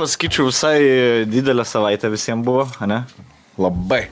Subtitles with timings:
[0.00, 0.78] pasakyčiau, visai
[1.30, 3.04] didelė savaitė visiems buvo, ne?
[3.60, 4.08] Labai.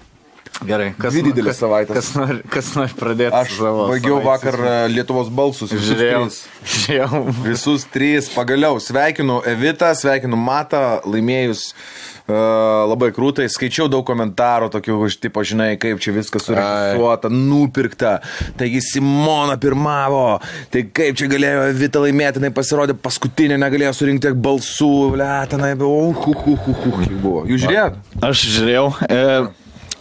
[0.67, 1.95] Gerai, kas, Dvi didelės kas, savaitės.
[1.95, 3.37] kas, nori, kas nori pradėti?
[3.37, 5.71] Aš baigiau vakar e, Lietuvos balsus.
[5.71, 6.23] Visus Žiūrėjau.
[6.25, 6.39] tris.
[6.75, 7.21] Žiūrėjau.
[7.45, 8.31] Visus trys.
[8.35, 13.49] Pagaliau sveikinu Evitą, sveikinu Matą, laimėjus uh, labai krūtai.
[13.51, 18.19] Skaičiau daug komentarų, tokių, tipo, žinai, kaip čia viskas surežisuota, nupirkta.
[18.61, 20.39] Taigi Simona pirmavo.
[20.73, 24.93] Tai kaip čia galėjo Evita laimėti, jinai pasirodė paskutinė, negalėjo surinkti tiek balsų.
[25.17, 26.11] Ble, tenai buvo.
[26.11, 27.45] Uh, uh, uh, uh, uh, kiek buvo.
[27.49, 27.99] Jūs žiūrėjot?
[28.29, 28.85] Aš žiūrėjau.
[29.09, 29.23] E,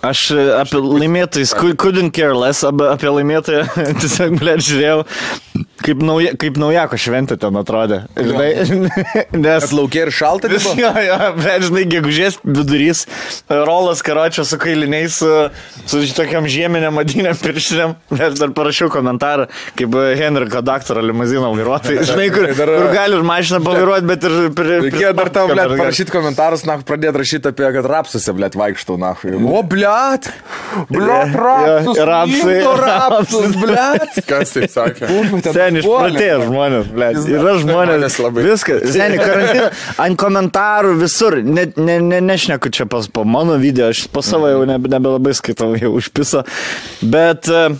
[0.08, 3.66] aš e, apie laimėtojus, cou- couldn't care less, apie laimėtoją
[4.02, 5.04] tiesiog, ble, žiūrėjau,
[5.84, 8.02] kaip, nauja, kaip naujako šventė ten atrodė.
[8.18, 8.50] Žinai,
[9.46, 9.66] nes...
[9.66, 10.74] Kad laukia ir šalta buvo?
[10.80, 13.06] Jo, jo, bet žinai, gegužės vidurys,
[13.50, 15.32] rolas karočio su kailiniais, su,
[15.90, 17.96] su tokiam žieminėm madinėm pirštinėm.
[18.18, 19.48] Aš dar parašiau komentarą,
[19.80, 22.06] kaip Henriko daktaro limuzino vairuotojai.
[22.12, 24.38] Žinai, kur, Dar- kur gali ir mašiną pavairuoti, bet ir...
[24.58, 28.98] Pri, Reikėjo dar tau, blėt, parašyti komentarus, na, pradėti rašyti apie, kad rapsuose, blėt, vaikštau,
[29.02, 29.14] na.
[29.18, 30.30] O, blėt,
[30.92, 31.98] blėt, rapsus,
[32.58, 34.20] imto rapsus, blėt.
[34.28, 35.10] Kas taip sakė?
[35.56, 37.10] Seniai išpratėjo žmonės, ble.
[37.38, 38.20] Yra žmonės.
[38.26, 38.86] Labai- Viskas.
[38.94, 39.72] Seniai karantiną.
[40.06, 41.40] Ant komentarų visur.
[41.44, 45.36] Ne, ne, ne, nešneku čia pas po mano video, aš po savo jau nebe, nebelabai
[45.38, 46.44] skaitau, jau užpiso.
[47.02, 47.76] Bet uh,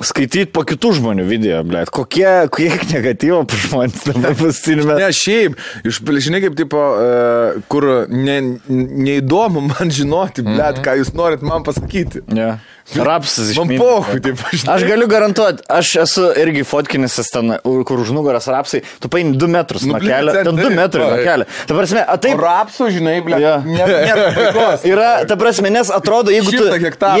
[0.00, 1.82] skaityti po kitų žmonių video, ble.
[1.92, 4.96] Kokie, kiek negatyvo žmonės dabar pastinime.
[5.00, 8.38] Ne, šiaip, iš, žinai, kaip, tipo, e, kur ne,
[8.70, 12.24] neįdomu man žinoti, blėt, ką jūs norit man pasakyti.
[12.36, 12.54] Ja.
[12.96, 14.74] Rapsas iš Man pohui, taip, žinai.
[14.74, 17.52] Aš galiu garantuoti, aš esu irgi fotkinis ten,
[17.86, 20.76] kur už nugaras rapsai, tu paini 2 metrus Nu, nuo kelio, ten ten 2 taip,
[20.76, 21.46] metrai nuo kelio.
[21.68, 23.52] Ta prasme, a, taip, rapsų, žinai, blėt, Jo.
[23.64, 24.84] nėra, nėra pabaigos.
[24.90, 26.66] Yra, ta prasme, nes atrodo, jeigu, tu,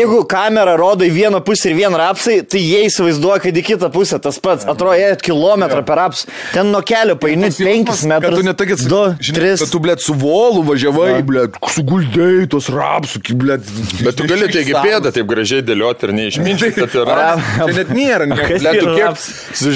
[0.00, 3.92] jeigu kamera rodo į vieną pusę ir vieną rapsai, tai jie įsivaizduoja, kad į kitą
[3.94, 4.66] pusę tas pats.
[4.68, 6.26] Atrodo, jie kilometrą per raps.
[6.54, 8.38] Ten nuo kelio paini 5 Kad metrus.
[8.40, 9.62] tu netokit, 2, žinai, 3.
[9.64, 13.70] kad tu, blėt, su volu važiavai, blėt, suguldėjai tos rapsų, blėt.
[14.04, 17.16] Bet tu gali taigi pėdą taip gražiai dėlioti ir neišminti, kad yra.
[17.56, 19.14] Čia net nėra, ne, Kas blėt, yra tu kiek...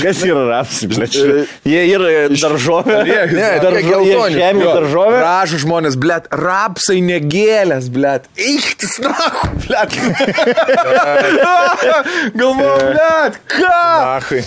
[0.05, 0.87] Kas yra rapsai?
[0.93, 1.12] blet?
[1.69, 2.97] Jie yra daržovė.
[3.05, 4.37] Ne, Daržo- tokie jie geltoni.
[4.39, 5.19] žemė daržovė.
[5.25, 8.22] Rašo žmonės, blėt, rapsai negėlės, blėt.
[8.39, 9.15] Eichtis, na,
[9.67, 9.91] blėt.
[12.41, 13.81] Galvoju, blėt, ką?
[14.16, 14.41] Achai.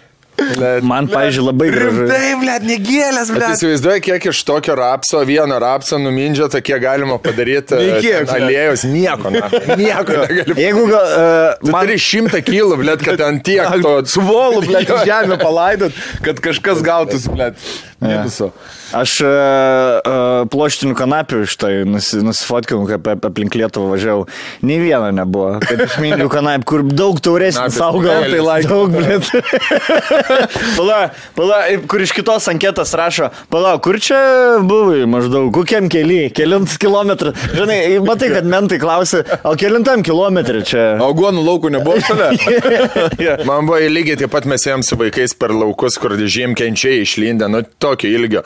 [0.40, 0.70] Ką?
[0.86, 2.04] Man, pažiūrėjau, labai gražu.
[2.06, 3.54] Rimtai, blėt, negėlės, blėt.
[3.56, 8.86] įsivaizduoji, kiek iš tokio rapso, vieno rapso numindžia, tokie galima padaryti kiek, aliejus.
[8.88, 9.50] Nieko, na.
[9.80, 10.56] Nieko negali.
[10.60, 11.12] Jeigu gal...
[11.12, 13.94] Uh, Tu turi šimtą kilų, blėt, kad ten tiek to.
[14.10, 17.60] Su volu, blėt, žemę palaidot, kad kažkas gautųsi, blėt.
[18.00, 18.50] Minuso.
[18.96, 24.24] Aš uh, uh, ploštinių kanapių iš tai nusi, nusifotkinau, kaip ap- aplink Lietuvą važiavau.
[24.66, 25.58] Nei vieno nebuvo.
[25.62, 28.16] Kad iš minių kanapių, kur daug tauresnis Kanapės auga.
[28.24, 28.32] didelis.
[28.32, 28.68] Tai like.
[28.70, 29.28] Daug, blėt.
[30.78, 30.98] pala,
[31.36, 31.58] pala,
[31.92, 34.18] kur iš kitos anketos rašo, pala, kur čia
[34.64, 37.34] buvai maždaug, kokiam keliui, kelint kilometrų.
[37.54, 40.86] Žinai, matai, kad mentai klausia, o kelintam kilometrį čia.
[41.04, 42.32] Augonų laukų nebuvo šalia.
[43.20, 43.36] Ja.
[43.48, 47.62] Man buvo lygiai taip pat mes ėjom su vaikais per laukus, kur žiemkenčiai išlindę, nu
[47.90, 48.44] tokio ilgio.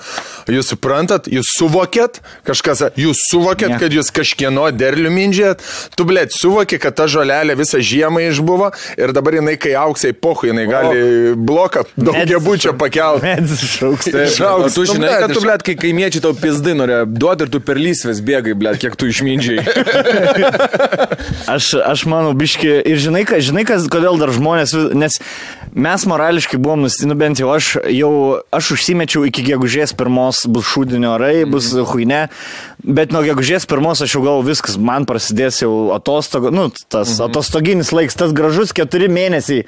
[0.50, 3.78] Jūs suprantat, jūs suvokėt, kažkas, jūs suvokėt, Ne.
[3.80, 5.62] kad jūs kažkieno derlių mindžiat,
[5.96, 10.50] tu blėt suvokė, kad ta žolelė visą žiemą išbuvo ir dabar jinai, kai auksai pohui,
[10.52, 11.02] jinai gali
[11.36, 13.24] bloką daugiabučio pakelti.
[13.24, 14.10] Medis šauks.
[14.44, 17.60] O tu žinai, blėt, kad tu, blėt, kai kaimiečiai tau pizdai norėjo duoti ir tu
[17.64, 19.64] per lysvės bėgai, blėt, kiek tu išmindžiai.
[21.54, 25.18] Aš, aš manau, biški, ir žinai, ka, žinai kas, kodėl dar žmonės, nes
[25.74, 28.12] mes morališkai buvom nustinu, bent jau aš jau,
[28.54, 31.88] aš užsimečiau iki gegužės pirmos, bus šūdinio orai, bus mm.
[31.90, 32.20] huine,
[32.84, 37.14] bet nuo gegužės pirmos aš jau galvoju, viskas, man prasidės jau atostogo, nu, tas mm
[37.14, 37.30] -hmm.
[37.30, 39.64] atostoginis laiks, tas gražus keturi mėnesiai,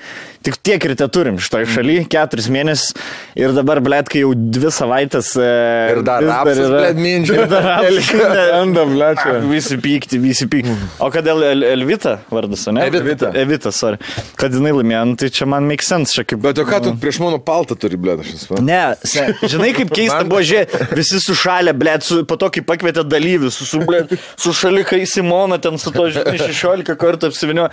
[0.47, 2.95] tik tiek ir te turim šitoje šalyje, keturis mėnesius
[3.35, 5.33] ir dabar, blėt, kai jau dvi savaitės.
[5.37, 5.51] E,
[5.97, 7.35] Ir dar yra- blėt, mindžia.
[7.41, 8.13] Ir dar rapsus.
[8.61, 9.23] Anda, blėt.
[9.53, 10.75] Visi pykti, visi pykti.
[11.03, 12.87] O kodėl El Elvita vardas, ne?
[12.87, 13.33] Evita.
[13.37, 13.99] Evita, sorry.
[14.39, 16.41] Kad jinai laimėjo, nu, tai čia man make sense, čia kaip...
[16.45, 18.61] Bet o ką tu prieš mano paltą turi, blėt, aš esu.
[18.65, 19.27] Ne, se,
[19.57, 23.69] žinai kaip keista buvo, žiūrėk, visi sušalę, blėt, su, po to, kai pakvietė dalyvius, su,
[23.69, 27.69] su, blėt, su šalikai Simona, ten su to, žinai, 16 kartų apsivinio,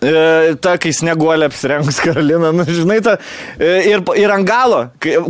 [0.00, 3.16] e, ta, kai sneguolė apsirengus Karolina, nu, žinai, ta,
[3.58, 4.84] e, ir, ir ant galo,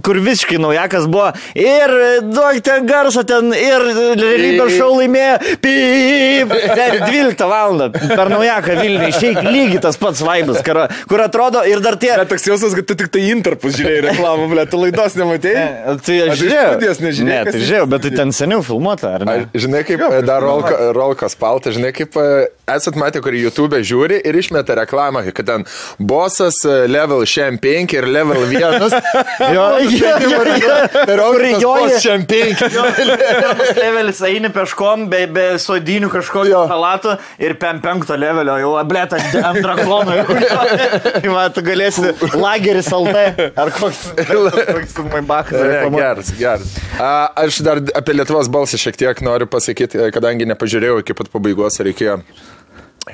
[0.04, 3.86] kur visiškai naujakas buvo, ir e, duok ten garso, ten, ir
[4.18, 7.66] realybės šou laimėjo, pyp, ten 12 val.
[8.08, 10.80] per naujaką Vilnių, išeik lygiai tas pats vaibas, kur,
[11.10, 12.14] kur atrodo, ir dar tie...
[12.18, 15.66] Bet toks jausmas, kad tu tik tai interpus žiūrėjai reklamą, blėt, tu laidos nematėjai?
[15.78, 16.70] Tai A, aš tai žiūrėjau.
[16.74, 19.36] studijos nežiūrėjai, Ne, tai žiūrėjau, bet tai ten seniau filmuota, ar ne?
[19.54, 22.26] Žinai, kaip jo, dar rolka, rolkas paltas, žinai, kaip e,
[22.74, 25.64] esat matę, kur YouTube žiūri ir išmeta reklamą, kad ten
[25.98, 28.96] bosas e, level šiam 5 ir level 1.
[29.54, 30.76] Jo, jo, jo, jo.
[31.08, 31.20] Ir
[31.62, 32.62] boss šiam 5.
[32.68, 36.62] Pirmas levelis eini peškom, be, be sodinių kažkokio Jo.
[36.70, 40.16] palato ir pem penkto levelio jau, blėt, ant drakono.
[40.26, 43.24] Tai va, tu galėsi lageris LT
[43.58, 44.04] ar koks.
[44.68, 45.58] Koks Maibachas.
[45.94, 46.76] Geras, geras.
[46.98, 47.12] A,
[47.44, 51.78] Aš dar apie Lietuvos balsą šiek tiek noriu pasakyti, e, kadangi nepažiūrėjau iki pat pabaigos,
[51.86, 52.18] reikėjo.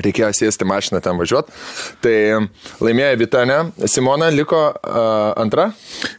[0.02, 1.52] Reikėjo sėsti mašiną ten važiuoti.
[2.04, 2.14] Tai
[2.84, 3.58] laimėjo Vitanė.
[3.90, 5.68] Simona liko uh, antra.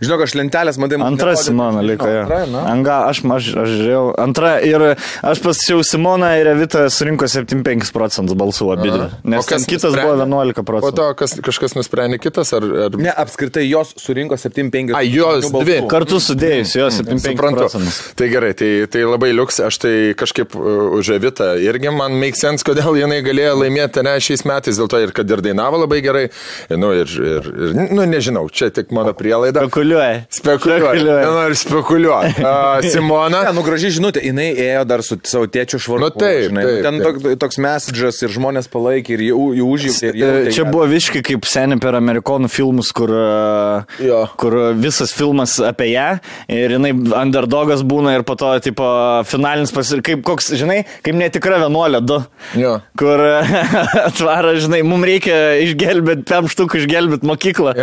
[0.03, 1.45] Žinok, aš lentelės, matai, Antra neparodė.
[1.49, 2.07] Simona liko.
[2.09, 2.21] jo.
[2.25, 2.63] Antra, na.
[2.71, 4.03] Anga, aš, aš, aš žiūrėjau.
[4.25, 9.09] Antra ir aš pasičiau Simoną ir Evita surinko 75 procentus balsų abidvi.
[9.35, 10.05] Nes kas kitas nusprendė?
[10.05, 10.95] buvo 11 Po procentų.
[11.01, 12.65] to kas, kažkas nusprendė kitas, ar...
[12.87, 12.97] ar...
[12.99, 14.93] Ne, apskritai jos surinko 7-5.
[14.95, 15.81] A, jos dvi.
[15.91, 17.61] Kartu sudėjus, jo 75 Suprantu.
[17.65, 17.99] procentus.
[18.17, 22.39] Tai gerai, tai, tai labai liuks, aš tai kažkaip uh, už Evitą irgi man make
[22.39, 26.01] sense, kodėl jinai galėjo laimėti ne šiais metais, dėl to ir kad ir dainavo labai
[26.05, 26.25] gerai.
[26.69, 29.63] Nu, ir, ir, ir nu, nežinau, čia tik mano prielaida.
[29.65, 30.25] Spekuliuoja.
[30.29, 31.05] Spekuliuoju.
[31.05, 32.43] Nenoriu spekuliuoti.
[32.43, 33.43] Uh, Simona.
[33.49, 36.05] Ne, nu gražiai žinutė, jinai ėjo dar su savo tėčiu švaru.
[36.05, 37.19] Nu, taip, taip, Ten taip.
[37.21, 40.11] tok, toks message'as ir žmonės palaikė ir jų, jų užjūtė.
[40.11, 44.21] ir jautė E, Čia buvo viškai kaip seniai per amerikonų filmus, kur, e, Jo.
[44.39, 46.07] kur visas filmas apie ją
[46.51, 48.85] ir jinai underdogas būna ir po to, tipo,
[49.29, 50.01] finalinis pasir...
[50.05, 52.19] Kaip koks, žinai, kaip netikra vienuolė, du.
[52.59, 52.75] Jo.
[52.99, 53.21] Kur
[54.09, 55.35] atvaro, žinai, mums reikia
[55.65, 57.73] išgelbėti, pem štukų išgelbėti mokyklą.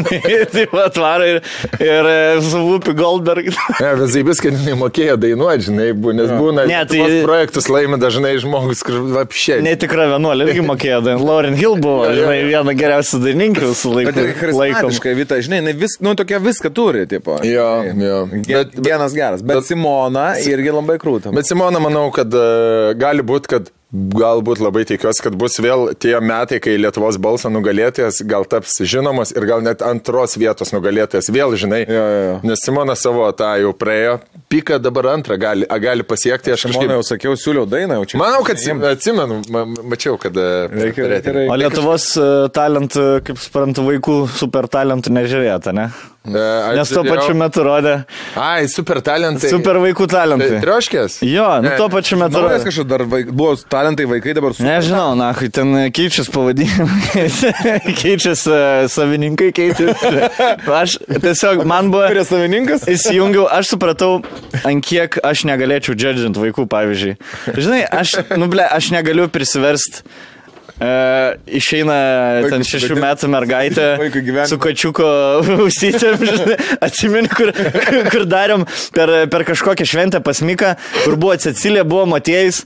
[0.54, 1.40] Taip atvaro ir,
[1.82, 3.50] ir e, su Vupi Goldberg.
[3.80, 6.66] Ne, visai viską jinai mokėjo dainuoti, žinai, bu- nes būna.
[6.70, 9.60] Ne, tai- projektus laimi dažnai žmogus, kur apšiai.
[9.66, 11.28] Netikra vienuolė, irgi mokėjo dainuoti.
[11.30, 14.36] Lauren Hill buvo, žinai, viena geriausių dainininkų su Bet laiku.
[14.40, 17.38] charizmatiška, Vita, žinai, vis, nu, tokia viską turi, tipo.
[17.46, 18.20] Jo, jo.
[18.32, 21.32] Bet, Bet- Vienas geras, bet, bet Simona irgi labai krūta.
[21.34, 26.12] Bet Simona, manau, kad uh, gali būti, kad galbūt labai tikiuosi, kad bus vėl tie
[26.22, 31.56] metai, kai Lietuvos balsą nugalėtojas gal taps žinomas ir gal net antros vietos nugalėtojas vėl,
[31.58, 31.80] žinai.
[31.90, 32.36] Jo, jo.
[32.46, 34.20] Nes Simona savo tą jau praėjo,
[34.52, 36.54] pika dabar antrą gali, a, gali pasiekti.
[36.54, 36.94] Aš Simona kažkaip...
[36.94, 38.20] jau sakiau, siūliau dainą jau čia.
[38.22, 40.38] Manau, kad atsim- atsimenu, ma, mačiau, kad...
[40.38, 41.42] uh, Reikia- eterį.
[41.42, 45.90] reikia- O Lietuvos e, talentų, kaip suprantu, vaikų super talentų nežiūrėjote, ne?
[46.20, 47.94] E, aš Nes tuo pačiu metu rodė
[48.36, 49.48] Ai, super talentai.
[49.48, 50.58] super vaikų talentai.
[50.60, 51.14] Trioškės?
[51.24, 51.76] Jo, nu Ne.
[51.80, 52.66] tuo pačiu metu Naujas rodė.
[52.68, 54.60] kažkas dar vaik, buvo talentai vaikai dabar su...
[54.66, 57.24] Nežinau, na, kai ten keičiasi pavadinimai,
[58.02, 60.12] keičiasi e, savininkai, keičiasi.
[60.68, 62.04] Aš tiesiog, man buvo...
[62.12, 62.84] Kurie savininkas?
[62.84, 64.18] Įsijungiau, aš supratau,
[64.60, 67.16] ant kiek aš negalėčiau džedžint vaikų, pavyzdžiui.
[67.56, 70.04] Žinai, aš, nu, ble, aš negaliu prisiversti.
[70.80, 71.94] Uh, išeina
[72.48, 73.86] ten Vaikui- šešių metų mergaitė
[74.48, 75.04] su kačiuko
[75.66, 76.54] ausytėm, žinai,
[76.86, 77.50] atsimeni, kur,
[78.14, 78.64] kur darėm
[78.96, 80.70] per, per kažkokią šventę pasmiką,
[81.02, 82.62] kur buvo Cecilija, buvo Matėjus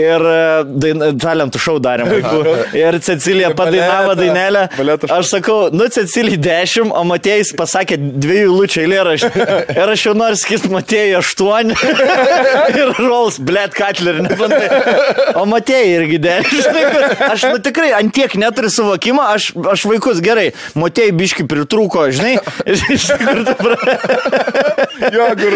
[0.00, 0.38] ir e,
[0.80, 2.40] dain, talentų šau darėm vaikų.
[2.80, 4.64] Ir Cecilija padainavo dainelę.
[5.18, 9.44] Aš sakau, nu Cecilija 10, o Matėjus pasakė dviejų lūčių eilėraštį.
[9.76, 11.76] Ir aš jau noriu sakyti Matėjui 8
[12.80, 14.72] ir Rolls, blėt, Katlerį nebandai.
[15.36, 16.58] O Matėjai irgi 10.
[16.64, 20.48] Žinai, kur- aš tikrai antiek neturiu suvokimo, aš, aš vaikus gerai.
[20.78, 22.34] Matėjai biški pritrūko, žinai.
[24.98, 25.52] Jo, kur...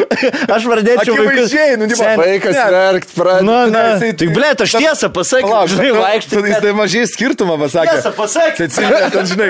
[0.55, 1.51] aš pradėčiau vaikus.
[1.51, 2.65] Akivaizdžiai, nu, Sen- Vaikas Ne.
[2.73, 3.43] verkt pradeda.
[3.47, 6.43] Nu, na, jisai- tik blėt, aš tiesą pasakiau, Palauk, žinai, tu- vaikštai.
[6.53, 7.95] Jis tai mažai skirtumą pasakė.
[7.97, 8.57] Tiesą pasakiau.
[8.63, 9.49] Cecilija, ten, žinai,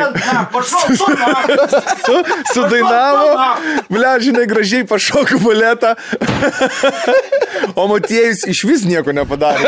[2.07, 2.17] su,
[2.55, 3.29] sudainavo,
[3.93, 5.91] ble, žinai, gražiai pašoko baletą,
[7.77, 9.65] o Matėjus iš vis nieko nepadarė.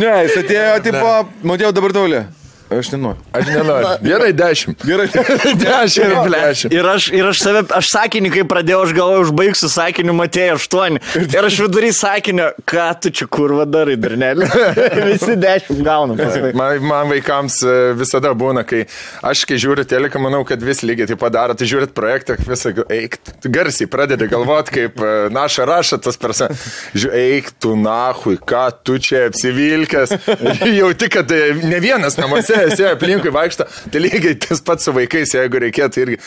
[0.00, 2.22] Ne, jis atėjo, tipo, Matėjau dabar taulė.
[2.70, 3.18] Aš nenoriu.
[3.32, 3.88] Aš nenoriu.
[4.02, 4.84] Gerai, dešimt.
[4.86, 5.08] Gerai.
[5.64, 6.74] Dešimt, dešimt.
[6.74, 10.98] Ir aš, ir aš save, aš sakinį, kai pradėjau, aš galvoju, užbaigsiu sakiniu, matėjai 8.
[11.24, 14.46] Ir aš vidury sakinio, ką tu čia kurva darai, darnelį.
[15.08, 16.20] Visi 10 gaunam.
[16.54, 18.84] Man, man vaikams e, visada būna, kai
[19.26, 21.58] aš, kai žiūriu teleką, manau, kad vis lygiai taip padaro.
[21.58, 23.18] Tai žiūrit projektą, visą, eik,
[23.50, 26.52] garsiai pradedi galvoti, kaip e, naša raša tas persa.
[26.94, 30.14] Eik tu nahui, ką tu čia apsivilkęs.
[30.78, 33.66] Jauti, kad e, ne vienas namuose esi aplinkui vaikšto.
[33.92, 36.20] Tai lygiai tas pats su vaikais, jeigu reikėtų irgi.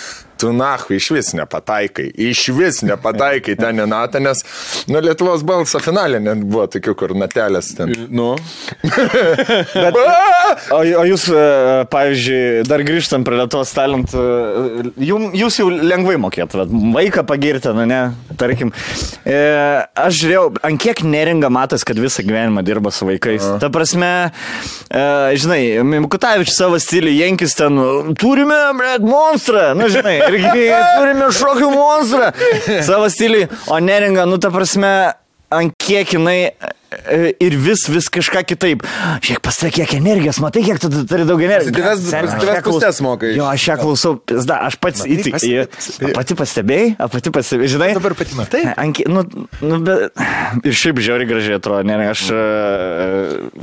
[0.44, 2.10] Tu nahui iš vis nepataikai.
[2.20, 4.42] Iš vis nepataikai ten nenata, nes,
[4.92, 7.94] nu, Lietuvos balso finalė net buvo tokių, kur natelės ten.
[8.12, 8.34] Nu.
[9.84, 10.00] Bet,
[10.74, 11.46] o, o jūs, e,
[11.94, 14.90] pavyzdžiui, dar grįžtam prie Lietuvos talentų, e,
[15.40, 18.02] jūs jau lengvai mokėtumėt, vaiką pagirti, nu ne,
[18.40, 18.74] tarkim.
[19.24, 19.38] E,
[19.96, 23.46] aš žiūrėjau, ant kiek neringa matas, kad visą gyvenimą dirba su vaikais.
[23.62, 24.12] Ta prasme,
[24.90, 25.06] e,
[25.40, 25.62] žinai,
[26.24, 27.80] Mikutavičius savo stilių, Jenkis ten,
[28.16, 32.30] turime, blėt, monstrą, nu žinai, irgi turime šokių monstrą.
[32.88, 34.94] Savo stilių, o neringa, nu ta prasme,
[35.54, 38.84] ant kiek jinai e, ir vis, vis kažką kitaip.
[39.24, 41.74] Žiūrėk, pas tave kiek energijos, matai, kiek tu turi daug energijos.
[41.74, 43.32] Aš pozityvias ją klaus- pusės mokai.
[43.38, 45.66] Jo, aš ją klausau, pizda, aš pats įtikiu.
[46.14, 47.90] Pati pastebėjai, a, pati pastebėjai, žinai?
[47.98, 48.64] Dabar pati matai?
[48.84, 49.24] Anki, nu,
[49.64, 50.22] nu, bet,
[50.70, 52.26] ir šiaip žiauriai gražiai atrodo, ne, aš...
[52.34, 52.44] e,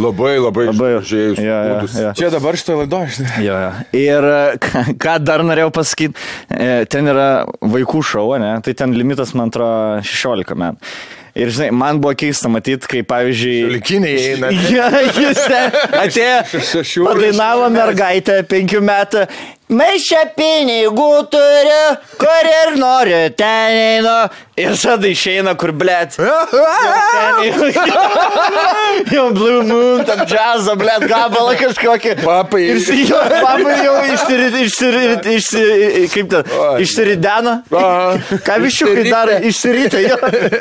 [0.00, 1.40] Labai, labai, Labai, žiūrėjus.
[1.44, 2.12] jo, jo, jo.
[2.18, 3.44] Čia dabar šitoje laidoje, žinai.
[3.46, 3.70] Jo, jo.
[4.00, 4.42] Ir e,
[5.02, 6.18] ką, dar norėjau pasakyti,
[6.50, 7.28] e, ten yra
[7.62, 8.52] vaikų šou, ne?
[8.64, 10.92] tai ten limitas, man atrodo, 16 metų.
[11.38, 13.70] Ir žinai, man buvo keista matyti, kai pavyzdžiui...
[13.76, 14.50] Likiniai eina.
[14.72, 15.44] Ja, jis
[16.02, 19.26] atėjo, padainavo mergaitę penkių metų.
[19.70, 24.14] Čia pinigų turiu, kur ir noriu, ten einu.
[24.58, 26.16] Ir tada išeina, kur blėt.
[29.14, 32.14] Jau Blue Moon, tam džiazo, blėt, gabalą kažkokį.
[32.20, 32.60] Papai.
[32.74, 36.82] Ir jo, papai jau išsirit, išsirit, išsirit, kaip ten, Oi.
[36.84, 37.52] išsirideno.
[37.70, 37.72] A.
[38.44, 40.16] Ką viščiukai daro, išsirytė, jo.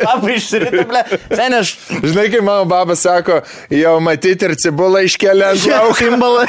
[0.06, 1.06] Papai išsirytė, blėt.
[1.34, 3.42] Sen aš Žinai, kaip mano baba sako,
[3.74, 5.96] jau matyti ir cibulą iškelia ant lauko.
[6.00, 6.44] Simbolą.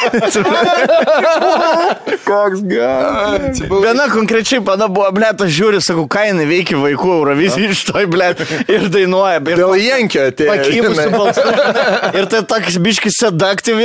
[2.51, 3.39] Koks gal.
[3.85, 8.09] Viena konkrečiai pana buvo, ble, aš žiūriu, sakau, ką jinai veikia vaikų Eurovizijai iš toj,
[8.11, 8.33] ble,
[8.67, 9.39] ir dainuoja.
[9.41, 10.51] Ir Dėl Jankio atėjo.
[10.51, 11.13] pakybusių žinai.
[11.15, 12.17] balsų.
[12.19, 13.79] Ir tai toks biškis sedaktyv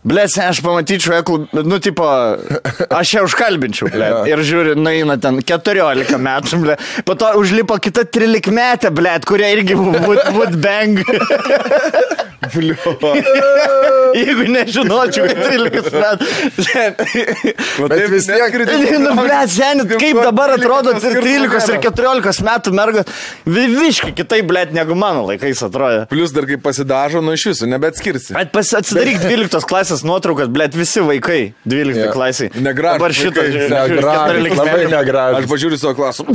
[0.00, 0.08] jau.
[0.10, 1.48] Ble, sen aš pamatyčiau, ją klub...
[1.52, 2.06] nu, tipo,
[2.88, 4.08] aš ją užkalbinčiau, ble.
[4.30, 6.76] Ir žiūriu, nueina ten 14 metų, ble.
[7.04, 11.02] Po to užlipo kita 13 metė, ble, kuria irgi would bang.
[14.16, 16.24] Jeigu nežinočiau, kad 13 metų.
[17.90, 18.56] Bet vis tiek
[19.00, 23.04] Nu, ble, senit, kaip dabar atrodo 13 ir 14 metų mergos,
[23.46, 26.06] viškai kitaip, ble, negu mano laikais atrodė.
[26.10, 28.34] Plus dar kaip pasidažo, nu iš viso, nebeatskirsi.
[28.36, 32.04] Bet pas- atsidaryk 12 klasės nuotraukas, ble, visi vaikai 12 Jo.
[32.04, 32.12] yeah.
[32.14, 32.50] klasiai.
[32.54, 34.90] Negražūs Dabar Negražūs, 14 labai metų.
[34.94, 35.38] negražus.
[35.40, 36.26] Aš pažiūriu savo klasą.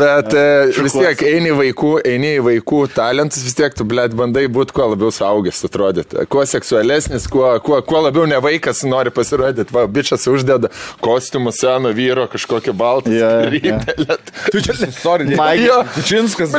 [0.00, 0.44] Bet e,
[0.82, 4.74] vis tiek eini į vaikų, eini į vaikų talentus, vis tiek tu, blėt, bandai būti
[4.76, 6.24] kuo labiau saugęs atrodyti.
[6.30, 9.70] Kuo seksualesnis, kuo, kuo, kuo labiau ne vaikas nori pasirodyti.
[9.74, 10.70] Va, bičias uždeda
[11.04, 13.14] kostiumą seno vyro, kažkokią baltą.
[13.14, 13.46] Jo, jo.
[13.46, 14.18] skrybėlę.
[14.50, 14.72] Tu čia,
[15.04, 15.28] sorry,
[15.60, 15.82] Jo.
[16.06, 16.50] Činskas.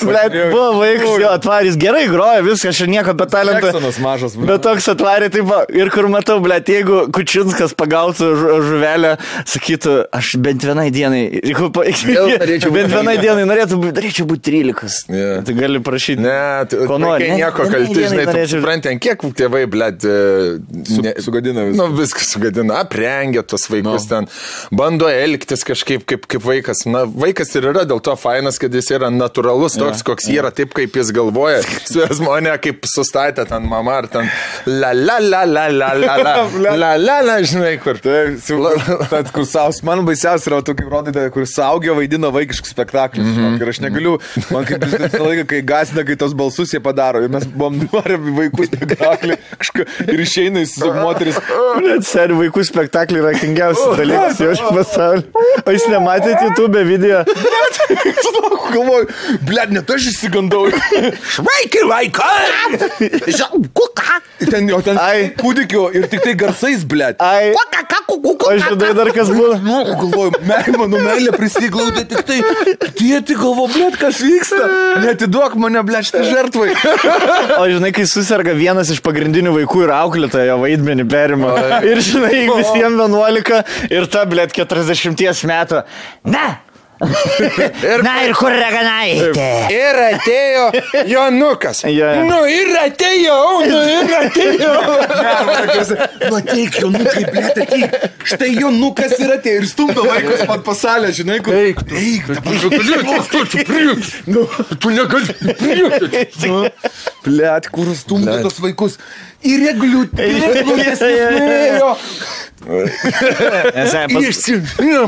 [0.00, 0.20] Ble,
[0.52, 3.70] buvo vaikas, jo atvarys gerai groja, viskas, aš nieko apie talentą.
[3.70, 4.34] Jacksonas mažas.
[4.36, 4.48] blet.
[4.50, 9.14] Bet toks atvarė, taip, va, ir kur matau, ble, jeigu Kučinskas pagautų žu- žuvelę,
[9.48, 14.44] sakytų, aš bent vienai dienai, jeigu pa- Vėl norėčiau bent vienai dienai norėtų, norėčiau būti
[14.50, 15.10] 13.
[15.14, 15.30] Jo.
[15.46, 16.20] Tai gali prašyti.
[16.24, 16.36] Ne,
[16.70, 20.04] tu, Ko nori, ne, nieko kalti, žinai, norėčiau- supranti, ant kiek tėvai, blėt,
[21.04, 21.76] ne, sugadina viską.
[21.80, 24.08] Nu, viskas sugadina, aprengia tos vaikus no.
[24.10, 24.28] ten,
[24.74, 26.84] bando elgtis kažkaip kaip, kaip vaikas.
[26.90, 30.74] Na, vaikas ir yra dėl to fainas, kad jis yra natūralus, toks, koks yra, taip
[30.76, 31.60] kaip jis galvoja.
[31.90, 34.28] Su žmonė, kaip sustatė ten mama ar ten
[34.66, 36.34] la la la la la la la
[36.82, 37.98] la la la, žinai, kur.
[38.00, 43.26] Tad, kur saus, man baisiausia yra, tu kaip rodai, kur saugio vaidina vaikiškus spektaklius.
[43.26, 43.62] Mm -hmm.
[43.62, 44.18] Ir aš negaliu,
[44.50, 47.22] man kaip visą laiką, kai gasina, kai tos balsus jie padaro.
[47.24, 49.38] Ir mes buvom nuorę vaikų spektaklį
[50.12, 51.40] ir išeina su moteris.
[52.12, 55.46] Seri vaikų spektakliai yra kingiausias dalykas jau iš pasaulio.
[55.66, 57.24] O jūs nematėte YouTube video?
[58.74, 59.08] Galvoju,
[59.48, 60.68] blėt, net aš įsigandau.
[61.50, 62.69] Vaikai, vaikai!
[63.78, 64.20] Kuka?
[64.50, 65.30] Ten jo, ten Ai.
[65.36, 67.20] kūdikio ir tik tai garsais, blėt.
[67.22, 67.52] Ai.
[68.10, 69.54] O žinai dar kas buvo?
[69.62, 72.38] Nu, galvoju, meilė, mano meilė prisiglaudė tik tai.
[72.98, 74.70] Tėti galvo, blėt, kas vyksta.
[75.04, 76.72] Netiduok mane, blėt, šitai žertvai.
[77.60, 81.52] O žinai, kai susirga vienas iš pagrindinių vaikų ir auklėtojo vaidmenį perima.
[81.86, 85.84] Ir žinai, visiems 11 ir ta, blėt, 40 metų.
[86.32, 86.48] Ne.
[87.00, 89.46] Ir- Na ir kur raganaitė?
[89.72, 90.64] Ir atėjo
[91.08, 91.80] Jonukas.
[91.88, 92.24] Jo, jo.
[92.28, 94.74] Nu ir atėjo, nu ir atėjo.
[96.30, 97.94] Nu, ateik, Jonukai, blėt, ateik.
[98.28, 101.56] Štai Jonukas yra atėjo ir stumdo vaikus pat pasalę, žinai, kur.
[101.56, 101.96] Eik, tu.
[101.96, 102.28] Eik,
[104.30, 104.44] Nu,
[104.80, 106.52] tu negali priekti.
[107.24, 108.98] blėt, kur stumdo tos vaikus.
[109.40, 110.26] Ir regliutė,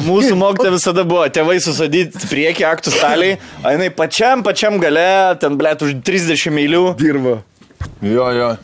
[0.06, 5.58] mūsų mokytoja visada buvo, tėvai susadyti prieki aktų staliai, o jinai pačiam, pačiam gale, ten,
[5.60, 6.84] blėt, už 30 mylių.
[7.00, 7.42] Dirba.
[8.02, 8.56] Jo, jo.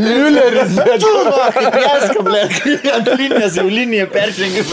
[0.00, 1.12] Mülleris, bet tu,
[1.54, 2.56] kaip jaska, blėt,
[2.90, 4.64] ant linijos jau liniją peržengė.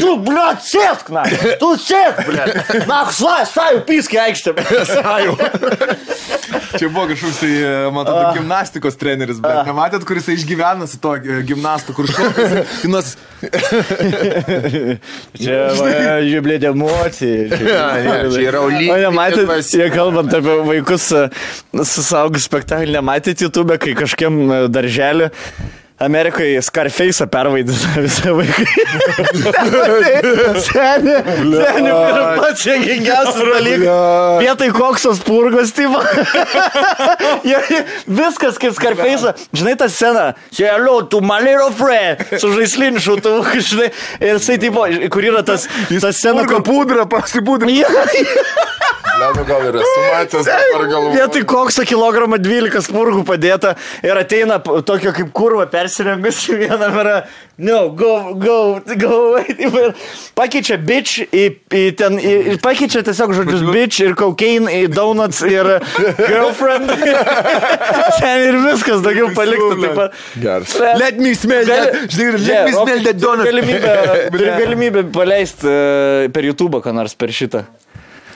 [0.00, 1.26] Tu, blėt, sėsk, na,
[1.60, 2.72] tu sėsk, blėt.
[2.88, 5.22] Na, svai, svai, piskė aikštė, blėt, svai.
[6.78, 7.52] Čia buvo kažkoks tai,
[7.92, 13.12] man atrodo, gimnastikos treneris, bet nematėt, kuris išgyvena su to e, gimnastu, kur šokas.
[15.40, 15.60] Čia,
[16.24, 17.60] žiūrėk, emocija.
[18.34, 21.26] čia yra O nematėt, pas- jie kalbant apie vaikus e,
[21.86, 25.30] su saugus spektaklį, nematėt YouTube, kai kažkiem e, darželį
[26.00, 28.64] Amerikoje Scarface'ą pervaidina visą vaiką.
[30.64, 34.40] Seniai, seniai, ir pats čia gingiausias dalykas.
[34.40, 35.72] Vietoj koksos purgos,
[37.50, 39.34] jie- Viskas kaip Scarface'ą.
[39.52, 40.24] Žinai tą sceną.
[40.56, 42.24] Čia, hello, tu my little friend.
[42.40, 43.90] Su žaisliniu šautuvu, žinai.
[44.20, 45.68] Ir jisai, tipo, kur yra tas,
[46.00, 46.62] tas scena, kur...
[46.66, 47.68] pudra, pasipudra.
[49.18, 51.14] Lenu gal ir esu matęs, dabar galvoju.
[51.16, 53.74] Vietoj kokso kilogramą 12 spurgų padėta
[54.06, 57.16] ir ateina tokio kaip kurva persirengusi vieną merą.
[57.60, 59.44] No, go, go, go away.
[59.60, 59.90] Ir
[60.38, 61.42] pakeičia bitch į,
[61.76, 65.68] į ten, į, ir pakeičia tiesiog žodžius bitch ir cocaine į donuts ir
[66.30, 66.88] girlfriend.
[68.20, 69.76] Ten ir viskas daugiau palikta.
[69.82, 70.16] Taip, pat.
[70.40, 70.72] Geras.
[71.02, 72.00] Let me smell that.
[72.08, 73.44] Žinai, let Yeah, me smell that donut.
[73.44, 73.92] turi Galimybę,
[74.32, 75.76] turi galimybę paleisti
[76.32, 77.66] per YouTube, ką nors per šitą.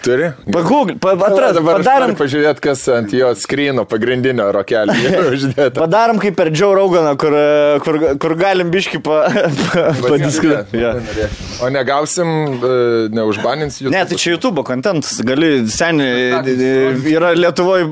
[0.04, 0.28] Turi?
[0.52, 4.94] Pagūgl, pa, atras, Dabar padarom, noriu pažiūrėti, kas ant jo skryno pagrindinio rokelio
[5.32, 5.72] uždėta.
[5.78, 9.22] Padarom kaip per Joe Roganą, kur, e, kur, kur galim biški pa,
[9.72, 10.82] pa, padiskutuoti.
[10.82, 10.94] Ja.
[11.64, 12.74] O negausim, e,
[13.16, 13.94] neužbanins jų.
[13.94, 15.16] Ne, tai čia YouTube kontentas.
[15.24, 16.42] Gali, seniai,
[17.14, 17.88] yra Lietuvoje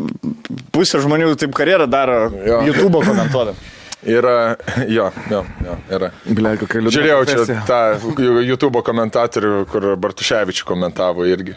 [0.73, 2.65] pusė žmonių taip karjerą daro Jo.
[2.69, 3.71] YouTube komentuodami.
[4.03, 4.57] Yra,
[4.97, 6.09] jo, jo, jo, yra.
[6.27, 6.95] Ble, kokia liūdna.
[6.97, 7.61] Žiūrėjau čia profesija.
[7.69, 11.55] tą YouTube komentatorių, kur Bartuševičių komentavo irgi.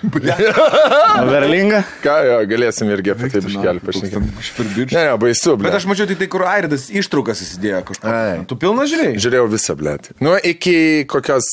[1.32, 1.82] Verlinga?
[2.04, 4.86] Ką, jo, galėsim irgi apie tai biškelį pašnekėti.
[4.94, 5.74] Ne, ne, baisu, Bet ble.
[5.80, 8.14] aš mačiau tik tai, kur Airidas ištraukas įsidėjo kažką.
[8.52, 9.18] Tu pilna žiūrėjai?
[9.26, 9.96] Žiūrėjau visą, ble.
[10.22, 10.76] Nu, iki
[11.10, 11.50] kokios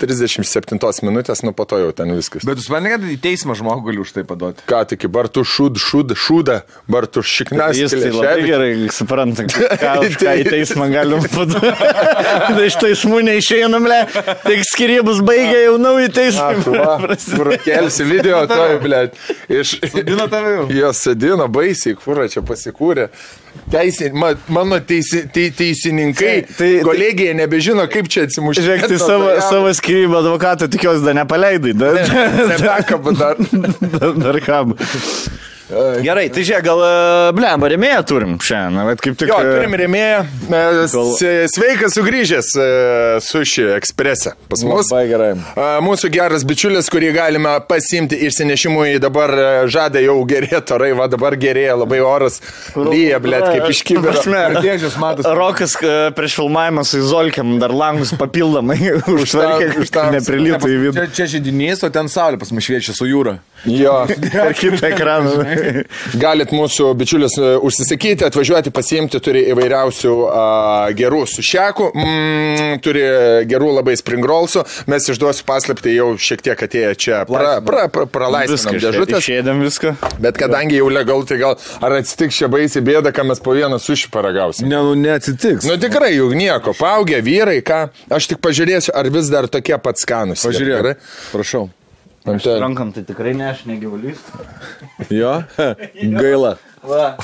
[0.00, 2.44] 37 minutės, nu, po to jau ten viskas.
[2.46, 4.64] Bet tu supranti, kad į teismą žmogų gali už tai paduoti.
[4.68, 7.78] Ką tik, Bartu šūd, šūd, šūda, Bartu šiknas.
[7.78, 9.46] Jis tai labai gerai supranta,
[10.26, 11.88] ką, į teismą galim padaryti.
[12.50, 14.02] Tai iš teismų neišeinam, le.
[14.44, 16.52] Tik skirybus baigė jau naują teismą.
[16.66, 19.02] Kur kelsi video, to, ble.
[19.62, 19.76] Iš...
[20.06, 20.68] Dina tave jau.
[20.82, 23.08] Jos sėdino baisiai, kur čia pasikūrė.
[23.72, 28.66] Teisė, ma, mano teisi, te, teisininkai, Tai- tai, tai- kolegija nebežino, kaip čia atsimušti.
[28.66, 31.72] Žiūrėk, tai savo, savo skirybą advokatą tikiuosi dar nepaleidai.
[31.80, 31.96] Dar,
[32.52, 33.40] Neteka, bet dar.
[33.96, 34.76] dar, dar kam.
[35.66, 38.86] Gerai, tai žiūrėk, gal, e, blemba, remėją turim šiandien.
[38.86, 39.30] Bet kaip tik...
[39.32, 40.20] Jo, e, turim remėją.
[40.46, 41.08] Gal-
[41.50, 42.66] Sveikas sugrįžęs e,
[43.26, 44.86] suši eksprese pas mus.
[44.92, 45.30] Labai gerai.
[45.82, 51.34] Mūsų geras bičiulis, kurį galime pasimti išsinešimui, dabar e, žada jau gerėti orai, va dabar
[51.42, 52.38] gerėja labai oras.
[52.78, 54.22] Lyja, blėt, kaip iš kibiro.
[54.46, 55.26] Artėžius matos.
[55.36, 58.78] Rokas e, prieš filmavimą su Izolkiam dar langus papildomai
[59.16, 60.96] užtvarkė, už kad tą- neprilytų į vidų.
[61.10, 63.38] Čia, čia žydinys, o ten saulė pas mus šviečia su jūra.
[63.66, 63.98] Jo.
[64.36, 65.55] Per kitą ekraną.
[66.22, 70.44] Galit mūsų bičiulis e, užsisakyti, atvažiuoti, pasiimti, turi įvairiausių a,
[70.96, 73.04] gerų sušekų, mm, turi
[73.50, 74.64] gerų labai springrolsų.
[74.90, 77.22] Mes išduosiu paslapti jau šiek tiek atėję čia.
[77.28, 79.22] Pra, pra, pra, pralaisvinam dėžutės.
[79.24, 79.94] Išėdėm viską.
[80.22, 83.80] Bet kadangi jau legal, tai gal ar atsitiks čia baisiai bėda, kad mes po vieną
[83.82, 84.68] suši paragausim.
[84.70, 85.66] Ne, nu neatsitiks.
[85.68, 86.76] Nu tikrai, juk nieko.
[86.76, 87.86] Paaugę vyrai, ką?
[88.16, 90.44] Aš tik pažiūrėsiu, ar vis dar tokie pat skanus.
[90.46, 91.02] Pažiūrėk.
[91.32, 91.68] Prašau.
[92.26, 94.18] Ant ten- Rankam tai tikrai ne, aš negyvulys.
[95.10, 95.42] Jo?
[96.20, 96.56] Gaila.
[96.86, 97.16] Va,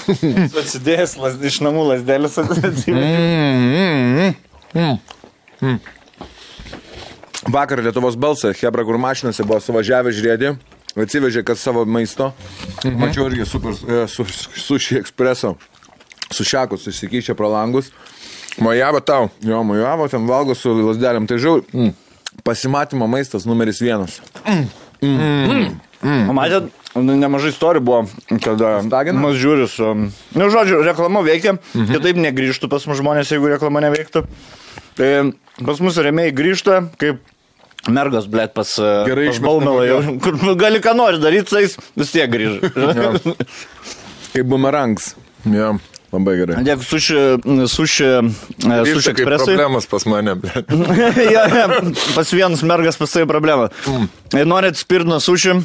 [0.62, 2.96] atsidėjęs las, iš namų lasdėlis atsiprašau.
[7.52, 10.52] Vakar Lietuvos balsą, Hebra, kur mašinose buvo suvažiavę žiūrėti,
[11.02, 12.30] atsivežė kas savo maisto.
[12.86, 15.56] Mačiau irgi super, e, su, su šį ekspreso.
[16.32, 17.90] Su šakus susikyšę pro langus.
[18.62, 19.30] Mojavo tau.
[19.44, 21.26] Jo, mojavo, ten valgo su lasdelėm.
[21.28, 21.92] Tai žinau, mm.
[22.46, 24.20] pasimatymo maistas numeris vienas.
[26.02, 28.00] O matėt, nu, nemažai istorijų buvo,
[28.42, 29.20] kada Stagina?
[29.22, 29.90] mus žiūri su...
[30.34, 31.92] Nu, žodžiu, reklama veikia, mhm.
[31.94, 34.24] kitaip negrįžtų pas mus žmonės, jeigu reklama neveiktų.
[34.98, 35.10] Tai
[35.62, 37.22] pas mus remėjai grįžta, kaip
[37.90, 38.74] mergos, blėt, pas,
[39.08, 40.00] Gerai pas Balmelą jau.
[40.22, 43.36] Kur gali ką nori daryti, tai jis vis tiek grįžta.
[44.32, 45.12] Kaip bumerangs.
[45.50, 45.74] Ja.
[46.12, 46.58] Labai gerai.
[46.66, 48.08] Dėkui, suši, suši, suši
[48.92, 49.54] Suši kaip ekspresai.
[49.54, 50.34] problemas pas mane.
[50.42, 50.72] blet.
[51.32, 51.68] ja, ja,
[52.12, 53.70] pas vienas mergas pas tai problema.
[53.88, 54.10] Mm.
[54.50, 55.56] Norit spirno suši?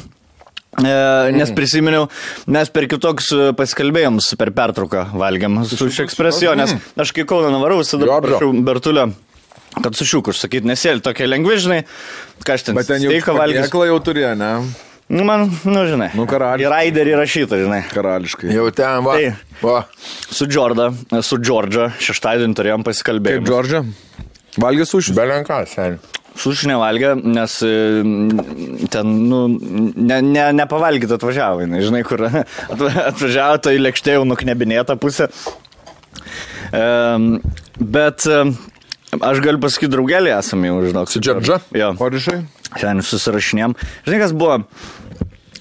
[0.78, 0.90] E,
[1.34, 2.06] nes prisiminiau,
[2.46, 7.80] mes per kitoks e, pasikalbėjom per pertrauką valgiam su ekspresijo, nes aš kai Kauną nuvarau,
[7.82, 9.08] visada prašau Bertulio,
[9.82, 11.80] kad su šiuku užsakyti, nes jie tokie lengvi, žinai,
[12.44, 13.66] ką aš ten Bet ten jau steiką valgys.
[13.66, 14.52] Eklą jau turėjo, ne?
[15.08, 16.10] Nu, man, nu, žinai.
[16.18, 16.66] Nu, karalius.
[16.66, 17.80] Ir Raiderį rašyta, žinai.
[17.88, 18.50] Karališkai.
[18.52, 19.14] Jau ten, va.
[19.16, 19.30] Tai.
[19.62, 19.78] va.
[20.28, 20.90] Su Džorda,
[21.24, 23.46] su Džordža, šeštadienį turėjom Kaip pasikalbėjimą.
[23.48, 23.80] Džordžia?
[24.60, 25.16] Valgė sušius?
[25.16, 25.96] Belenka, seniai.
[26.38, 27.70] Suši nevalgė, nes e,
[28.92, 34.94] ten, nu, ne, ne, nepavalgyti atvažiavo, jinai, žinai, kur atva- atvažiavo, tai lėkštė jau nuknebinėta
[35.02, 35.26] pusė.
[36.70, 36.84] E,
[37.80, 38.42] bet e,
[39.16, 41.12] aš galiu pasakyti, draugelį esame jau, žinok.
[41.12, 41.60] Su Džordža?
[41.76, 42.40] Jo, Orišai?
[42.76, 43.76] šiandien susirašinėm.
[44.06, 44.58] Žinai, kas buvo?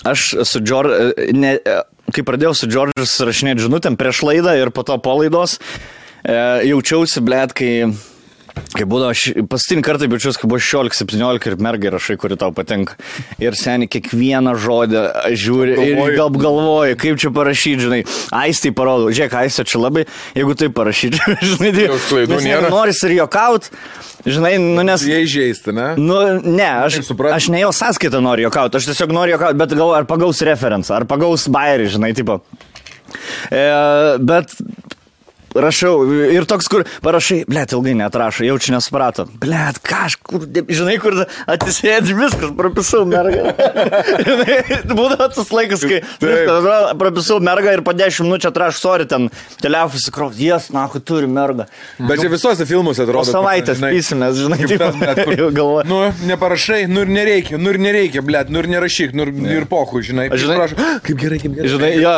[0.07, 1.13] Aš su Džordžu,
[2.15, 5.57] kai pradėjau su Džordžu susirašinėti žinutėm prieš laidą ir po to po laidos,
[6.23, 6.37] e,
[6.71, 7.71] jaučiausi, blėt, kai...
[8.75, 12.97] Kai būdavo, aš paskutinį kartą jaučiuosi, kai buvo 16-17 ir mergai rašai, kuri tau patinka.
[13.41, 15.03] Ir seniai kiekvieną žodį
[15.39, 18.01] žiūri ir gal galvoji, kaip čia parašyti, žinai.
[18.35, 20.05] Aistai parodo, žiūrėk, aistė čia labai,
[20.37, 21.21] jeigu tai parašyti,
[21.53, 22.71] žinai, tai Jau klaidų nėra.
[22.73, 23.69] Noris ir jokaut,
[24.25, 25.05] žinai, nu nes...
[25.07, 25.89] Jie įžeisti, ne?
[26.01, 27.01] Nu, ne, aš,
[27.33, 30.97] aš ne jo sąskaitą noriu jokauti, aš tiesiog noriu jokauti, bet galvoju, ar pagaus referencą,
[30.99, 32.41] ar pagaus bairį, žinai, tipo.
[33.53, 33.63] E,
[34.27, 34.53] bet
[35.63, 35.95] rašau
[36.31, 39.27] ir toks, kur parašai, blėt, ilgai netrašo, jaučiu nesuprato.
[39.41, 43.53] Blėt, kažkur, žinai, kur atsisėdži viskas, propisau mergą.
[44.97, 49.29] Būdavo tas laikas, kai viskas, atrodo, propisau mergą ir po 10 minučių atrašau, sorry, ten
[49.61, 51.67] telefus įkrov, jas, na, turi mergą.
[51.99, 53.31] Bet čia visose filmuose Po atrodo.
[53.31, 55.87] savaitės žinai, pysimės, žinai, kaip tas, blet, kur-.
[55.87, 59.67] Nu, neparašai, nu ir nereikia, nu ir nereikia, blėt, nu ir nerašyk, nu ir, ir
[59.69, 60.27] pohu, žinai.
[60.33, 61.71] Žinai- Prašau, kaip gerai, kaip gerai.
[61.73, 62.15] Žinai, jo.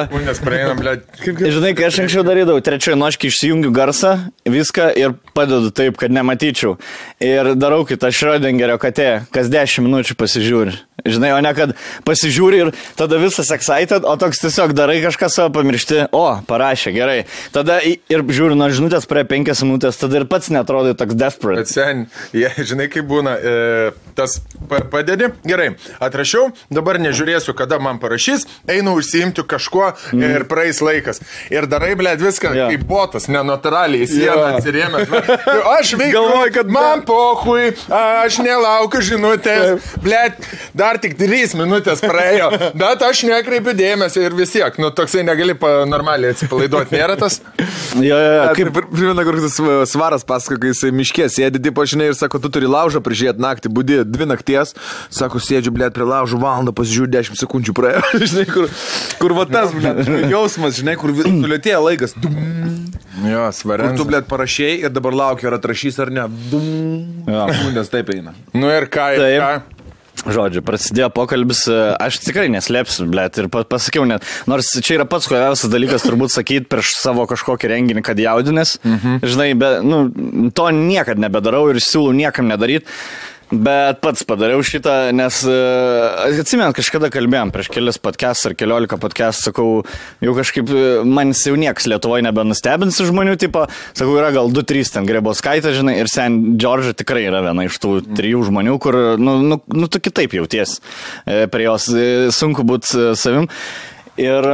[1.60, 4.16] Žinai, kai aš anksčiau darydavau, trečioje noškį išsijungiu garsą,
[4.50, 6.78] viską ir padedu taip, kad nematyčiau.
[7.24, 10.78] Ir darau kitą Šrödingerio katė, kas 10 minučių pasižiūri.
[11.06, 11.76] Žinai, o ne kad
[12.08, 17.18] pasižiūri ir tada visas excited, o toks tiesiog darai kažką savo pamiršti, o, parašė, gerai.
[17.56, 21.64] Tada ir žiūri nuo žinutės prie 5 minutės, tada ir pats netrodai toks desperate.
[21.64, 23.56] Bet sen, jie, žinai, kaip būna, e,
[24.18, 24.40] tas
[24.70, 25.72] pa, padedi, gerai,
[26.04, 30.36] atrašiau, dabar nežiūrėsiu, kada man parašys, einu užsiimti kažkuo mm.
[30.40, 31.24] ir praeis laikas.
[31.54, 32.74] Ir darai, ble, viską yeah.
[32.74, 35.10] kaip botas, nenatūraliai, į sieną atsirėmęs.
[35.12, 35.38] Na,
[35.80, 40.22] Aš veikiu, Galvoju, kad- man pohui, aš nelaukiu žinutės, ble,
[40.78, 45.56] dar tik 3 minutės praėjo, bet aš nekreipiu dėmesio ir vis tiek, nu, toksai negali
[45.90, 47.42] normaliai atsipalaiduoti, nėra tas?
[47.96, 51.84] Jo, jo, jo, Kaip primena, kur tas va, svaras pasako, kai jisai miškė sėdi, tipo,
[51.90, 54.76] žinai, ir sako, tu turi laužą prižiūrėti naktį, būdi dvi nakties,
[55.10, 58.70] sako, sėdžiu, blėt, prie laužo valandą, pasižiūrėjau, 10 sekundžių praėjo, žinai, kur,
[59.22, 62.38] kur va tas, blėt, jausmas, žinai, kur sulėtėjo laikas, dum,
[63.26, 63.98] Jo, svariant.
[63.98, 67.48] tu, blėt, parašėjai ir dabar laukia, ar atrašys ar ne, dum, Jo.
[67.50, 68.36] sekundės taip eina.
[68.54, 69.42] Nu ir ką, ir Taip.
[69.42, 69.76] ką?
[70.20, 75.06] Žodžiu, prasidėjo pokalbis, e, aš tikrai neslėpsiu, blėt, ir pa- pasakiau net, nors čia yra
[75.08, 79.22] pats kojaviausias dalykas turbūt sakyti prieš savo kažkokį renginį, kad jaudinės, mhm.
[79.24, 80.02] žinai, bet, nu,
[80.52, 82.86] to niekada nebedarau ir siūlau niekam nedaryti.
[83.50, 89.42] Bet pats padariau šitą, nes uh, atsimenu, kažkada kalbėjom prieš kelias podcast ar keliolika podcast,
[89.48, 89.82] sakau,
[90.22, 93.64] jau kažkaip e, man jau nieks Lietuvoje nebenustebins žmonių, tipo,
[93.98, 97.96] sakau, yra gal 2-3 ten Greboskaitė, žinai, ir Sen Džordža tikrai yra viena iš tų
[98.20, 100.78] trijų žmonių, kur, nu, nu, nu tu kitaip jauties
[101.26, 103.50] e, prie jos, e, sunku būti savim.
[104.20, 104.46] Ir,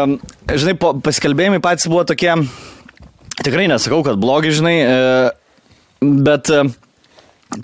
[0.55, 2.31] žinai, po, paskelbėjimai patys buvo tokie,
[3.43, 4.95] tikrai nesakau, kad blogi, žinai, e,
[5.99, 6.63] bet e,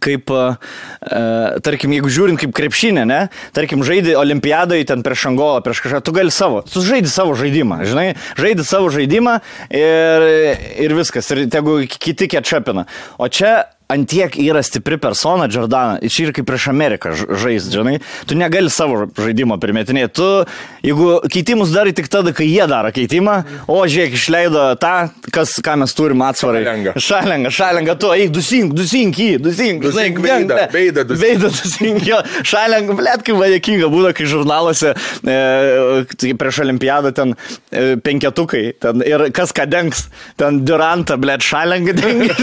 [0.02, 1.22] kaip, e,
[1.66, 3.22] tarkim, jeigu žiūrint kaip krepšinė, ne,
[3.56, 7.82] tarkim, žaidži olimpiadai ten prieš Angolą, prieš kažką, tu gali savo, tu žaidži savo žaidimą,
[7.90, 8.08] žinai,
[8.40, 10.28] žaidži savo žaidimą ir,
[10.88, 12.88] ir viskas, ir tegu kiti ketšapina.
[13.22, 17.98] O čia antiek yra stipri persona, Jordana, čia ir kaip prieš Ameriką ž- žaist, žinai,
[18.30, 20.28] tu negali savo žaidimo primetinėti, tu,
[20.86, 23.36] jeigu keitimus darai tik tada, kai jie daro keitimą,
[23.68, 24.94] o žiūrėk, išleido tą,
[25.36, 26.64] kas, ką mes turim atsvarai.
[26.66, 26.94] Šalengą.
[27.08, 31.22] Šalenga, šalenga, tu, eik, dusink, dusink jį, dusink, Dusink gang, veidą dusink.
[31.26, 35.38] Veidą dusink, jo, šalenga, blėt, kaip vajekinga būna, kai žurnaluose e,
[36.16, 40.06] tai prieš olimpiadą ten e, penketukai, ten ir kas ką dengs,
[40.40, 42.36] ten Durantą, blėt, šalenga dengia,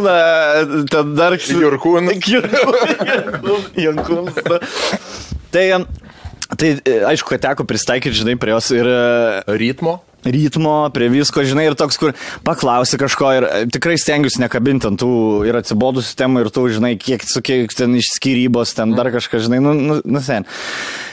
[0.00, 1.36] Malauna, ten dar...
[1.36, 2.28] Jurkūnas.
[3.86, 4.38] Jankūnas.
[5.50, 5.64] Tai,
[6.56, 10.00] tai e, aišku, kad teko pristaikyti, žinai, prie jos ir e, Ritmo?
[10.24, 12.12] ritmo, prie visko, žinai, ir toks, kur
[12.44, 15.12] paklausi kažko ir e, tikrai stengiuosi nekabinti ant tų
[15.48, 19.62] ir atsibodusių temų ir tų, žinai, kiek, su kiek ten išskyrybos, ten dar kažką, žinai,
[19.64, 20.44] nu, nu, nu sen.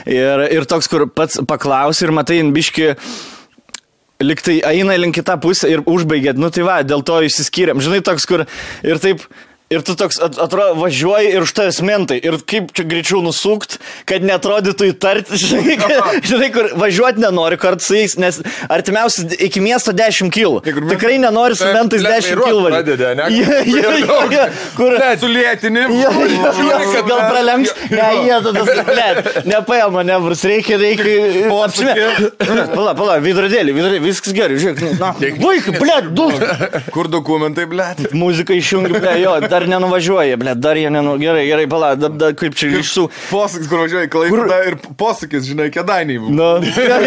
[0.04, 2.92] Ir, ir toks, kur pats paklausi ir matai, biški.
[4.18, 7.78] Liktai eina link kitą pusę ir užbaigėt, nu tai va, dėl to išsiskyrėm.
[7.78, 8.42] Žinai, toks, kur
[8.82, 9.22] ir taip,
[9.70, 12.16] ir tu toks, at- atrodo, važiuoji ir už tavęs mentai.
[12.24, 13.76] Ir kaip čia greičiau nusukt,
[14.08, 18.40] kad netrodytų įtarti, žinai, kad, žinai kur važiuoti nenori kartu su jais, nes
[18.72, 20.62] artimiausias iki miesto 10 kg.
[20.64, 22.70] kur mes- Tikrai nenori su mentais blet, 10 vairuot kg.
[22.72, 23.28] pradedi, ane?
[23.36, 24.46] Ja, ja, ja, ja,
[24.78, 24.96] kur...
[25.20, 25.92] Su lėtinim.
[25.98, 26.52] Ja, ja,
[26.94, 31.94] ja, gal pralenks, ne, jie tada, blėt, nepaėjo manevrus, reikia, reikia, apsimė.
[32.72, 34.92] Pala, pala, vidrodėlį, vidrodėlį, viskas gerai, žiūrėk, nu,
[35.44, 36.28] vaikai, blėt, du.
[36.94, 38.04] Kur dokumentai, blėt?
[38.16, 42.30] Muzika išjungi, blėt, jo, dar nenuvažiuoja, blėt, dar jie nenu, gerai, gerai, pala, da, da,
[42.38, 43.08] kaip čia išsu.
[43.32, 46.20] Posakis, kur važiuoji, klaipėda ir posakis, žinai, kėdainiai.
[46.22, 46.34] buvo.
[46.38, 46.48] Nu,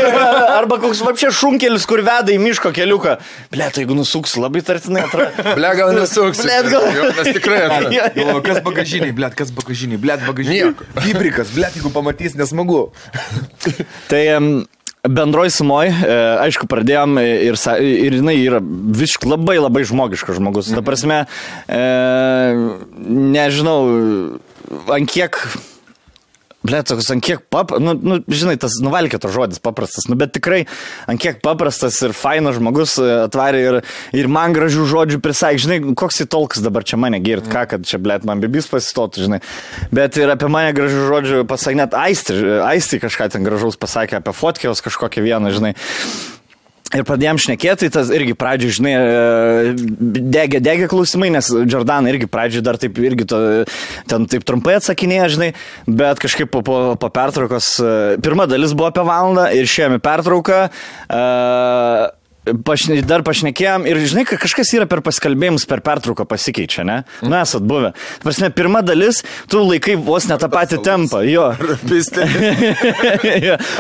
[0.60, 3.16] arba koks vapšė šunkelis, kur veda į miško keliuką.
[3.54, 5.46] Blėt, jeigu nusuks, labai tartinai atrodo.
[5.58, 6.44] Ble, gal nesuksi.
[6.48, 8.38] Blet, gal- Jo, Nes tikrai atrodo.
[8.46, 10.72] Kas bagažiniai, blėt, kas bagažiniai, blėt, bagažiniai.
[10.74, 10.90] Nieko.
[11.06, 12.84] Hybrikas, blėt, jeigu pamatys, nesmagu.
[14.12, 14.52] Tai, em,
[15.08, 20.70] bendroj sumoj, e, aišku, pradėjom ir, ir jinai yra visiškai labai labai žmogiškas žmogus.
[20.76, 21.24] Ta prasme,
[21.66, 21.82] e,
[23.02, 23.82] nežinau,
[24.94, 25.40] ant kiek
[26.62, 30.60] Ble, toks ant kiek pap, nu, nu, žinai, tas nuvalkėto žodis paprastas, nu, bet tikrai
[31.10, 33.78] ant kiek paprastas ir fainas žmogus e, atvarė ir,
[34.22, 37.88] ir man gražių žodžių prisakė, žinai, koks į tolkas dabar čia mane girt, ką, kad
[37.90, 39.40] čia, ble, man bibis pasistotų, žinai,
[39.90, 44.36] bet ir apie mane gražių žodžių pasakė, net aisti, aisti kažką ten gražaus pasakė, apie
[44.38, 45.74] fotkėjos kažkokią vieną, žinai.
[46.92, 49.74] Ir pradėjom šnekėti, tas irgi pradžioje, žinai, e,
[50.34, 53.42] degė, degė klausimai, nes Jordan irgi pradžioje dar taip irgi to,
[54.12, 55.52] ten taip trumpai atsakinėja, žinai,
[55.88, 60.66] bet kažkaip po, po, po pertraukos, e, pirma dalis buvo apie valandą ir išėjome pertrauką.
[61.08, 62.10] Uh,
[62.42, 66.96] Pašne, dar pašnekėjom ir žinai, kad kažkas yra per paskalbėjimus, per pertrauką pasikeičia, ne?
[67.22, 67.92] Nu, esat buvę.
[68.24, 69.20] Prasme, pirma dalis,
[69.52, 71.52] tu laikai vos ne tą patį tempą, jo.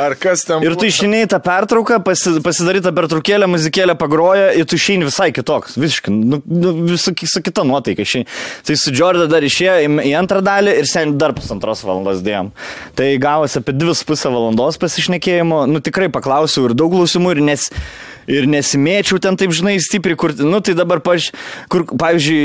[0.03, 0.61] Ar kas tam?
[0.61, 5.09] Ir tu išeini į tą pertrauką, pasi, pasidarai tą pertraukėlę, muzikėlę pagroja ir tu išeini
[5.09, 8.29] visai kitoks, visiškai, nu, nu, su kita nuotaika išeini.
[8.69, 12.53] Tai su Jordan dar išėjo į, į antrą dalį ir sen dar pusantros valandos dėjom.
[12.93, 17.71] Tai gavosi apie dvi pusę valandos pasišnekėjimo, nu tikrai paklausiau ir daug klausimų ir nes...
[18.31, 21.31] Ir nesimėčiau ten taip, žinai, stipriai, kur, nu tai dabar, paž,
[21.71, 22.43] kur, pavyzdžiui,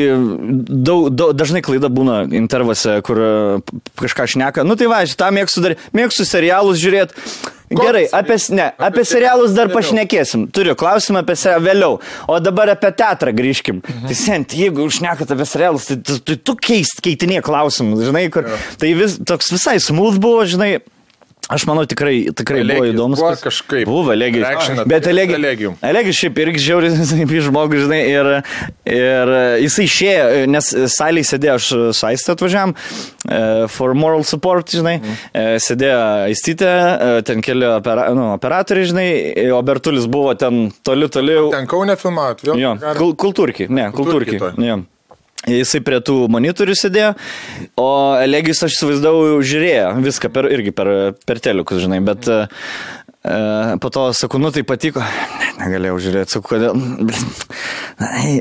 [0.67, 3.21] daug, daug, dažnai klaida būna intervose, kur
[4.01, 4.67] kažką šneka.
[4.67, 7.29] Nu tai va, aš tą mėgstu dar, mėgstu serialus žiūrėti.
[7.67, 10.47] Gerai, apie, ne, apie, serialus dar pašnekėsim.
[10.55, 11.97] Turiu klausimą apie serialus vėliau.
[12.31, 13.81] O dabar apie teatrą grįžkim.
[13.83, 14.07] Mhm.
[14.07, 18.47] Tai sent, jeigu užnekat apie serialus, tai tu, tu, tu keist, keitinė klausimus, žinai, kur.
[18.79, 20.77] Tai vis, toks visai smooth buvo, žinai.
[21.47, 23.21] Aš manau, tikrai, tikrai buvo Elegijus įdomus.
[23.23, 23.87] buvo kažkaip.
[23.87, 24.81] Buvo Elegijus.
[24.91, 25.77] Bet tai Elegijus.
[25.87, 28.31] Elegijus šiaip irgi žiauriai kaip žmogus, žinai, ir,
[28.91, 29.31] ir
[29.63, 33.39] jisai išėjo, nes salėje sėdėjo, aš su Aistė atvažiavam, e,
[33.71, 35.63] for moral support, žinai, mm.
[35.63, 36.73] sėdėjo Aistyti,
[37.31, 39.09] ten keli opera, nu, operatoriai, žinai,
[39.55, 41.39] o Bertulis buvo ten toli, toli.
[41.55, 42.59] Ten Kaune filmavot, vėl?
[42.59, 44.35] Jo, Ar- kul, kultūrki, ne, kultūrki.
[44.35, 44.67] Kultūrki toj.
[44.67, 44.83] Jo.
[45.47, 47.13] Jisai prie tų monitorių sėdėjo,
[47.79, 50.91] o Elegijus aš įsivaizdavau žiūrėjo viską per, irgi per,
[51.23, 52.27] per telikus, žinai, bet
[53.83, 56.77] po to sakau, nu tai patiko, ne, negalėjau žiūrėti, sakau, kodėl.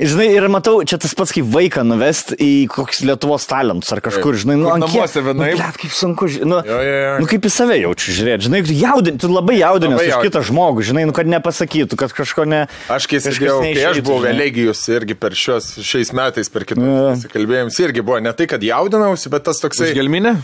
[0.06, 4.36] Žinai, ir matau, čia tas pats kaip vaiką nuvest į kokius Lietuvos talentus ar kažkur,
[4.42, 5.56] žinai, nu, ant kiek- namuose vienaip.
[5.56, 7.14] Nu, blet, kaip sunku, nu, Jo, jo, jo.
[7.24, 10.30] nu kaip į save jaučiu žiūrėti, žinai, tu, jaudin, tu labai jaudinės Labai už jaudin-
[10.30, 12.62] kitą žmogų, žinai, nu, kad nepasakytų, kad kažko ne...
[12.92, 14.28] Aš kai sėdėjau, kai aš buvau.
[14.30, 19.32] Elegijus irgi per šios, šiais metais, per kitus kalbėjimus, irgi buvo ne tai, kad jaudinausi,
[19.34, 19.94] bet tas toksai...
[19.96, 20.36] Gelminė?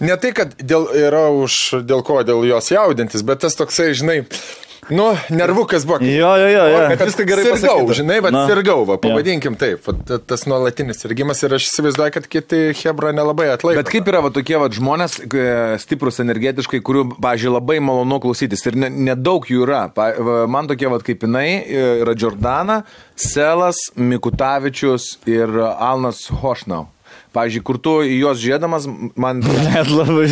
[0.00, 4.24] Ne tai, kad dėl, yra už, dėl ko, dėl jos jaudintis, bet tas toksai, žinai,
[4.92, 6.00] nu, nervukas buvo.
[6.04, 6.80] Jo, jo, jo, jo.
[6.92, 11.40] Kad viską gerai sirgau, žinai, va, sirgau, va, pavadinkim taip, va, ta- tas nuolatinis sirgimas
[11.46, 13.80] ir aš įsivaizduoju, kad kiti Hebra nelabai atlaiko.
[13.80, 15.46] Bet kaip yra va, tokie va, žmonės, e,
[15.80, 19.86] stiprus energetiškai, kurių, pažiūrėjau, labai malonu klausytis ir ne- nedaug jų yra.
[19.94, 22.82] Pa, va, man tokie va, kaip jinai e, yra Jordana,
[23.16, 26.90] Selas, Mikutavičius ir Alnas Hošnau.
[27.34, 28.84] Pavyzdžiui, kur tu į juos žiūrėdamas,
[29.18, 29.40] man...
[29.66, 30.26] Net labai,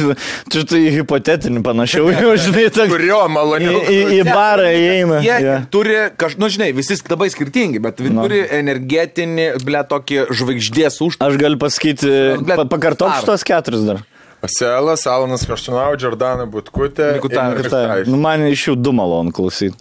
[0.52, 3.80] čia tai hipotetinį panašiau, jau žinai, ta, Kurio į, maloniau.
[3.90, 5.18] į, į barą įeina.
[5.26, 5.56] Jie Jo.
[5.74, 8.22] turi, kaž, nu žinai, visi labai skirtingi, bet Nu.
[8.22, 11.26] turi energetinį, ble, tokį žvaigždės užtaisą.
[11.32, 12.10] Aš galiu pasakyti,
[12.42, 14.02] Blet, pa, pakartok šitos keturis dar.
[14.46, 17.12] Selas, Alanas Kaštanau, Jordana Butkutė.
[17.18, 18.08] Mikutavičius.
[18.10, 19.74] Nu, man iš jų du malon klausyti.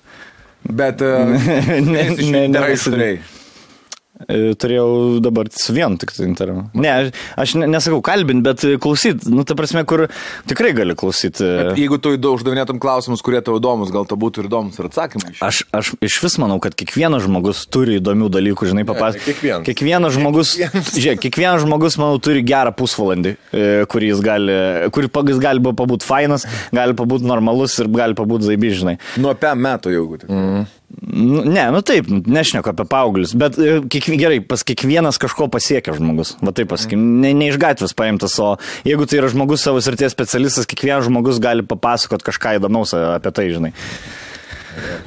[0.62, 1.02] Bet...
[1.02, 1.14] e,
[1.82, 2.92] Ne, ne, jų ne tenais visi.
[2.94, 3.16] turėjai.
[3.18, 6.66] E, Turėjau dabar su vienu tik tai interviu.
[6.78, 7.12] Ne, aš,
[7.44, 10.08] aš ne- nesakau kalbint, bet klausyt, nu, ta prasme, kur
[10.50, 11.46] tikrai gali klausyti.
[11.80, 15.34] Jeigu tu uždavinėtum klausimus, kurie tau įdomus, gal to būtų ir įdomus ir atsakymai.
[15.44, 19.28] Aš, aš iš vis manau, kad kiekvienas žmogus turi įdomių dalykų, žinai, papasakoti.
[19.32, 19.66] kiekvienas.
[19.70, 20.54] Kiekvienas žmogus,
[21.02, 24.60] žiūrėk, kiekvienas žmogus, manau, turi gerą pusvalandį, e, kurį jis gali,
[24.96, 28.98] kurį jis gali pabūti fainas, gali pabūti normalus ir gali pabūti zaibižnai.
[29.22, 30.08] Nuo PM metų jau.
[30.28, 30.66] Mm.
[31.12, 35.96] Nu, ne, nu taip, nešneku apie paauglius, bet e, kiekvi, gerai, pas kiekvienas kažko pasiekia
[35.98, 36.36] žmogus.
[36.44, 38.54] Va taip pasakykim, ne, ne iš gatvės paimtas, o
[38.88, 43.48] jeigu tai yra žmogus savo srities specialistas, kiekvienas žmogus gali papasakot kažką įdomaus apie tai,
[43.56, 43.74] žinai.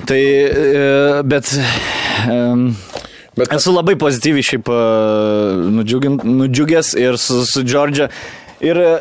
[0.08, 1.52] Tai, e, bet...
[2.28, 2.68] Um,
[3.34, 4.74] Bet- Esu labai pozityviai šiaip e,
[5.74, 8.06] nudžiugin- nudžiugęs ir su, su Džordžia.
[8.62, 8.92] Ir e,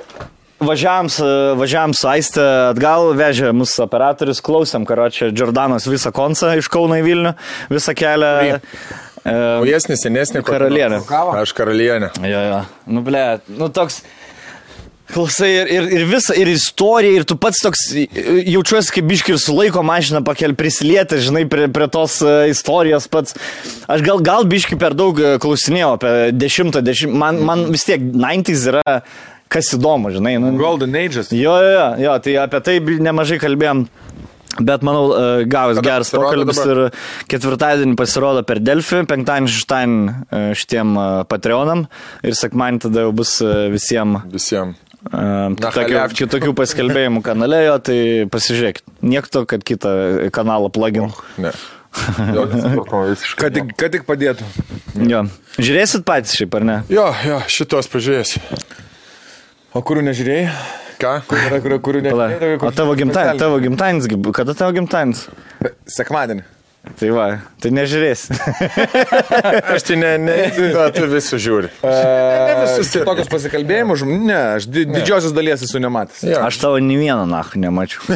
[0.67, 1.27] važiavam su,
[1.59, 6.99] važiavam su Aiste atgal, vežė mūsų operatorius, klausėm, karo čia Jordanas visą koncą iš Kauno
[6.99, 7.33] į Vilnių,
[7.73, 8.33] visą kelią.
[9.23, 10.43] E, Naujesnė, senesnė.
[10.43, 11.03] Karalienė.
[11.39, 12.11] Aš karalienė.
[12.27, 12.59] Jo, jo.
[12.91, 14.01] Nu, ble, nu toks.
[15.13, 19.39] Klausai ir, ir, ir visą, ir istoriją, ir tu pats toks jaučiuosi kaip biški ir
[19.41, 23.35] su laiko mašina pakel prisilietę, žinai, prie, prie tos uh, istorijos pats.
[23.91, 27.19] Aš gal, gal biški per daug e, klausinėjau apie dešimtą dešimtą.
[27.19, 28.97] Man, man vis tiek 90s yra
[29.53, 30.37] kas įdomu, žinai.
[30.41, 31.31] Nu, Golden Ages.
[31.35, 33.85] Jo, jo, jo, jo, tai apie tai nemažai kalbėjom.
[34.61, 36.81] Bet manau, e, gavęs geras pokalbis ir
[37.31, 41.87] ketvirtadienį pasirodo per Delfį, penktadienį, šeštadienį e, šitiem e, Patreonam
[42.21, 43.39] ir sekmadienį tada jau bus
[43.73, 44.77] visiems Visiems.
[45.09, 46.19] chaliavčių.
[46.21, 47.97] kitokių paskelbėjimų kanale, jo, tai
[48.29, 48.85] pasižiūrėkit.
[49.01, 49.95] Niek to, kad kitą
[50.35, 51.09] kanalą plugin.
[51.41, 51.55] Ne.
[52.33, 52.45] Jo.
[53.37, 54.45] Kad tik, kad tik padėtų.
[55.05, 55.25] Jo.
[55.61, 56.77] Žiūrėsit patys šiaip, ar ne?
[56.89, 58.41] Jo, jo, šitos pažiūrėsiu.
[59.73, 60.49] O kurių nežiūrėjai?
[61.01, 61.13] Ką?
[61.33, 62.57] Yra, kurių, kurių nežiūrėjai?
[62.61, 65.25] O tavo gimtadienis, tavo gimtadienis, gi- kada tavo gimtadienis?
[65.89, 66.43] Sekmadienį.
[66.83, 67.25] Tai va,
[67.63, 68.35] tai nežiūrėsi.
[69.73, 70.33] Aš tai ne, ne,
[70.75, 71.69] na, tu visus žiūri.
[71.79, 76.25] Ne visus tie- Tokius pasikalbėjimus, ne, aš di didžiosios dalies esu nematęs.
[76.27, 76.41] Jo.
[76.43, 78.03] Aš tavo nei vieną nahu nemačiau.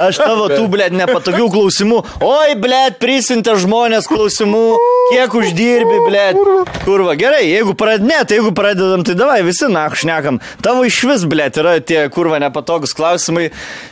[0.00, 1.98] Aš tavo tų, blėt, nepatogių klausimų.
[2.24, 4.62] Oi, blėt, prisintė žmonės klausimų.
[5.10, 6.38] Kiek uždirbi, blėt.
[6.84, 10.40] Kurva, gerai, jeigu pradedam, tai jeigu pradedam, tai davai, visi nahu šnekam.
[10.64, 13.50] Tavo iš vis, blėt, yra tie kurva nepatogus klausimai.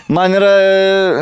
[0.09, 1.18] Man yra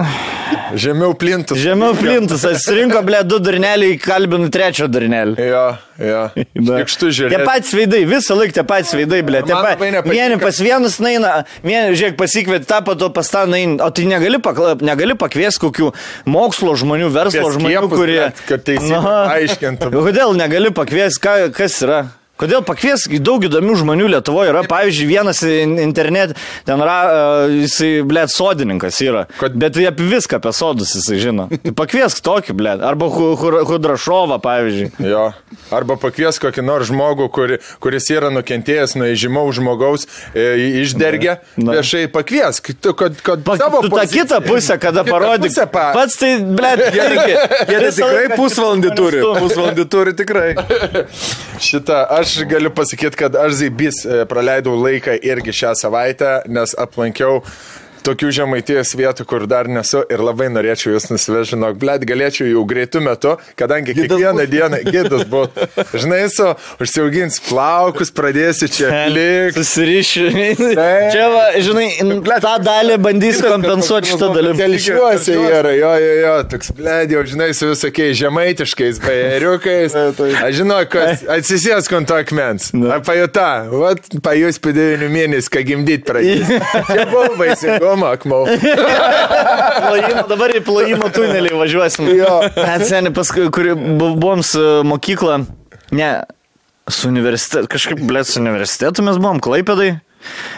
[0.78, 1.58] Žemiau plintus.
[1.58, 2.44] žemiau plintus.
[2.46, 5.34] Atsirinko, blėt, du durneliai, kalbinu trečią durnelį.
[5.42, 5.64] Jo,
[5.98, 6.22] jo.
[6.82, 7.32] Šikštų žiūri.
[7.34, 9.42] Tie patys veidai, visą laiką tie patys veidai, blė.
[9.46, 9.74] Tie pa...
[10.06, 11.32] Vieni pas vienus naina,
[11.64, 13.78] vieni, žiūrėk, pasikviet tą, po to pas tą naina.
[13.86, 14.76] O tai negali, pakla...
[14.86, 15.90] negali pakviesti kokių
[16.30, 18.20] mokslo žmonių, verslo Apie žmonių, skiepus, kurie...
[18.22, 19.18] blet, kad teisybę Aha.
[19.38, 19.98] aiškintum.
[19.98, 22.04] Kodėl negali pakviesti, ką, kas yra?
[22.36, 26.34] Kodėl pakvies daug įdomių žmonių Lietuvoje yra, pavyzdžiui, vienas in- internet,
[26.68, 31.46] ten yra, uh, jisai, blėt, sodininkas yra, Kad- bet apie viską apie sodus jisai žino.
[31.64, 34.90] Tai pakviesk tokį, blėt, arba Hu- Hu- Hudrašovą, pavyzdžiui.
[35.08, 35.30] Jo.
[35.72, 40.04] Arba pakvies kokį nors žmogų, kuri, kuris yra nukentėjęs nuo įžymaus žmogaus,
[40.36, 40.44] e,
[40.84, 41.78] išdergia, Na.
[41.78, 45.56] viešai pakviesk, kad, kad Pa, savo tu tą poziciją- kitą pusę, kada parodyk.
[45.72, 47.34] pa- Pats tai, blėt, irgi.
[47.72, 49.24] Jie tikrai pusvalandį turi.
[49.40, 50.48] Pusvalandį turi tikrai.
[51.66, 57.42] Šitą aš galiu pasakyti, kad aš Zaibys e, praleidau laiką irgi šią savaitę, nes aplankiau
[58.04, 62.64] tokių žemaitijos vietų, kur dar nesu ir labai norėčiau jūs nusivežti, žinok, blėt, galėčiau jau
[62.68, 64.52] greitų metų, kadangi Gidas kiekvieną būt.
[64.52, 65.66] dieną gidas buvo.
[65.96, 66.48] Žinai, su,
[66.82, 69.62] užsiaugins plaukus, pradėsi čia likti.
[69.62, 70.26] Susirišiu.
[70.76, 71.12] Taip.
[71.14, 71.86] Čia, va, žinai,
[72.44, 74.54] tą dalį bandysiu kompensuoti šitą dalį.
[74.60, 79.96] Telšiuose yra, jo, jo, jo, toks, blėt, jau žinai, su visokiais žemaitiškais bajeriukais.
[80.46, 82.70] Aš žinau, kad atsisės konto akmens.
[82.74, 86.50] Ar pajuta, vat, pajus 9 mėnesių, ką gimdyti pradės.
[87.60, 88.46] Čia buvo baisingumo, akmau.
[89.86, 92.08] Plojimo, dabar į plojimo tunelį važiuosim.
[92.16, 92.40] Jo.
[92.66, 95.40] Atseni, paskui, kur bu- buvom su mokykla,
[95.96, 96.10] ne,
[96.90, 99.96] su universitetu, kažkaip, blėt, su universitetu mes buvom, klaipėdai.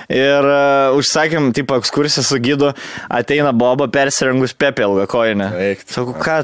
[0.08, 2.70] Ir uh, užsakėm, tipo, ekskursiją su gydu,
[3.12, 5.48] ateina Boba persirengus Pepė ilgą koinę.
[5.84, 6.38] Sakau, ką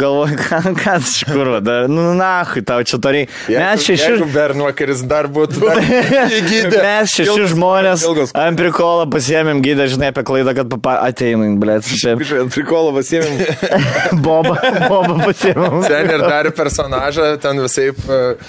[0.00, 2.30] galvoji, ką, ką čia kurva, dar, nu, na,
[2.64, 3.26] tau čia tariai.
[3.52, 5.60] Mes šeši, Jeigu Bernuokeris dar būtų.
[5.60, 5.82] dar
[6.38, 6.70] įgydė.
[6.78, 11.50] Mes šeši Ilgas- žmonės ilgas- ant prikolą pasiemėm gydą, žinai, apie klaidą, kad papa ateina,
[11.60, 13.44] blėt, Ant prikolo pasėmėm.
[14.24, 14.56] Boba,
[14.88, 15.82] Boba pasiemėm.
[15.84, 17.90] Ten ir dar personažą, ten visai...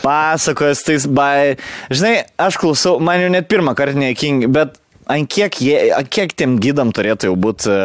[0.08, 1.58] Pasakojas tais bai.
[1.91, 2.15] Žinai,
[2.47, 4.79] aš klausau, man jau net pirmą kartą neįkingi, bet
[5.11, 7.79] ant kiek, jie, ant kiek tiem gydam turėtų jau būti...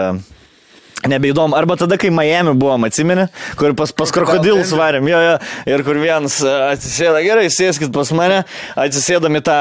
[1.07, 1.55] Nebeįdomu.
[1.55, 5.35] Arba tada, kai Miami buvom, atsimeni, kur pas, pas krokodilus varėm, jo, jo,
[5.71, 8.41] ir kur vienas e, atsisėda, gerai, sėskit pas mane,
[8.75, 9.59] atsisėdami tą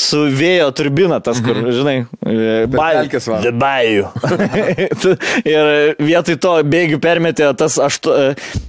[0.00, 1.94] su vėjo turbiną, tas, kur, žinai,
[2.26, 3.38] e, pelkes va.
[3.44, 4.08] Dubajų.
[5.54, 5.70] ir
[6.02, 8.16] vietoj to bėgių permetė tas aštu,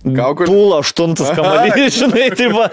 [0.06, 0.52] Kaukolė?
[0.52, 2.70] pūlo aštuntas kamuolys, žinai, tai va,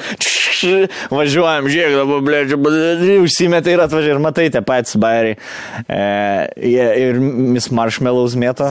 [1.14, 5.40] važiuojam, žiūrėk, dabar, blė, užsimetė ir atvažiuoja ir matai tie patys bairiai.
[5.88, 6.04] E,
[6.68, 8.68] ir Miss Marshmallows mėto,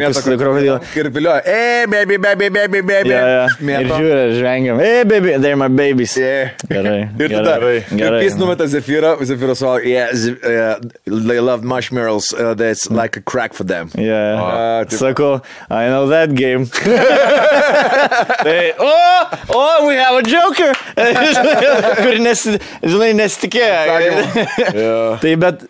[0.00, 0.78] zefiriukus krokodilą.
[0.96, 1.42] Ir vilioja.
[1.44, 3.10] E, baby, baby, baby, baby.
[3.10, 3.44] Ja, ja.
[3.58, 3.98] Ir Mėto.
[4.00, 4.78] žiūrė, žvengiam.
[4.82, 6.16] Hey, baby, they're my babies.
[6.16, 6.50] Yeah.
[6.70, 7.08] Gerai.
[7.18, 8.22] Ir tada, gerai, ir gerai.
[8.24, 13.52] jis numeta Zefyrą, Zefyras savo, yeah, uh, they love marshmallows, uh, that's like a crack
[13.54, 13.90] for them.
[13.94, 14.38] Yeah.
[14.40, 14.98] A, taip.
[14.98, 16.66] Sako, I know that game.
[18.44, 20.72] tai, oh, oh, we have a joker.
[22.02, 22.44] Kur nes,
[22.82, 25.18] žinai, nesitikėjo.
[25.22, 25.64] tai bet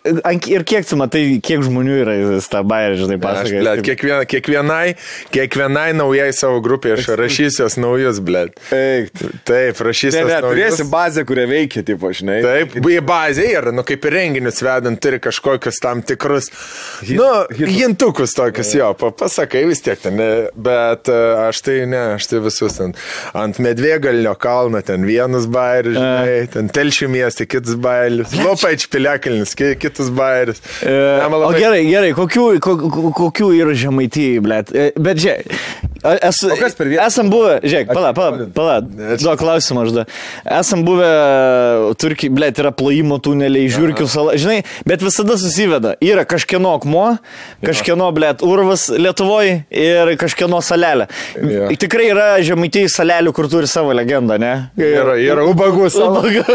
[0.49, 2.15] ir kiek tu matai, kiek žmonių yra
[2.49, 3.61] tą bairį, žinai, Aš, pasakoja.
[3.65, 3.83] blėt,
[4.25, 4.95] kiekviena, kiekvienai,
[5.33, 8.57] kiekvienai naujai savo grupė aš rašysiu jos naujus, blėt.
[9.47, 12.39] Taip, rašysiu Ne, ne, turėsi bazę, kurią veikia, tipo, žinai.
[12.43, 16.49] Taip, į bazę yra, nu kaip ir renginius vedant, turi kažkokius tam tikrus,
[17.09, 17.27] nu,
[17.69, 20.19] hintukus tokius, jo, pa- pasakai vis tiek ten,
[20.55, 21.19] bet e,
[21.49, 22.95] aš tai ne, aš tai visus ten
[23.37, 29.75] ant Medvėgalio kalno, ten vienus bairius, žinai, ten Telšių miestė, kitus bairius, Lopaič piliakalnis, ki-
[29.81, 30.61] kitus bairius.
[30.83, 30.93] E,
[31.49, 33.73] O gerai, gerai, kokių, ko, ko- kokių yra
[34.09, 34.73] žemaitijai, blėt.
[34.99, 37.03] Bet žiūrėk, Esu, O kas per vietą?
[37.09, 38.75] Esam buvę, žiūrėk, pala, pala, pala,
[39.19, 40.03] duok klausimą aš da.
[40.59, 41.09] Esam buvę,
[41.99, 45.97] Turkijai, blėt, yra plojimo tuneliai, žiūrkių sala, žinai, bet visada susiveda.
[45.99, 47.17] Yra kažkieno akmuo,
[47.65, 51.09] kažkieno, blėt, urvas Lietuvoje ir kažkieno salelė.
[51.35, 51.67] Jo.
[51.79, 54.53] Tikrai yra žemaitėjai salelių, kur turi savo legendą, ne?
[54.79, 56.23] Yra, yra ubagų sala.
[56.23, 56.47] Ubagų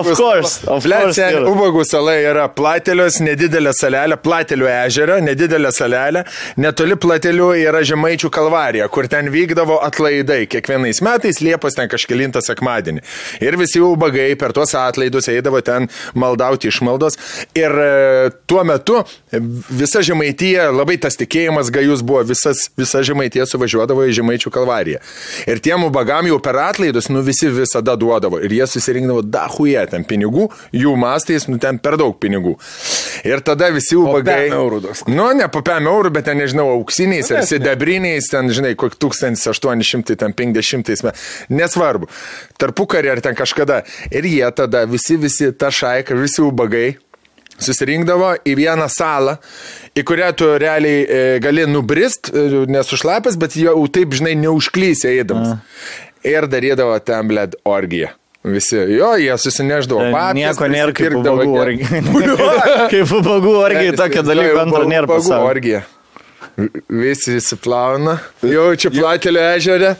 [0.00, 6.24] Of course, of course ubagų sala yra platelios, nedidelė salelė, platelių ežera, nedidelė salelė.
[6.56, 10.46] Netoli platelių yra Žemaičių kalvarija, kur ten vykdavo atlaidai.
[10.50, 13.04] Kiekvienais metais Liepos ten kažkelintą sekmadienį.
[13.44, 17.18] Ir visi ubagai per tuos atlaidus eidavo ten maldauti išmaldos.
[17.58, 19.02] Ir e, tuo metu
[19.70, 25.02] visa Žemaityje, labai tas tikėjimas gajus buvo, visas, visa Žemaityje suvažiuodavo į Žemaičių kalvariją.
[25.50, 28.40] Ir tiem ubagam jau per atlaidus, nu visi visada duodavo.
[28.40, 32.56] Ir jie susirinkdavo dahuje ten pinigų, jų mastais, nu ten per daug pinigų.
[33.28, 34.48] Ir tada visi ubagai...
[34.54, 35.04] eurų toks.
[35.10, 41.04] Nu, ne po 5 eurų, bet ten, nežinau, auksiniais ar sidabriniais, ten, žinai, kokį 1850
[41.06, 41.14] metų.
[41.52, 42.10] Nesvarbu.
[42.60, 43.82] Tarpukarį ar ten kažkada.
[44.10, 46.88] Ir jie tada visi, visi, ta šaika, visi ubagai
[47.60, 49.36] susirinkdavo į vieną salą,
[49.96, 55.58] į kurią tu realiai e, gali nubrist, e, nesušlapęs, bet jau taip, žinai, neužklysė eidamas.
[56.26, 58.14] Ir darydavo ten, bled, orgiją.
[58.44, 60.36] Visi, jo, jie susineždavo patys.
[60.38, 61.88] Nieko nėra kaip prisipirkdavo ubagų orgija.
[62.92, 65.82] Kaip ubagų orgija, tokio dalyko antro nėra Ubagų orgija.
[66.90, 69.94] Visi įsiplauna, jaučia platelio ežerę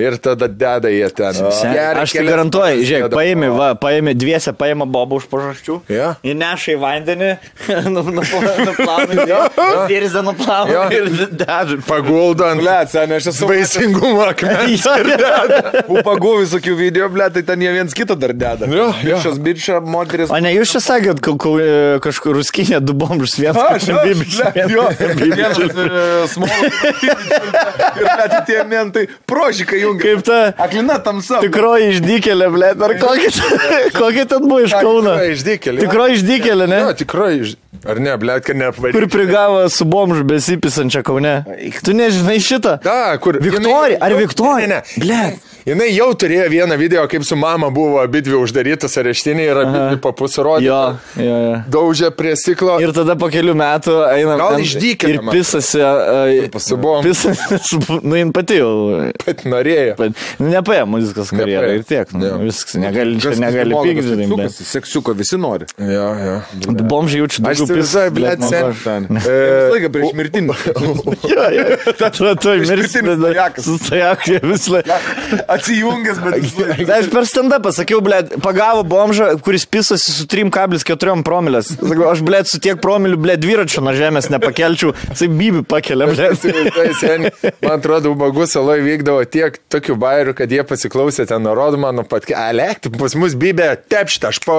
[0.00, 1.34] ir tada deda jie ten.
[1.60, 5.76] Geria Aš tai garantuoju, žiūrėk, deda- paėmė, va, paėmė dviese, paėmė bobą už pažasčių.
[5.92, 6.12] Jo.
[6.24, 7.30] Ir neša į vandenį,
[7.94, 8.26] nu- nu-
[8.68, 9.26] nuplauna,
[9.90, 10.84] dėrizę nuplauna Jo.
[10.94, 11.10] ir
[11.42, 11.80] deža.
[11.88, 14.86] Paguldo ant Ble, seniai, aš esu vaisingumo akmens.
[15.90, 18.68] upagų visokių video, ble, tai ten jie viens kitą dar deda.
[18.70, 19.20] Jo, jo.
[19.24, 20.30] Šios bičia moteris.
[20.32, 21.36] O ne, jūs čia sakėt, ka-
[22.04, 23.60] kažkur ruskinė du bomžus vienas.
[23.76, 24.84] Aš, aš, bibičius, ble, vienas- jo,
[25.34, 25.89] vienas e,
[26.30, 26.60] smolas.
[28.00, 30.04] Ir net tie mentai prožikai jungia.
[30.04, 31.40] Kaip ta Aklina tamsa.
[31.44, 33.32] tikroji išdykėlė, ble, ar kokia,
[34.00, 35.16] kokia ten buvo iš Kauno?
[35.16, 35.84] Tikroji išdykėlė.
[35.86, 36.80] Tikroji išdykėlė, ne?
[36.86, 37.56] Ne, tikroji iš...
[37.88, 39.06] Ar ne, blėt, kad Kur neapvarė.
[39.08, 41.34] prigavo su bomžu besipisančią Kaune.
[41.84, 42.76] Tu nežinai šitą?
[42.84, 43.38] Da, kur.
[43.40, 44.68] Viktorija, ar Viktorija?
[44.68, 45.00] Ne, ne.
[45.00, 45.49] Blet.
[45.70, 50.66] Jinai jau turėjo vieną video, kaip su mama buvo abidvi uždarytas areštiniai ir abidvi papusirodė.
[50.66, 50.78] Jo,
[51.14, 51.52] jo, jo.
[51.70, 52.78] Daužė prie stiklo.
[52.82, 54.34] Ir tada po kelių metų eina.
[54.40, 55.82] Gal ten išdykėlė, Ir pisasi.
[55.84, 57.04] Uh, Su bom.
[57.06, 57.78] Pisasi.
[58.10, 58.70] Nu, jin pati jau.
[59.22, 60.08] Bet norėjo.
[60.40, 62.10] Nu, nepaėjo muzikos karjerą ir tiek.
[62.16, 62.74] Nu, viskas.
[62.80, 64.48] Negali, čia negali pykti.
[64.66, 65.68] Seksiuko visi nori.
[65.78, 66.36] Jo, jo.
[66.80, 68.74] Bomžiai jaučiu Aš daugiau tai visai, blėt, sen.
[68.86, 69.08] Ten.
[69.20, 70.58] Visą laiką prieš mirtinį.
[71.30, 71.66] Jo, jo.
[72.00, 72.56] Tu, tu.
[72.64, 73.68] Išskirtinis stojakas.
[73.68, 74.94] Su stojaku vis laik.
[75.60, 76.90] Atsijungęs, bet.
[76.98, 81.72] Aš per stand pasakiau, blė, pagavo bomžą, kuris pisasi su 3,4 promilės.
[81.76, 84.94] Sakau, aš, blė, su tiek promilių, blė, dviračio nuo žemės nepakelčiau.
[85.10, 86.08] Jisai bibi pakelia,
[86.98, 87.32] seniai,
[87.62, 92.28] man atrodo, ubagų saloje vykdavo tiek tokių bairių, kad jie pasiklausė ten nurodų mano pat,
[92.36, 94.58] alekti, pas mus bybė tepštą, aš po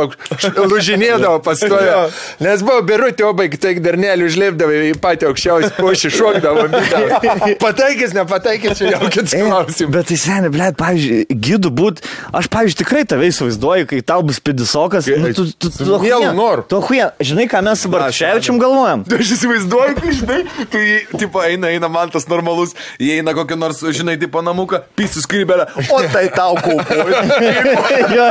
[0.72, 2.04] lužinėdavo pastojo.
[2.44, 6.68] Nes buvo birutė, o baig, tai darnelių užlipdavo į patį aukščiausią pušį, šokdavo.
[6.72, 7.52] bydavo.
[7.66, 9.96] Pataikys, nepataikys, čia jau kitas klausimas.
[9.96, 12.02] Bet tai seniai, blė, pavyzdžiui, gidų būt,
[12.36, 15.10] aš, pavyzdžiui, tikrai tave įsivaizduoju, kai tau bus pidisokas.
[15.22, 16.66] Nu, tu, tu, tu, Su mielu noru.
[16.70, 19.06] Tu, huija, žinai, ką mes su Barševičiam galvojam?
[19.22, 20.40] Aš įsivaizduoju, kai žinai,
[20.74, 25.28] kai, tipo, eina, eina man tas normalus, jie eina kokį nors, žinai, tipo namuką, pysis
[25.30, 27.18] krybelę, o tai tau kaupoju.
[28.18, 28.28] jo,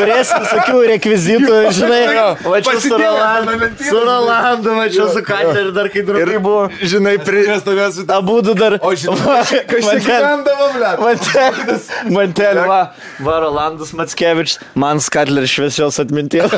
[0.00, 2.02] turėsi visokių rekvizitų, žinai,
[2.44, 6.66] va čia su Rolandu, su Rolandu, va čia su Kateriu dar kai draugai buvo.
[6.82, 7.44] Žinai, pri...
[7.48, 8.18] Nes tavęs į tą...
[8.20, 8.76] Abu du dar.
[8.84, 10.92] O žinai, čia gyvendavo, ble?
[11.00, 12.80] Mantelis, Mantelis, va,
[13.24, 16.50] va, Rolandas Matskevičius, man Skatler šviesios atminties.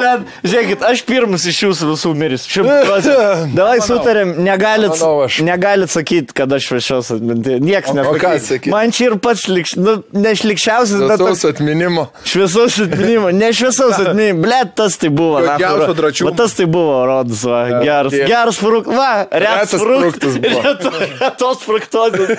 [0.00, 2.46] Net, žiūrėkit, aš pirmas iš jūsų visų miris.
[3.54, 7.60] Davai sutarėm, negalit, Manau, negalit sakyti, kad aš šviesos atminties.
[7.64, 7.92] Niekas
[8.46, 8.70] sakyt?
[8.72, 12.06] Man čia ir pats likš, nu, nešlikščiausias, bet Saus atminimo.
[12.24, 13.32] šviesos atminimo.
[13.36, 15.42] Ne šviesos atminimo, blėt, tas tai buvo.
[15.92, 16.30] kur- dračiumo.
[16.32, 18.16] Va, tas tai buvo, rodas, va, geras.
[18.32, 20.40] Geras fruktas, va, Retas fruktas.
[21.00, 22.34] Retos fruktozės.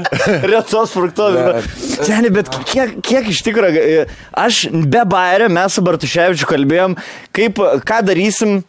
[0.52, 1.68] Retos fruktozės.
[1.96, 4.06] Seniai, bet kiek, kiek iš tikrųjų,
[4.46, 6.96] aš be bairio, mes su Bartuševičiu kalbėjom,
[7.36, 8.60] kaip, ką darysim.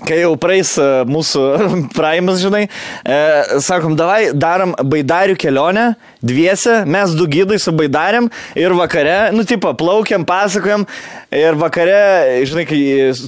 [0.00, 1.42] Kai jau praeis e, mūsų
[1.96, 3.18] praimas, žinai, e,
[3.62, 8.28] sakom, davai darom baidarių kelionę, dviese, mes du gydai su baidarėm
[8.58, 10.86] ir vakare, nu, tipo, plaukiam, pasakojam
[11.34, 12.80] ir vakare, žinai, kai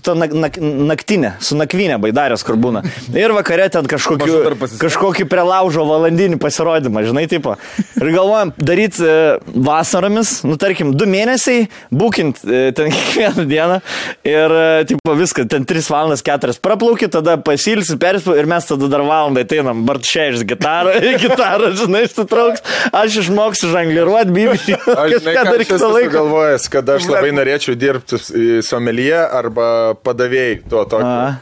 [0.05, 0.59] ta nak, nak,
[0.91, 2.85] naktinė, su nakvinė baidarės, kur būna.
[3.15, 4.41] Ir vakare ten kažkokiu,
[4.81, 7.57] kažkokį prelaužo valandinį pasirodymą, žinai, tipo.
[8.01, 9.07] Ir galvojam, daryti
[9.69, 13.81] vasaromis, nu, tarkim, du mėnesiai, būkint e, ten kiekvieną dieną
[14.27, 18.65] ir, e, tipo, viską, ten 3 valandas, 4 kilometrus praplauki, tada pasilsi, perspau ir mes
[18.65, 24.79] tada dar valandą ateinam, Bartšėjus gitarą, gitarą, žinai, sutrauks, aš išmoksiu žangliruoti, bibišį.
[25.05, 28.19] Aš žinai, ką aš esu galvojęs, kad aš labai norėčiau dirbti
[28.65, 31.11] somelie arba padavėjai to tokio.
[31.11, 31.35] A.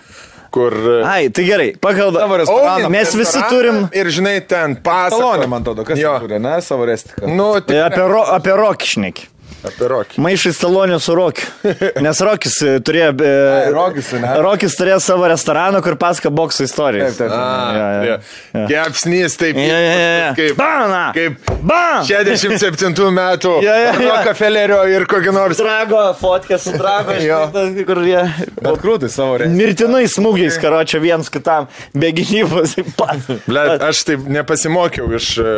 [0.53, 0.75] Kur...
[1.09, 2.27] Ai, tai gerai, pakalba.
[2.27, 2.91] Savo restoraną.
[2.93, 5.23] Mes visi turim Ir žinai, ten pasako.
[5.23, 6.19] Salonė, man atrodo, kas Jo.
[6.21, 7.25] turi, ne, savo restiką.
[7.25, 9.32] Nu, tai tai apie, ro, apie rokišnekį.
[9.69, 10.21] Apie rokį.
[10.23, 11.47] Maišai stalonio su Rokiu.
[12.05, 13.11] Nes Rokis e, turėjo...
[13.23, 14.33] E, Ai, Rokis, ne?
[14.43, 17.17] Rokis turėjo savo restoraną, kur pasako bokso istorijas.
[17.19, 17.37] Taip, taip.
[17.37, 18.17] A, Jo, jo.
[18.59, 18.65] jo.
[18.71, 19.57] Kepsnys, taip.
[19.61, 20.31] Ja, ja, ja, ja.
[20.39, 21.03] Kaip, Bana!
[21.17, 22.03] kaip Bam!
[22.09, 24.09] 67 metų Jo, jo, jo.
[24.11, 25.61] Rockefellerio ir kokį nors.
[25.63, 27.41] Drago, fotkė su Drago, Jo.
[27.87, 28.23] kur jie...
[28.59, 29.57] Bet krūtai savo restiką.
[29.59, 32.75] Mirtinai smūgiais, karočią viens kitam, be gynybos.
[33.47, 35.53] Ble, aš taip nepasimokiau iš e,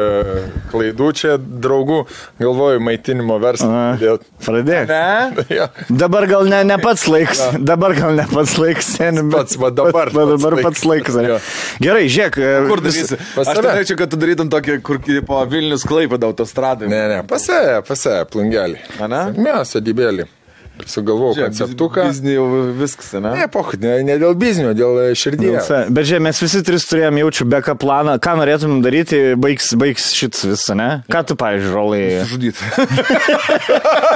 [0.72, 2.02] klaidų čia draugų,
[2.40, 3.93] galvoju, maitinimo verslą.
[4.00, 4.18] Dėl...
[4.44, 4.90] Pradėk.
[4.90, 5.44] Ne?
[5.58, 5.66] Jo.
[5.90, 7.40] Dabar gal ne, ne pats laiks.
[7.60, 8.92] Dabar gal ne pats laiks.
[8.98, 11.18] seni, Pats, va dabar Va, dabar pats pats laiks.
[11.20, 11.26] ne?
[11.34, 11.40] Jo.
[11.84, 12.38] Gerai, žiūrėk.
[12.70, 13.18] Kur darysi?
[13.34, 16.88] pas Aš norėčiau, kad tu darytum tokį, kur po Vilnius klaipėda autostradai.
[16.90, 18.80] Ne, ne, pasėja, pasėja, plungelį.
[19.04, 19.26] Ane?
[19.38, 20.26] Mes, adibėlį.
[20.90, 22.08] Sugalvojau konceptuką.
[22.10, 22.46] Biznį jau
[22.76, 23.30] viskas, ne?
[23.38, 25.70] Ne, pochut, ne, ne dėl biznio, dėl e, širdies.
[25.94, 28.16] Bet žiūrėk, mes visi tris turėjom jaučiu beka planą.
[28.22, 30.88] Ką norėtumėm daryti, baigs, baigs šits visą, ne?
[31.12, 32.02] Ką tu, pavyzdžiui, rolai?
[32.30, 32.70] Žudyti.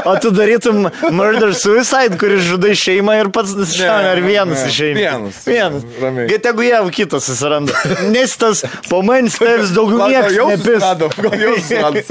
[0.09, 4.99] O tu darytum murder suicide, kuris žudai šeimą ir pats šalia, ar vienas išeina?
[4.99, 5.41] vienas.
[5.49, 5.85] Vienas.
[6.01, 6.29] Ramiai.
[6.31, 7.75] Get jeigu jau kitas susiranda.
[8.13, 10.67] Nes tas po manim stebės daugiau niekas jau nepis.
[10.67, 12.05] susirado, gal jau senį,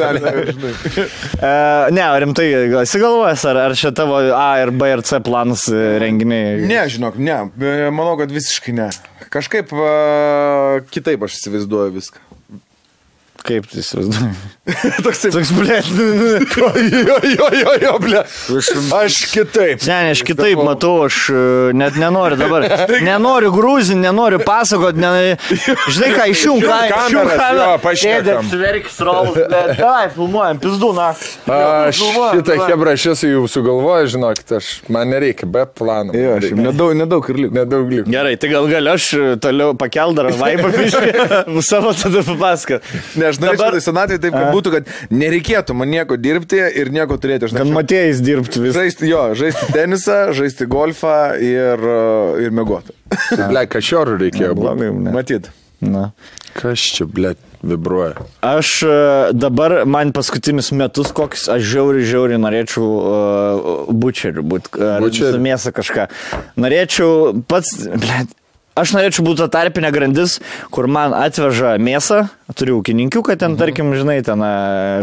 [0.52, 0.74] žinai.
[1.38, 5.20] Uh, ne, rimtai, gal esi galvojęs, ar, ar čia tavo A ir B ir C
[5.26, 6.62] planas e, renginiai?
[6.70, 7.40] Ne, žinok, ne.
[7.58, 8.90] E, Manau, kad visiškai ne.
[9.34, 12.22] Kažkaip uh, kitaip aš įsivaizduoju viską.
[13.48, 14.56] Kaip tu įsivaizduoji?
[15.06, 15.32] Toksai.
[15.32, 15.78] Toks, blė.
[16.58, 16.70] Jo,
[17.24, 18.24] jo, jo, jo, ble.
[18.98, 19.84] Aš kitaip.
[19.88, 21.43] Ne, ne, aš kitaip matau, aš e,
[21.78, 22.66] net nenoriu dabar.
[23.08, 25.00] Nenoriu grūzinti, nenoriu pasakoti.
[25.00, 25.38] Ne,
[25.88, 26.74] žinai ką, išjung jo,
[27.84, 28.50] pašnekam.
[28.52, 29.39] Sverkis rolas.
[29.78, 31.14] Davai, filmuojam, pizdu, na.
[31.48, 36.16] Aš šitą hebrą aš esu jau sugalvojęs, žinokit, aš, man nereikia be plano.
[36.18, 37.56] Jo, aš nedaug, nedaug ir liko.
[37.62, 38.10] Nedaug liko.
[38.12, 39.10] Gerai, tai gal galiu aš
[39.43, 42.91] toliau pakeldar vaibą piškai, savo tada papasakot.
[43.16, 47.18] Ne, aš norėčiau Dabar- senatvėje taip, kad būtų, kad nereikėtų man nieko dirbti ir nieko
[47.22, 47.48] turėti.
[47.48, 48.82] Aš Kad norėčiau matėjais dirbti visą.
[48.82, 52.96] žaisti, jo, žaisti tenisą, žaisti golfą ir, uh, ir mėgoti.
[53.50, 54.54] Ble, kašiorų reikėjo.
[54.58, 54.92] Blogai.
[55.14, 55.52] Matyt.
[55.82, 56.10] Na.
[56.58, 58.24] Kas čia, ble, vibruoja?
[58.42, 58.94] Aš e,
[59.38, 64.74] dabar, man paskutinius metus, kokius aš žiauri, žiauri norėčiau uh, bučeriu būti,
[65.14, 66.08] su mėsa kažką.
[66.58, 68.34] Norėčiau pats, blėt,
[68.74, 70.40] aš norėčiau būti ta tarpinė grandis,
[70.74, 72.24] kur man atveža mėsą,
[72.56, 74.52] turiu ūkininkių, kad ten, tarkim, žinai, ten e,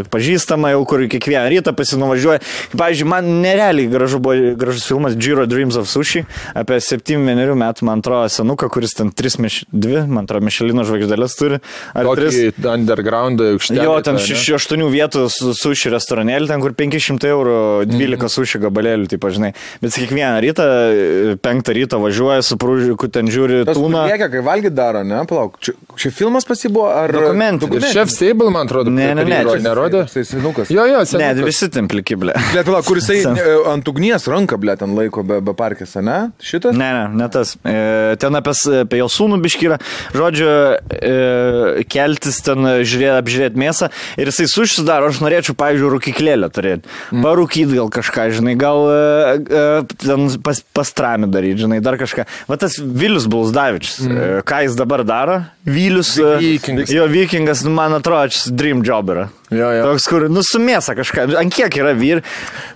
[0.09, 2.39] pažįstama jau, kur kiekvieną rytą pasinuvažiuoja.
[2.73, 6.23] Pavyzdžiui, man nerealiai gražu buvo, gražus filmas Giro Dreams of Sushi
[6.57, 11.37] apie 7-1 metų, man atrodo, senuką, kuris ten 3, miš, 2, man atrodo, Mišelino žvaigždėlės
[11.37, 11.59] turi.
[11.93, 12.31] Ar 3?
[12.55, 13.83] Tokį underground aukštelį.
[13.85, 14.41] Jo, ten tą, ne?
[14.41, 17.57] 6-8 vietų su- suši restoranėlį, ten kur 500 eurų
[17.91, 19.53] 12 suši gabalėlių, taip žinai.
[19.83, 20.67] Bet kiekvieną rytą,
[21.45, 24.05] 5 ryto važiuoja su prūžiku, ten žiūri tūną.
[24.09, 25.59] Lieka, kai valgyt daro, ne, palauk.
[25.63, 27.11] Čia, čia filmas pasibuvo, ar...
[27.35, 27.93] Dokumentinis.
[27.93, 30.05] Chef Stable, man atrodo, Ne, ne, ne, čia- nerodė.
[30.11, 30.69] Tai senukas.
[30.73, 31.43] Jo, jo, Ne, senukas.
[31.45, 32.33] visi ten plikiblė.
[32.53, 36.31] Ble, palauk, kur jisai e, ant ugnies ranką, ble, ten laiko be, be parkės, ne?
[36.39, 36.75] Šitas?
[36.75, 37.55] Ne, ne, ne tas.
[37.65, 39.79] E, ten apie, apie jo sūnų biškyrą.
[40.15, 40.49] Žodžiu,
[40.89, 43.89] e, keltis ten, žiūrėti, apžiūrėti mėsą.
[44.21, 46.89] Ir jisai sušsidaro, aš norėčiau, pavyzdžiui, rūkiklėlę turėti.
[47.11, 47.23] Mm.
[47.25, 48.99] Parūkyti gal kažką, žinai, gal e,
[49.45, 49.65] e,
[50.05, 52.25] ten pas, pastrami daryti, žinai, dar kažką.
[52.49, 53.99] Va tas Vilius Bulsdavičius.
[54.05, 54.15] Mm.
[54.15, 55.41] E, ką jis dabar daro?
[55.65, 56.13] Vilius.
[56.21, 56.89] e, Vikingas.
[56.93, 57.24] Jo, vikingas,
[57.63, 59.29] nu, man atrodo, dream job yra.
[59.53, 59.83] Jo, jo.
[59.91, 61.27] Toks, kur, nu, sumėsa kažką.
[61.37, 62.21] Ant kiek yra vyr,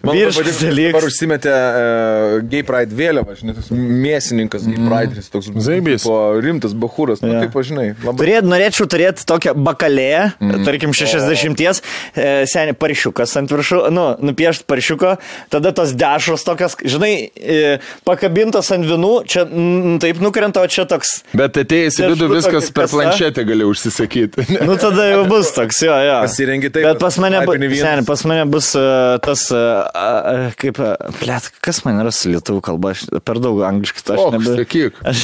[0.05, 1.07] vyriškas dalykas.
[1.07, 6.03] užsimetė uh, Gay Pride vėliavą, žinai, tas mėsininkas Gay Pride, jis toks Zaibys.
[6.05, 7.41] tipo, rimtas bahūras, nu, Jo.
[7.41, 8.21] taip, žinai, labai.
[8.21, 10.67] Turėt, norėčiau turėti tokią bakalėją, mm.
[10.67, 11.81] tarkim 60,
[12.13, 15.15] e, seniai paršiukas ant viršų, nu, nupiešti paršiuko,
[15.49, 20.85] tada tos dešros tokios, žinai, e, pakabintos ant vinų, čia mm, taip nukrenta, o čia
[20.89, 21.23] toks.
[21.33, 24.45] Bet atėjęs į vidų viskas per planšetę gali užsisakyti.
[24.69, 26.21] Nu tada jau bus toks, jo, jo.
[26.59, 30.79] Pasirengi taip, Bet pas mane, bu, seniai, pas mane bus uh, tas, uh, kaip,
[31.19, 34.99] plėt, kas man yra su lietuvių kalba, aš per daug angliškai, tai aš Och, sakyk.
[35.09, 35.23] Aš,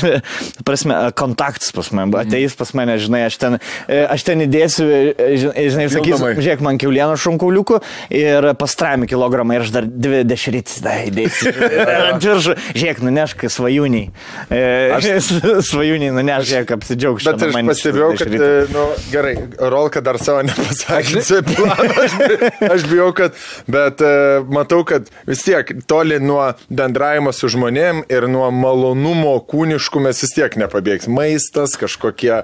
[0.67, 3.57] prasme, kontaktas pas mane, buvo, ateis pas mane, žinai, aš ten,
[3.87, 7.81] e, aš ten įdėsiu, e, žinai, sakysiu, žiūrėk, man kiaulieno šunkauliukų
[8.15, 11.53] ir pastrami kilogramą ir aš dar dvi dešrytis, da, įdėsiu.
[12.25, 14.09] Viršų, žiūrėk, nunešk svajūniai.
[14.49, 14.63] E,
[14.95, 15.31] Aš
[15.71, 19.35] svajūniai nunešk, žiūrėk, apsidžiaug Bet aš pastebėjau, kad e, nu, Gerai,
[19.71, 21.21] Rolka dar savo nepasakė.
[21.25, 23.33] C planą, Aš, bi- aš bijau, kad,
[23.71, 30.03] bet uh, matau, kad vis tiek toli nuo bendravimo su žmonėm ir nuo malonumo kūniškų
[30.05, 31.13] mes vis tiek nepabėgsim.
[31.15, 32.35] Maistas, kažkokie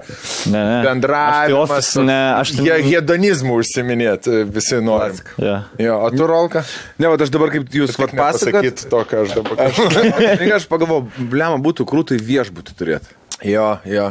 [0.50, 0.78] Ne, ne.
[0.86, 1.70] bendravimas.
[1.78, 5.18] Aš tai ne- aš tai- Jie hedonizmų užsiminėt e, visi norim.
[5.42, 5.56] Ja.
[5.82, 6.64] Jo, o tu, Rolka?
[6.98, 9.80] Ne, va, aš dabar kaip jūs vat pasakot, to, ką aš dabar aš,
[10.58, 13.14] aš pagalvoju, blema būtų krūtai viešbutį turėti.
[13.46, 14.10] Jo, jo.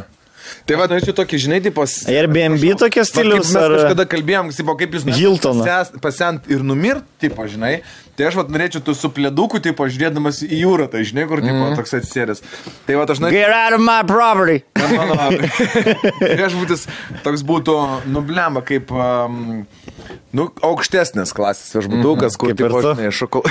[0.68, 1.96] Tai va, norėčiau tokį, žinai, tipas.
[2.10, 3.76] Airbnb tokia stilius Mes ar...
[3.78, 5.66] kažkada kalbėjom, kaip jūs Hiltoną.
[6.04, 7.80] pasent ir numirt, tipo, žinai.
[8.16, 11.56] Tai aš vat norėčiau tu su plėduku, tipo, žiūrėdamas į jūrą, tai žinai, kur, tipo,
[11.64, 11.76] Mhm.
[11.78, 12.42] toks atsisėdęs.
[12.86, 13.38] Tai va, aš norėčiau.
[13.40, 14.62] Get out of my property.
[14.92, 15.14] Mano
[16.42, 16.84] viešbutis
[17.24, 17.76] toks būtų,
[18.12, 19.62] nublema, kaip, um,
[20.36, 22.92] nu, aukštesnės klasės viešbutukas, kur, Kaip ir tipo, tu.
[22.92, 23.42] žinai, šokol...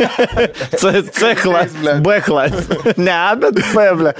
[0.80, 1.94] C, C klasė.
[2.02, 2.94] B klasė.
[2.98, 4.12] Ne, bet B, ble.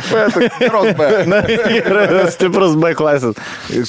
[0.61, 1.09] Geros B.
[1.31, 3.39] Na, yra stiprus B klasės.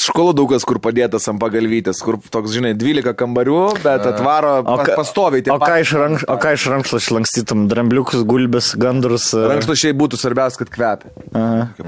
[0.07, 4.57] Šokoladukas, kur padėtas ant pagalvytės, kur toks, žinai, 12 kambarių, bet atvaro
[4.97, 5.45] pastoviai.
[5.51, 7.65] o, ką iš rank, o ką iš rankšluos lankstytum?
[7.71, 9.27] Drambliukus, gulbės, gandrus.
[9.35, 11.11] e, Rankšluošiai būtų svarbiausia, kad kvepia.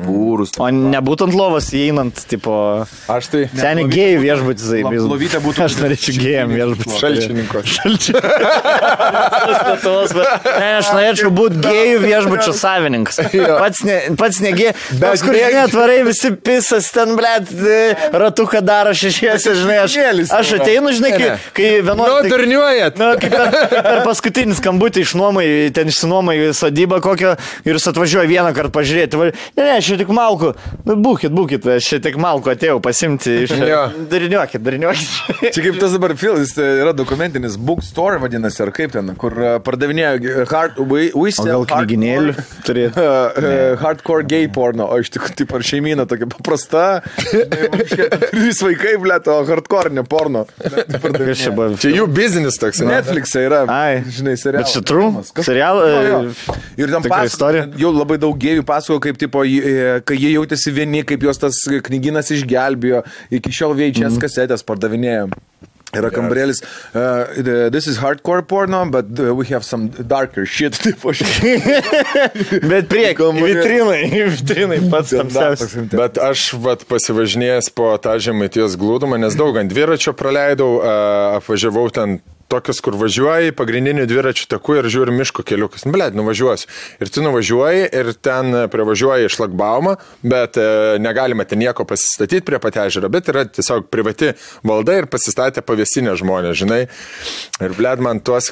[0.06, 0.52] Pūrus.
[0.60, 2.86] O nebūtų ant lovos įeinant, tipo...
[3.10, 7.00] Aš tai Seniai gėjų viešbutis, lo- lovytė būtų- Aš norėčiau gėjam viešbutis.
[7.00, 7.64] šalčininko.
[7.64, 9.00] Bet-
[10.60, 13.20] Ne, aš norėčiau būti gėjų viešbučio savininkas.
[13.60, 14.74] Pats, ne, pats negėjai.
[15.00, 17.52] Bet kur mėg- ne, atvarai visi pisas ten, blėt,
[18.14, 19.98] ratuką daro šešiesi, žinai, aš,
[20.40, 22.30] aš ateinu, žinai, kai, kai Nu, vienuoliktą...
[22.34, 22.98] durniuojat.
[23.00, 25.46] Na, kaip per, kaip per paskutinį skambutį išnuomai,
[25.76, 29.20] ten išsinuomai sodybą kokią ir jūs atvažiuoja vieną kartą pažiūrėti.
[29.58, 30.54] Ne, ne, aš čia tik malku.
[30.88, 33.56] Nu, būkit, būkit, aš čia tik malku atėjau pasimti iš...
[33.70, 33.82] Jo.
[34.10, 35.10] Dariniuokit, dariniuokit.
[35.54, 40.12] Čia kaip tas dabar filmas, tai yra dokumentinis bookstore vadinasi, ar kaip ten, kur pardavinėja
[40.18, 42.36] uh, hard, we, we gal knyginėlių
[42.68, 43.04] turėtų?
[43.04, 46.86] Uh, uh, hardcore gay porno, o iš tikrųjų, taip ar šeimyna tokia paprasta.
[47.20, 50.46] Trys vaikai, blė, o hardcore ne porno.
[50.60, 52.82] Čia jų biznis toks.
[52.84, 52.96] ne?
[52.96, 54.04] Netflix'e yra, Ai.
[54.08, 54.70] žinai, serialas.
[54.70, 55.12] Bet čia true?
[55.34, 56.20] Kas- Serial, Jo, jo.
[56.30, 57.68] e, Ir tikra pas, istorija?
[57.78, 61.56] jau labai daug gėjų pasakojo, kaip, tipo, e, kai jie jautėsi vieni, kaip juos tas
[61.90, 64.22] knyginas išgelbėjo, iki šiol VHS Mhm.
[64.24, 65.30] kasetės pardavinėjo.
[65.90, 66.60] Yra kambarėlis,
[66.94, 70.78] uh, this is hardcore porno, but uh, we have some darker shit.
[72.70, 74.04] Bet prieki, vitrinai,
[74.36, 75.74] vitrinai pats tamsiausias.
[75.94, 80.94] Bet aš vat, pasivažinėjęs po tą žemaitijos glūdumą, nes daug ant dviračio praleidau, a,
[81.40, 85.86] apvažiavau ten tokius, kur važiuoji, pagrindinių dviračių takų ir žiūri miško keliukas.
[85.90, 86.70] Blet, nuvažiuosiu.
[87.00, 89.96] Ir tu nuvažiuoji ir ten privažiuoji šlagbaumą,
[90.26, 90.68] bet e,
[91.02, 94.34] negalima ten nieko pasistatyti prie patežero, bet yra tiesiog privati
[94.66, 96.84] valda ir pasistatė pavėsinę žmonės, žinai.
[97.62, 98.52] Ir blet, man tuos,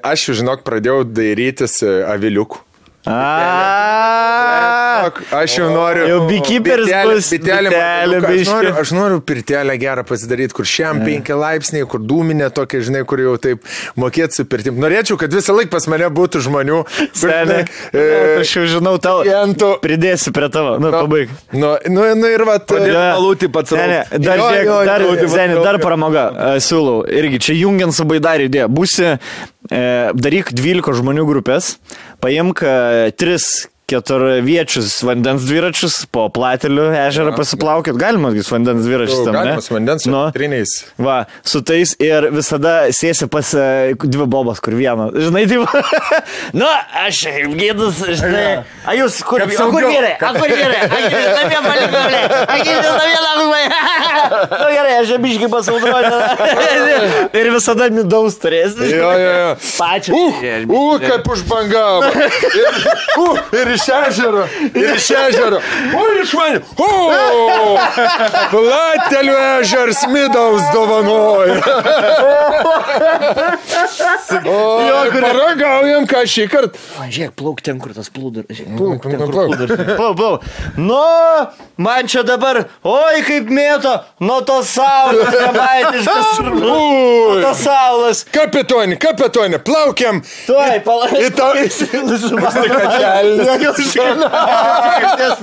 [0.00, 2.64] aš, žinok, pradėjau dairytis e, aviliukų.
[3.06, 5.04] A,
[5.36, 6.06] Aš jau noriu.
[6.08, 11.02] Jau Bitelė- bus, Bitelė, bitelė man- aš, noriu, aš noriu pirtelę gerą pasidaryti, kur šiam
[11.04, 13.58] penki laipsniai, kur dūminė tokia, žinai, kur jau taip
[14.00, 14.78] mokėti su pirtim.
[14.80, 16.78] Norėčiau, kad visą laiką pas mane būtų žmonių.
[17.12, 17.44] Seniai.
[17.44, 19.20] žinai, e, Aš jau žinau tau.
[19.24, 19.68] klientų.
[19.84, 20.78] Pridėsiu prie tavo.
[20.80, 21.28] Nu, pabaig.
[21.52, 22.78] Nu, nu, nu ir va, Jo.
[23.18, 24.08] malūti pats raukt.
[24.24, 27.04] dar, Jo, jo, dar, jo, dar pramoga, e, siūlau.
[27.08, 28.68] Irgi čia jungiant su baidarį idėja.
[28.68, 29.18] Būsi,
[29.70, 31.76] daryk 12 žmonių grupės,
[32.20, 37.98] paimk e, 3 keturviečius vandens dviračius po plateliu ežerą pasiplaukit.
[38.00, 39.36] Galima vandens dviračius tam?
[39.36, 40.72] Galima su vandens Nu, triniais.
[40.96, 45.10] Va, su tais ir visada sėsi pas e, dvi bobas, kur vieną.
[45.26, 45.60] Žinai, tai...
[46.60, 46.70] nu,
[47.04, 47.20] aš
[47.60, 48.46] gėdus, žinai.
[48.88, 50.14] A jūs kur, a kur vyrai?
[50.16, 50.80] A kur vyrai?
[50.88, 52.22] A vyrai, palikti, ble.
[52.40, 53.63] A vyrai,
[54.44, 54.60] labai.
[54.64, 56.20] Nu gerai, aš abiškai pasaudroju.
[57.40, 58.88] ir visada midaus turėsi.
[58.94, 59.50] Jo, jo, jo.
[59.78, 60.12] Pačią.
[60.14, 60.22] U,
[60.78, 62.10] u, kaip užbangavo.
[62.60, 62.78] Ir,
[63.22, 63.26] u,
[63.60, 64.44] ir iš ežero.
[64.74, 65.60] Ir iš ežero.
[65.98, 66.62] O, iš manį.
[66.84, 66.90] O,
[68.52, 71.60] platelių ežers midaus dovanoja.
[74.44, 76.78] O, Jo, kur- paragaujam ką šį kartą.
[76.98, 78.60] Man žiūrėk, plauk ten, kur tas plūduras.
[78.78, 79.82] Plauk ten, nu, kur plūduras.
[79.98, 80.46] Plauk, plauk.
[80.80, 81.00] Nu,
[81.86, 86.40] man čia dabar, oi kaip mėto, nuo tos saulės, nemaitiškas.
[86.58, 86.78] Nuo
[87.34, 87.42] Ui.
[87.44, 88.24] tos saulės.
[88.34, 90.20] Kapitonė, kapitonė, plaukiam.
[90.46, 91.14] Tuoj, palauk.
[91.14, 91.52] Į tą-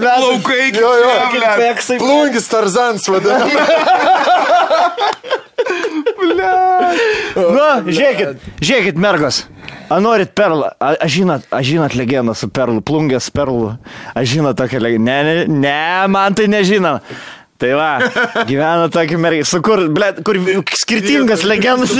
[0.01, 0.83] Plaukai, čia,
[1.31, 1.57] blet.
[1.61, 1.97] Peksai.
[2.01, 3.55] Plungis Tarzans vadinasi.
[7.35, 9.43] Nu, žiūrėkit, žiūrėkit, mergos.
[9.91, 10.71] A norit perlą?
[10.81, 13.73] A, a žinot, a žinot legendą su perlu, plungės perlu.
[14.15, 15.05] A žinot tokią legendą?
[15.05, 17.05] Ne, ne, ne, man tai nežinot.
[17.61, 17.89] Tai va,
[18.49, 20.39] gyvena tokia mergina, su kur, ble, kur
[20.81, 21.93] skirtingas legendas,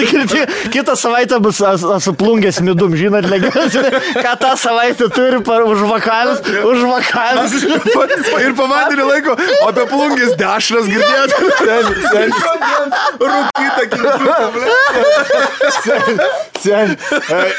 [0.73, 1.59] kitą savaitę bus
[2.01, 3.77] suplungęs midum, žinot, legendas,
[4.17, 7.53] ką tą savaitę turi par, už vakalus, už vakalus.
[8.45, 11.35] Ir po vandenį laiko, o apie plungės dešras girdėjote.
[13.21, 13.83] Rūkyta,
[16.61, 16.97] Sen.
[17.29, 17.53] E,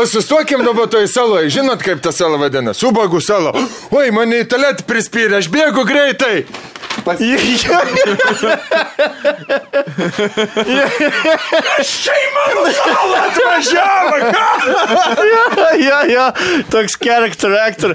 [0.00, 1.50] O sustokim dabar toj saloje.
[1.50, 2.74] Žinot, kaip ta sala vadina?
[2.76, 3.52] Subagų sala.
[3.94, 6.44] Oi, mane į talet prispyrė, aš bėgu greitai.
[11.90, 12.42] Šeima
[13.26, 14.16] atvažiavo.
[15.88, 16.26] jo, jo,
[16.70, 17.90] toks character actor.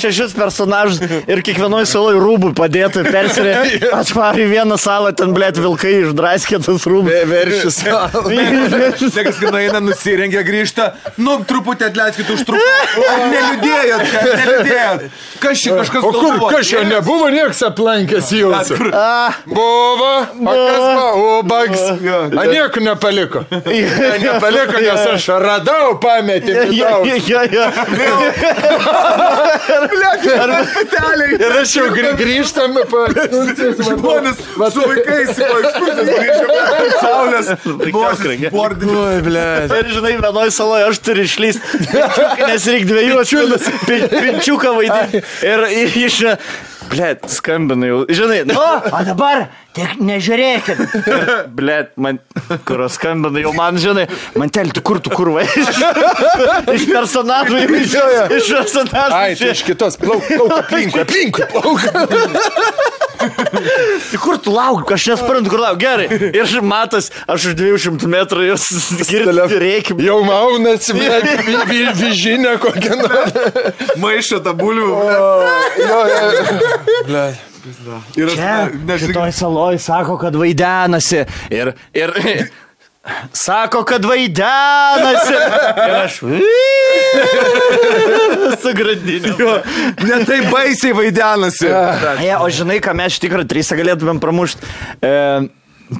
[0.00, 3.54] Šešis personažus ir kiekvienoje saloje rūbų padėtų persirė.
[4.00, 7.12] Atvarė vieną salą, ten, blėt, vilkai išdraskė tas rūbus.
[7.30, 7.76] Veršis.
[9.10, 10.84] Sekas, kai eina, nusirengia, grįžta.
[11.20, 12.70] Nu, truputį atleiskit už truputį.
[13.30, 14.02] Neliūdėjot,
[14.42, 15.00] neliūdėjot.
[15.40, 18.74] Kas čia kažkas O kur, kas čia nebuvo nieks aplankęs jūsų?
[19.50, 20.10] Buvo,
[20.40, 21.06] o kas buvo,
[21.40, 21.82] ubags.
[22.40, 23.38] A nieko nepaliko.
[23.50, 23.58] Ne,
[24.24, 26.52] Nepaliko, nes aš radau pametį.
[31.40, 32.70] Ir aš jau grį- grįžtam.
[32.90, 33.00] Pa...
[33.90, 34.36] Žmonės
[34.74, 36.46] su vaikais ekskursijas grįžo.
[37.00, 37.46] Saulės.
[38.20, 38.48] Kraiga.
[38.54, 39.00] Bordinė.
[39.80, 41.62] Ir žinai, vienoje saloje aš turiu išlysti,
[42.46, 45.18] nes reikia dviejų atšilus, pinčiuką vaidinti.
[45.46, 45.58] Ir
[46.06, 46.14] iš...
[46.90, 48.00] Blet, skambina jau.
[48.10, 49.44] Žinai, o, o dabar
[49.76, 50.80] tik nežiūrėkit.
[51.56, 52.18] Blet, man,
[52.66, 55.44] kur skambina jau man, žinai, man telti, kur tu kurva.
[56.70, 57.94] Iš personažų, iš,
[58.40, 59.14] iš personažų.
[59.14, 61.80] Ai, tai iš kitos, plauk, plauk, aplinkui, aplinkui, plauk.
[64.20, 65.78] Kur tu lauk, aš nesprantu, kur lauk.
[65.80, 66.08] Gerai.
[66.34, 68.66] Ir matas, aš už 200 metrų jos
[69.06, 69.96] girdžiu, reikia.
[70.04, 70.96] Jau maunasi,
[72.00, 73.36] vižinė kokią nors.
[74.00, 74.90] Maišą tą bulvių.
[75.84, 76.79] Jo, jo.
[77.06, 77.26] Ble.
[78.16, 78.98] Ir aš nežinau.
[79.04, 81.24] šitoj saloj sako, kad vaidenasi.
[81.52, 82.14] Ir, ir
[83.36, 85.36] sako, kad vaidenasi.
[85.84, 86.18] Ir aš.
[88.62, 89.54] Su grandiniu.
[90.08, 91.70] Ne taip baisiai vaidenasi.
[92.24, 94.76] Ja, o žinai, ką mes tikrųjų trys galėtumėm pramušti.
[95.04, 95.14] E,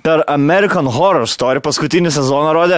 [0.05, 2.77] Per American Horror Story paskutinį sezoną rodė,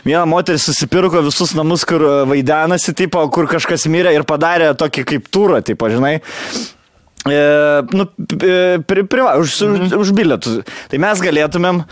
[0.00, 2.00] viena moteris susipirko visus namus, kur
[2.30, 6.14] vaidenasi, tipo, kur kažkas mirė ir padarė tokį kaip turą, tipo, žinai.
[7.24, 7.40] E,
[7.96, 8.04] nu,
[8.44, 10.60] e, pri, priva, už, už, už bilietus.
[10.92, 11.84] Tai mes galėtumėm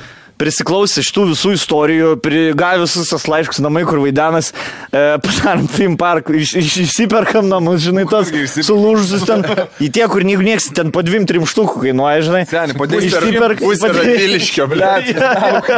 [0.43, 4.51] prisiklausę šitų visų istorijų, prigavę visus tas laiškus namai, kur vaidenas,
[4.91, 8.67] e, padarom film park, iš, iš, išsiperkam namus, žinai, išsiperkam?
[8.67, 9.47] sulūžusius ten,
[9.83, 12.43] į tie, kur nieko nieks ten po dvim, trim štukų kainuoja, žinai.
[12.51, 14.91] Seni, po dviem Išsiperk- Pusė pati- radiliškio, ble.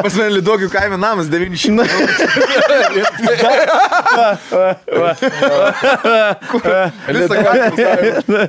[0.05, 1.85] Pas mane Lidokių kaime namas 900.
[7.09, 8.49] Visą kaimą.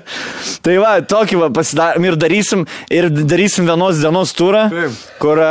[0.66, 5.00] tai va, tokį va pasidarom ir darysim, ir darysim vienos dienos turą, Taip.
[5.22, 5.42] kur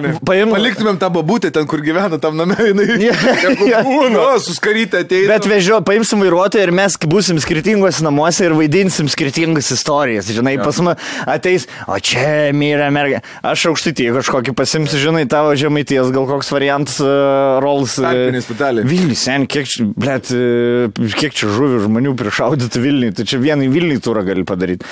[0.00, 0.52] Seni, paim...
[0.54, 2.88] Paliktumėm tą babutę ten, kur gyvena, tam name jinai.
[3.70, 3.82] Ja.
[3.84, 5.34] Nu, suskarytę ateina.
[5.34, 10.30] Bet vežio, paimsim vairuotoją ir mes būsim skirtingose namuose ir vaidinsim skirtingas istorijas.
[10.32, 10.64] Žinai, ja.
[10.64, 13.20] pas mus ateis, o čia myra merga.
[13.46, 17.98] Aš aukštytį kažkokį pasimsiu, žinai, tavo žemaities, gal koks variantas uh, Rolls.
[18.00, 18.82] Uh.
[18.86, 19.68] Vilnius, sen, kiek
[20.00, 24.88] blėt, uh, kiek čia žuvių žmonių prišaudytų Vilniui, tai čia vieną Vilniui turą gali padaryti.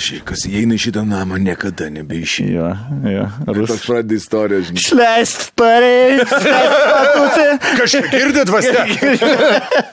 [0.00, 2.68] Šiai, kas įeina į šitą namą, niekada nebeišėjo.
[3.04, 3.82] Jo, jo, Toks rusas.
[3.84, 4.84] pradeda istoriją, žinai.
[4.86, 7.44] Šleist patutį.
[7.76, 8.84] Kažkaip girdit vas ne?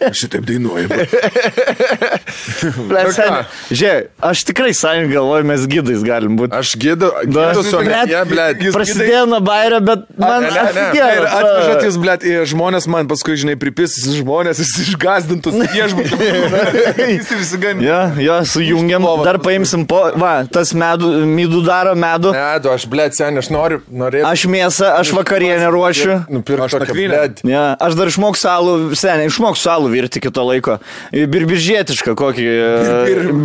[0.08, 0.48] Aš šitaip
[0.88, 1.02] ką?
[3.18, 3.36] sen,
[3.72, 6.56] Žiūrėk, aš tikrai sąjungai galvoju, mes gydais galim būti.
[6.56, 7.84] Aš gydu, gydu su
[8.32, 8.48] ble.
[8.64, 10.66] Jūs Prasidėjo nuo bairio, bet man ne.
[10.96, 16.32] Ir atvežat jūs, blėt, žmonės man paskui, žinai, pripisis žmonės, jis išgazdintus viešbutį.
[17.18, 17.86] Jis išsiganė.
[17.88, 22.32] Jo, jo, sujungiam, dar paimsim po, va, tas medų, midų daro medų.
[22.36, 24.30] Ne, du, aš, ble, sen, aš noriu, norėčiau.
[24.32, 26.18] Aš mėsą, aš vakarienę ruošiu.
[26.32, 27.22] Nupirkti Aš tokią, ble.
[27.52, 30.78] Ja, aš dar išmoksiu salų, seniai, išmoksiu salų virti kito laiko.
[31.14, 32.48] Birbiržėtišką kokį.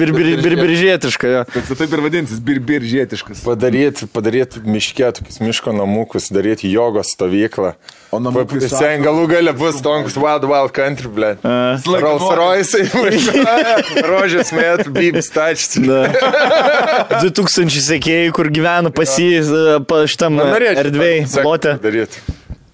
[0.03, 1.33] Birbiržėtišką.
[1.33, 1.43] Ja.
[1.55, 3.43] Bet taip ir vadinsis, bir biržietiškas.
[3.47, 7.75] Padaryti, padaryti miške tokius miško namukus, daryti jogos stovyklą.
[8.13, 11.31] O Pa- sako- Sen galų gale bus tonkus Wild Wild Country, ble.
[11.43, 12.83] laiką Rolls Royce,
[14.13, 15.81] rožės met, beep stačti.
[16.33, 17.19] Da.
[17.23, 21.77] 2000 sekėjai, kur gyvena pas jį, e, pa šitam erdvėj, plote.
[21.83, 22.23] Daryti.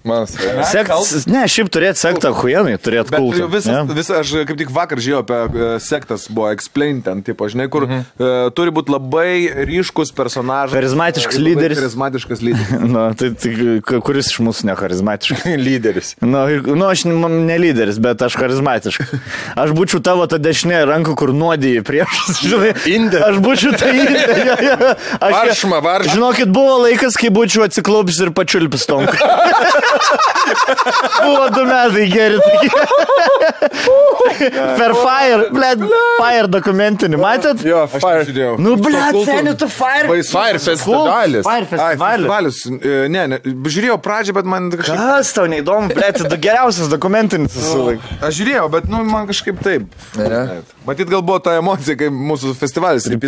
[0.07, 3.49] Man, Sektas, ne, šiaip turėti sektą huienai, turėti kultą.
[3.51, 3.95] visas, ne?
[3.97, 7.83] visas, aš kaip tik vakar žiūrėjau apie e, sektas, buvo explain ten, tipo, žinai, kur
[7.83, 8.05] mhm.
[8.15, 10.71] uh, turi būti labai ryškus personažas.
[10.77, 11.81] Charizmatiškas lyderis.
[11.81, 12.71] Charizmatiškas lyderis.
[12.89, 15.43] Nu, tai, tai kuris iš mūsų necharizmatiškas?
[15.67, 16.13] lyderis.
[16.23, 19.11] Nu, ir- nu, aš ne lyderis, bet aš charizmatiškas.
[19.59, 22.21] Aš būčiau tavo ta dešinė ranka, kur nuodijai prieš.
[22.39, 23.19] Žinai, Indė.
[23.27, 24.23] Aš būčiau ta indė.
[24.47, 24.91] Jo, jo.
[25.19, 26.15] Aš, Varšma, varšma.
[26.15, 29.03] Žinokit, buvo laikas, kai būčiau atsiklaupęs ir pačiulpis tom.
[31.23, 32.39] Buvo du metai geri.
[34.79, 35.83] per Fire, blėt,
[36.19, 37.63] Fire dokumentinį, matėt?
[37.67, 38.23] Jo, fire.
[38.27, 38.55] žiūrėjau.
[38.61, 40.07] Nu, blėt, seniai, tu Fire.
[40.29, 41.43] Fire festivalis.
[41.47, 42.63] Fire festivalis.
[42.79, 44.99] E, Ne, ne, žiūrėjau pradžią, bet man kažkaip...
[44.99, 48.17] Kas tau neįdomu, blėt, tai geriausias dokumentinis visų laikų.
[48.27, 49.87] Aš žiūrėjau, bet nu, man kažkaip taip.
[50.87, 53.07] Matyt, gal buvo ta emocija, kai mūsų festivalis.
[53.09, 53.19] Ir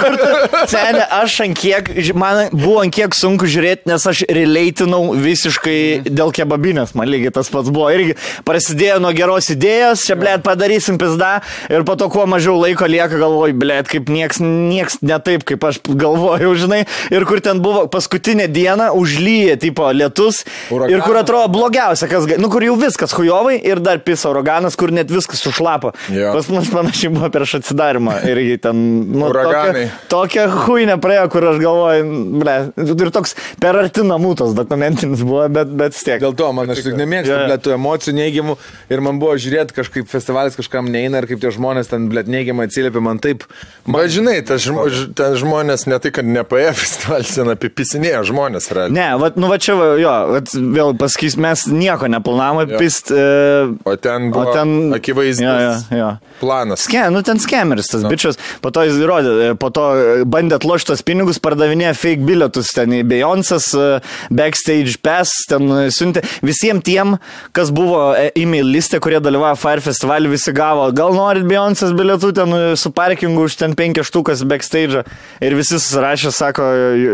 [0.00, 0.30] kur tu,
[0.70, 6.32] senė, aš ant kiek, man buvo ant kiek sunku žiūrėti, nes aš releitinau visiškai dėl
[6.34, 7.88] kebabinės, man lygiai tas pats buvo.
[7.94, 8.16] Irgi
[8.46, 11.38] prasidėjo nuo geros idėjos, čia, blėt, padarysim pizdą
[11.70, 15.64] ir po to kuo mažiau laiko lieka, galvoju, blėt, kaip nieks, nieks ne taip, kaip
[15.66, 16.82] aš galvojau, žinai.
[17.12, 20.42] Ir kur ten buvo paskutinė diena, užlyja, tipo, lietus.
[20.70, 20.94] Uraganas.
[20.96, 24.92] Ir kur atrodo blogiausia, kas, nu kur jau viskas hujovai ir dar pisa uraganas, kur
[24.94, 25.92] net viskas sušlapo.
[26.12, 26.34] Jo.
[26.36, 28.20] Pas mus panašiai buvo prieš atsidarimą.
[28.30, 28.80] Ir ten,
[29.10, 29.86] nu, Uraganai.
[30.10, 32.06] tokia, tokia huinė praėjo, kur aš galvoju,
[32.40, 32.56] ble,
[32.96, 36.20] ir toks per arti namų tas dokumentinis buvo, bet, bet tiek.
[36.22, 37.40] Dėl to man aš tik nemėgstu, jo.
[37.48, 38.56] blėt, tų emocijų neigiamų
[38.92, 42.68] ir man buvo žiūrėti kažkaip festivalis kažkam neina ir kaip tie žmonės ten, blėt, neigiamai
[42.68, 43.46] atsiliepia man taip.
[43.86, 44.86] Man, Bet žinai, tas žmo,
[45.18, 48.96] ten žmonės ne tai, kad ne PF festivalis, ten apipisinėjo žmonės, realiai.
[48.96, 52.80] Ne, va, nu va čia, va, jo, vat, vėl pasakys, mes nieko neplanavom Jo.
[52.80, 53.10] pist.
[53.12, 54.54] E, O ten buvo
[54.96, 56.08] akivaizdus Jo, jo, jo.
[56.40, 56.84] planas.
[56.86, 58.10] Ske, nu ten skemeris tas no.
[58.12, 59.84] bičias, po to jis įrodė, e, po to
[60.30, 63.88] bandė atloštos pinigus, pardavinėjo fake bilietus ten į Beyoncé's e,
[64.30, 67.16] backstage pass, ten e, siuntė visiems tiem,
[67.56, 72.32] kas buvo e, email listė, kurie dalyvavo Fire Festival, visi gavo, gal norit Beyoncé's bilietų
[72.36, 75.04] ten e, su parkingu už ten penkias štukas backstage
[75.40, 76.68] ir visi susirašė, sako,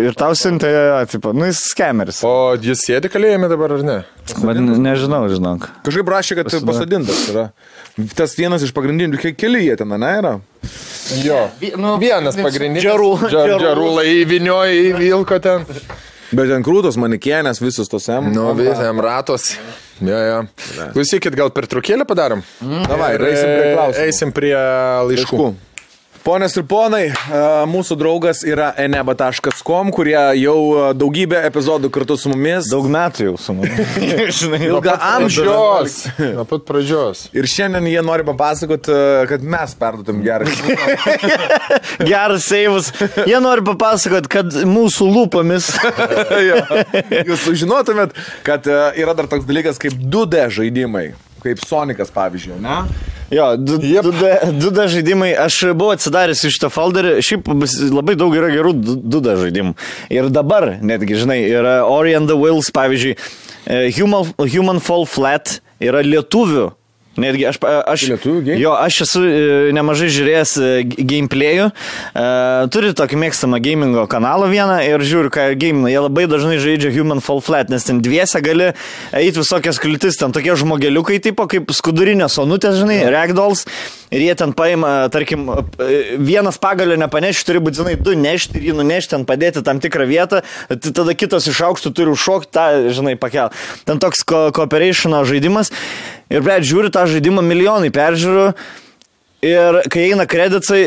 [0.08, 2.22] ir tau siuntė, jo, tipo, nu jis skemeris.
[2.26, 3.98] O jis sėdi kalėjime dabar ar ne?
[4.42, 5.68] Bet nežinau, žinok.
[5.86, 7.44] kažkaip rašė, kad pasodintas yra.
[8.18, 10.32] Tas vienas iš pagrindinių, ke- keli jie ten, ne, yra.
[11.22, 11.44] Jo.
[11.78, 12.82] nu, Vienas pagrindinis.
[12.82, 13.60] Džarų- Džar- džarų.
[13.62, 15.62] Džarulą įviniojo į Vilko ten.
[16.34, 18.32] Bet ten krūtos manikėnės, visus tos M.
[18.34, 19.52] Nu, visam ratos.
[20.02, 20.40] Jo, jo.
[20.96, 22.42] Klausykit, gal per trukėlę padarom?
[22.60, 24.02] Davai, ir eisim prie klausimų.
[24.08, 25.38] Eisim prie laiškų.
[25.38, 25.75] Laiškų.
[26.26, 32.32] Ponios ir ponai, e, mūsų draugas yra eneba.com, kurie jau e, daugybę epizodų kartu su
[32.32, 32.66] mumis.
[32.72, 33.84] Daug metų jau su manimi.
[34.40, 35.44] Žinai, Ilgą amžių.
[36.34, 37.20] Nuo pat pradžios.
[37.30, 38.96] Ir šiandien jie nori papasakoti,
[39.30, 40.50] kad mes perduotum gerą.
[42.10, 42.90] Geras seivas.
[43.22, 45.70] Jie nori papasakot, kad mūsų lūpomis.
[47.28, 51.12] Jūs sužinotumėt, kad e, yra dar toks dalykas kaip 2D žaidimai.
[51.46, 52.80] Kaip Sonicas, pavyzdžiui, ne?
[53.30, 55.32] Jo, 2D žaidimai.
[55.46, 57.16] Aš buvau atsidaręs iš šitą folderį.
[57.26, 57.50] Šiaip
[57.94, 59.74] labai daug yra gerų 2D žaidimų.
[60.14, 63.16] Ir dabar, netgi, žinai, yra Ori and the Wills, pavyzdžiui,
[63.66, 66.70] e, Human, Human Fall Flat yra lietuvių.
[67.16, 68.02] Netgi aš, aš,
[68.60, 69.44] jo, aš esu e,
[69.76, 71.70] nemažai žiūrėjęs e, gameplayų.
[71.72, 72.24] E,
[72.74, 75.88] turi tokį mėgstamą gamingo kanalą vieną ir žiūriu, ką gamina.
[75.92, 78.72] Jie labai dažnai žaidžia Human Fall Flat, nes ten dviese gali
[79.16, 83.64] eiti visokias kliūtis, ten tokie žmogeliukai, tipo kaip skudurinės sonutės, žinai, ragdolls.
[84.14, 85.48] Ir jie ten paima, tarkim,
[86.22, 90.42] vienas pagalio nepanešti, turi būtinai du nešti ir jį nunešti, ten padėti tam tikrą vietą,
[90.70, 93.50] tada kitas iš aukštų turi užšokti, tą, žinai, pakel.
[93.88, 95.72] Ten toks ko cooperationo žaidimas.
[96.30, 98.46] Ir, ble, žiūri tą žaidimą milijonai peržiūrų.
[99.46, 100.84] Ir kai eina kredicai,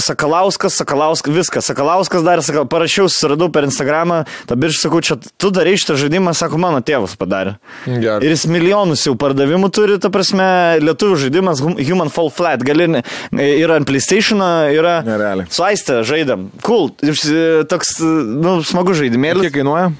[0.00, 1.66] Sakalauskas, Sakalauskas, viskas.
[1.68, 6.32] Sakalauskas dar, sakal, parašiau, susiradau per Instagramą, tą biržą sakau, čia tu darai šitą žaidimą,
[6.34, 7.58] sako, mano tėvas padarė.
[7.84, 8.24] Gerai.
[8.24, 10.46] Ir jis milijonus jau pardavimų turi, ta prasme,
[10.80, 12.64] lietuvių žaidimas Hum- Human Fall Flat.
[12.64, 13.04] Gali, ne-
[13.36, 14.40] yra ant PlayStation,
[14.72, 15.02] yra...
[15.04, 15.46] Nerealiai.
[15.52, 16.48] Su Aiste žaidėm.
[16.64, 16.88] Cool.
[17.12, 17.28] Iš-
[17.68, 19.44] Toks, nu, smagu žaidimėlis.
[19.50, 19.92] Kiek kainuoja?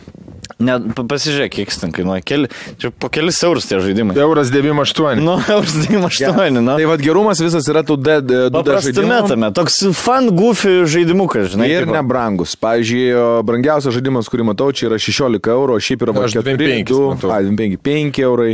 [0.62, 2.22] Ne, pa- pasižiūrėk, kiek ten kainuoja.
[2.26, 2.48] Keli,
[2.78, 4.14] čia po kelis eurus tie žaidimai.
[4.22, 5.18] Euras 98.
[5.24, 6.76] Nu, euras 98, nu.
[6.78, 9.28] Tai vad gerumas visas yra tų D- D- 2D Paprastume žaidimų.
[9.32, 9.50] tame.
[9.58, 11.68] Toks fun, goofy žaidimukas, žinai.
[11.72, 11.96] Ir tipo.
[11.96, 12.54] nebrangus.
[12.62, 13.06] Pavyzdžiui,
[13.48, 17.32] brangiausias žaidimas, kurį matau, čia yra 16 eurų, šiaip yra 4, 25 2, matau.
[17.62, 18.52] 5, 5 eurai,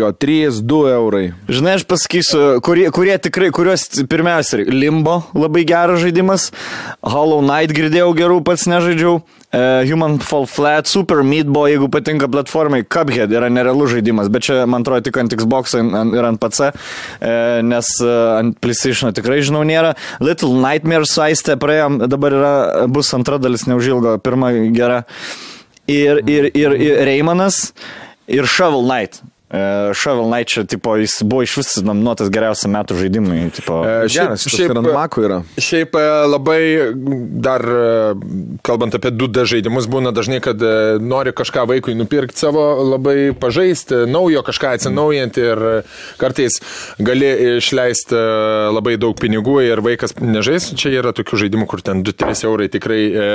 [0.00, 1.24] jo 3, 2 eurai.
[1.52, 6.48] Žinai, aš pasakysiu, kurie, kurie tikrai, kuriuos pirmiausia, Limbo labai geras žaidimas,
[7.04, 9.20] Hollow Knight girdėjau gerų, pats nežaidžiau,
[9.86, 14.58] Human Fall Flat, Super Meat Boy, jeigu patinka platformai, Cuphead yra nerealus žaidimas, bet čia,
[14.68, 19.64] man atrodo, tik ant Xbox ir ant PC, uh, nes uh, ant PlayStation tikrai žinau
[19.66, 19.94] nėra.
[20.20, 22.54] Little Nightmares su Aiste praėjom, dabar yra,
[22.92, 25.04] bus antra dalis neužilgo, pirma gera.
[25.86, 27.72] ir, ir, ir, ir Reimanas,
[28.26, 29.22] ir Shovel Knight.
[29.50, 33.44] E, Shovel Knight čia, tipo, jis buvo iš vis nominuotas geriausiam metų žaidimui.
[33.54, 35.36] Tipo, E, Geras, šiaip ir ant Mako yra.
[35.62, 36.60] Šiaip e, labai
[37.44, 38.14] dar, e,
[38.66, 42.64] kalbant apie 2D žaidimus, būna dažnai, kad e, nori kažką vaikui nupirkti savo,
[42.96, 45.76] labai pažaisti, naujo kažką atsinaujinti ir e,
[46.18, 46.58] kartais
[46.98, 47.30] gali
[47.60, 48.24] išleisti e,
[48.74, 50.72] labai daug pinigų ir vaikas nežais.
[50.74, 53.30] Čia yra tokių žaidimų, kur ten 2-3 eurai tikrai e,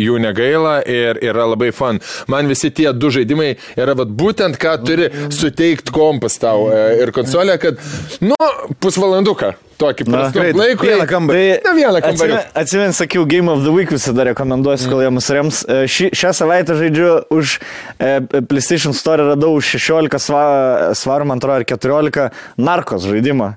[0.00, 2.00] jų negaila ir yra labai fan.
[2.32, 5.12] Man visi tie du žaidimai yra vat, būtent, ką turi
[5.42, 7.82] suteikti kompas tau e, ir konsolė, kad,
[8.24, 8.38] nu,
[8.82, 10.06] pusvalanduką tokį
[10.38, 10.86] greit, laiką.
[10.88, 11.44] vieną kambarį.
[11.66, 12.38] Ne vieną kambarį.
[12.62, 15.62] Atsimenu, sakiau, Game of the Week visada rekomenduosiu, kol jie mus rems.
[15.66, 17.56] E, Ši, šią savaitę žaidžiu už
[17.98, 18.12] e,
[18.48, 20.44] PlayStation Store radau už 16 sva,
[20.98, 22.30] svarų, man atrodo, ar 14
[22.62, 23.52] narkos žaidimą.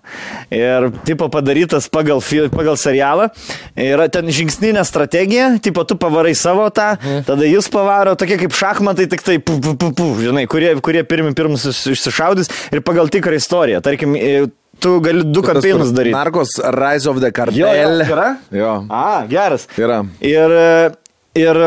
[0.54, 2.24] Ir tipo padarytas pagal,
[2.54, 3.30] pagal serialą.
[3.78, 6.94] Yra ten žingsninė strategija, tipo tu pavarai savo tą,
[7.28, 11.04] tada jis pavaro, tokie kaip šachmatai, tik tai, pu, pu, pu, pu, žinai, kurie, kurie
[11.08, 13.82] pirmi pirmus iš- išsišaudys ir pagal tikrą istoriją.
[13.86, 14.48] Tarkim, e,
[14.80, 16.14] tu gali du kampėnus daryti.
[16.16, 18.02] Narkos Rise of the Jo, jo, Cartel.
[18.12, 18.28] yra?
[18.52, 18.86] Jo.
[18.90, 19.68] A, geras.
[19.78, 20.04] Yra.
[20.22, 20.92] Ir, e,
[21.36, 21.60] ir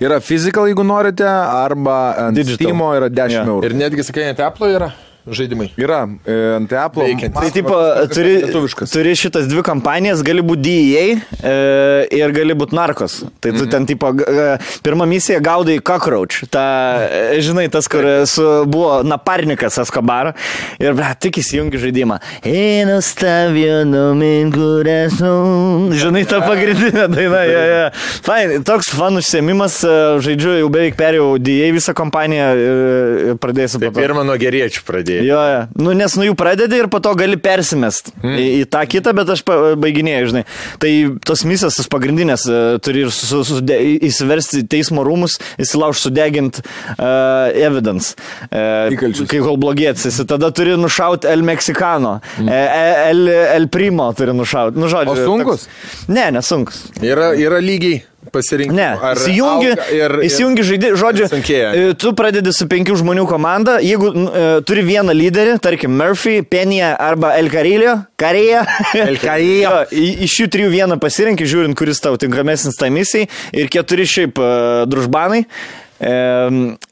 [0.00, 2.30] Yra physical, jeigu norite, arba.
[2.54, 3.44] Steam yra 10 Jo.
[3.56, 3.64] eurų.
[3.70, 4.92] Ir netgi, sakai, ant Apple yra
[5.26, 5.70] žaidimai.
[5.78, 7.04] Yra e, ant Apple.
[7.06, 7.40] Veikiantis.
[7.40, 7.76] tai tipo,
[8.12, 8.34] turi,
[8.90, 11.04] turi šitas dvi kampanijas, gali būti DEA
[11.38, 11.54] e,
[12.18, 13.20] ir gali būti narkos.
[13.42, 14.46] Tai tu ten, tipo, e,
[14.84, 16.42] pirmą misiją gaudai cockroach.
[16.52, 16.64] Ta,
[17.06, 20.32] e, žinai, tas, kur su, buvo naparnikas Escobar.
[20.82, 22.18] Ir, ble, tik įsijungi žaidimą.
[25.96, 27.44] Žinai, ta pagrindinė daina.
[27.48, 27.86] Ja, ja.
[28.24, 29.80] Fain, toks fan užsiemimas.
[29.86, 32.82] e, Žaidžiu, jau beveik perėjau DEA visą kompaniją ir,
[33.32, 35.26] ir pradėsiu Tai pirmą nuo geriečių pradėjai.
[35.28, 35.84] Jo, jo.
[35.84, 38.34] Nu, nes nuo jų pradedi ir po to gali persimest mm.
[38.36, 39.44] į, į tą kitą, bet aš
[39.80, 40.44] baiginėjau, žinai.
[40.82, 40.92] Tai
[41.28, 46.62] tos misijos, tas pagrindinės, e, turi ir su, su, sude, įsiversti teismo rūmus, įsilauž sudegint
[46.62, 48.14] uh, evidence.
[48.48, 49.28] Uh, Įkalčius.
[49.30, 52.52] kai kol blogėtis, esi tada turi nušauti El Mexicano, mm.
[53.10, 53.26] El,
[53.58, 54.80] El Primo turi nušauti.
[54.80, 55.66] Nu, žodžiu, O sunkus?
[55.66, 56.86] Toks, ne, nesunkus.
[57.02, 58.02] Yra, yra lygiai
[58.32, 58.76] pasirinkti.
[58.76, 61.72] Ne, įsijungi, ir, įsijungi žaidimą, žodžiu, sunkėja.
[61.76, 66.94] e, tu pradedi su penkių žmonių komanda, jeigu e, turi vieną lyderį, tarkim Murphy, Penija
[67.00, 68.64] arba El Carillo, Karija,
[68.96, 69.84] El Carillo.
[70.26, 74.52] iš jų trijų vieną pasirinkti, žiūrint, kuris tau tinkamesnis tai misijai, ir keturi šiaip e,
[74.90, 75.42] družbanai,
[76.00, 76.14] e,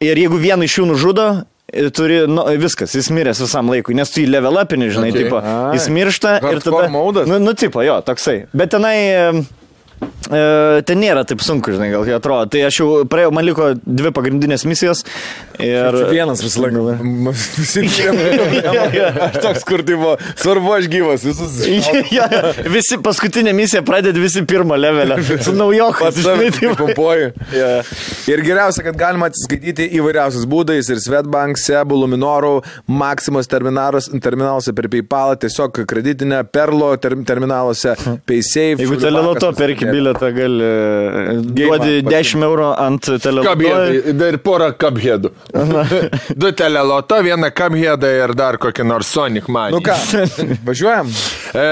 [0.04, 1.28] ir jeigu vieną iš jų nužudo,
[1.70, 5.24] e, turi, nu, viskas, jis miręs visam laikui, nes tu jį level upini, žinai, Okay.
[5.26, 5.40] tipo,
[5.76, 6.92] jis miršta ir Hardcore tada...
[6.94, 7.30] modas?
[7.30, 8.44] Nu, nu, tipo, jo, toksai.
[8.52, 9.46] Bet tenai...
[10.30, 12.46] E, ten nėra taip sunku, žinai, gal kai atrodo.
[12.54, 15.02] Tai aš jau praėjau, man liko dvi pagrindinės misijos.
[15.60, 15.96] Ir...
[16.08, 17.00] Vienas visą laiką.
[17.60, 17.82] Visi
[19.26, 20.14] Aš toks, kur tai buvo.
[20.38, 21.24] Svarbu, aš gyvas.
[21.26, 21.58] Visus.
[22.16, 22.28] ja,
[22.70, 25.18] visi paskutinė misija pradeda visi pirmą levelę.
[25.44, 26.06] Su naujoku.
[26.06, 27.32] Pats savai tai pompuoju.
[27.56, 27.68] Ja.
[28.30, 32.54] Ir geriausia, kad galima atsiskaityti įvairiausiais būdais ir Svetbank, Sebu, Luminorų,
[33.00, 37.96] Maximos terminaluose, per PayPal, tiesiog kreditinė, Perlo ter, terminaluose,
[38.28, 38.80] PaySafe.
[38.84, 44.12] Jeigu teleloto bankas, perki visus bilietą, gali e, duodi man 10 eurų ant teleloto.
[44.20, 45.32] Dar porą kabhedų.
[46.42, 49.74] du teleloto, vieną kabhedą ir dar kokį nors Sonic man.
[49.76, 49.96] Nu ką,
[50.68, 51.12] važiuojam?
[51.54, 51.68] E,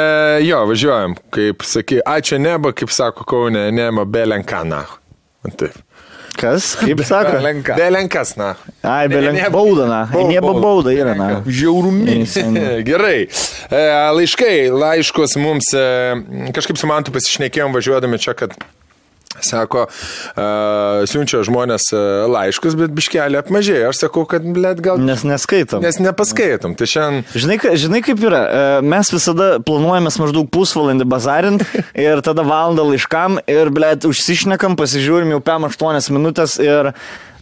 [0.47, 1.19] jo, važiuojam.
[1.35, 4.85] Kaip sakai, ačiū neba, kaip sako Kaunė, nema belenkana.
[5.57, 5.77] Taip.
[6.39, 6.77] Kas?
[6.79, 7.41] Kaip sako?
[7.43, 7.75] Lenka.
[7.79, 8.53] Belenkas, na.
[8.87, 10.01] Ai, belenk Ne- bauda, na.
[10.29, 10.61] Nieba bauda.
[10.63, 11.29] bauda yra, na.
[11.47, 12.21] Žiaurumi.
[12.89, 13.27] Gerai.
[13.71, 13.81] E,
[14.15, 15.83] laiškai, laiškus mums e,
[16.55, 18.55] kažkaip su mantu pasišnekėjom važiuodami čia, kad
[19.45, 23.93] Sako, uh, siunčia žmonės uh, laiškus, bet biškelį apmažėjo.
[23.93, 24.99] Aš sakau, kad, blėt, gal...
[24.99, 25.85] Nes neskaitom.
[25.85, 26.75] Nes nepaskaitom.
[26.79, 27.27] Tai šiandien...
[27.37, 28.43] Žinai, žinai, kaip yra,
[28.83, 31.67] mes visada planuojame maždaug pusvalandį bazarint
[32.09, 36.93] ir tada valandą laiškam ir, blėt, užsišnekam, pasižiūrim jau PM 8 minutės ir,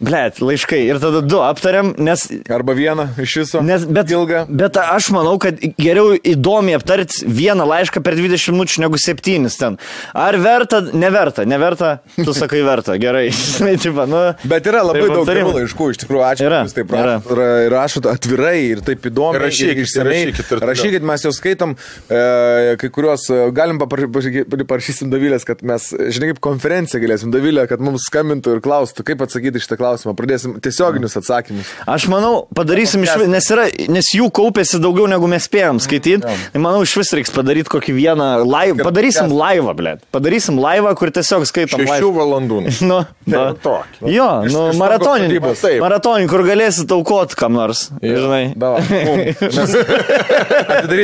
[0.01, 0.81] blėt, laiškai.
[0.91, 2.27] Ir tada du aptariam, nes...
[2.53, 3.63] Arba vieną iš viso.
[3.65, 4.45] Nes, bet, Ilgą.
[4.49, 9.79] bet aš manau, kad geriau įdomiai aptarti vieną laišką per 20 minučių negu septynis ten.
[10.17, 13.29] Ar verta, neverta, neverta, tu sakai verta, gerai.
[13.87, 15.51] Tipo, nu, Bet yra labai Taip, daug aptarimai.
[15.53, 17.03] gerų laiškų, iš tikrųjų, ačiū, Yra, jūs taip yra.
[17.17, 19.43] rašot- ra- rašot atvirai ir taip įdomiai.
[19.47, 20.21] Rašykit, ir išsamei.
[20.31, 21.75] rašykit ir rašykit, mes jau skaitom,
[22.11, 27.81] e, kai kuriuos, e, galim parašysim Davilės, kad mes, žinai, kaip konferenciją galėsim Davilę, kad
[27.85, 29.86] mums skambintų ir klaustų, kaip atsakyti šitą klausimą.
[30.17, 31.71] Pradėsim tiesioginius atsakymus.
[31.89, 36.23] Aš manau, padarysim iš vis, nes, yra, nes jų kaupėsi daugiau negu mes spėjom skaityti.
[36.53, 38.81] Tai manau, iš vis reiks padaryti kokį vieną live.
[38.87, 39.97] Padarysim laivą, blė.
[40.15, 41.85] Padarysim laivą, kur tiesiog skaitom.
[41.87, 42.63] Šešių valandų.
[42.87, 44.11] Nu, Ne, nu, tokį.
[44.15, 45.39] jo, nu, maratoninį.
[45.83, 47.89] Maratoninį, kur galėsi taukot kam nors.
[47.99, 48.53] Žinai.
[48.55, 49.23] Davai, mum.
[49.27, 49.75] Mes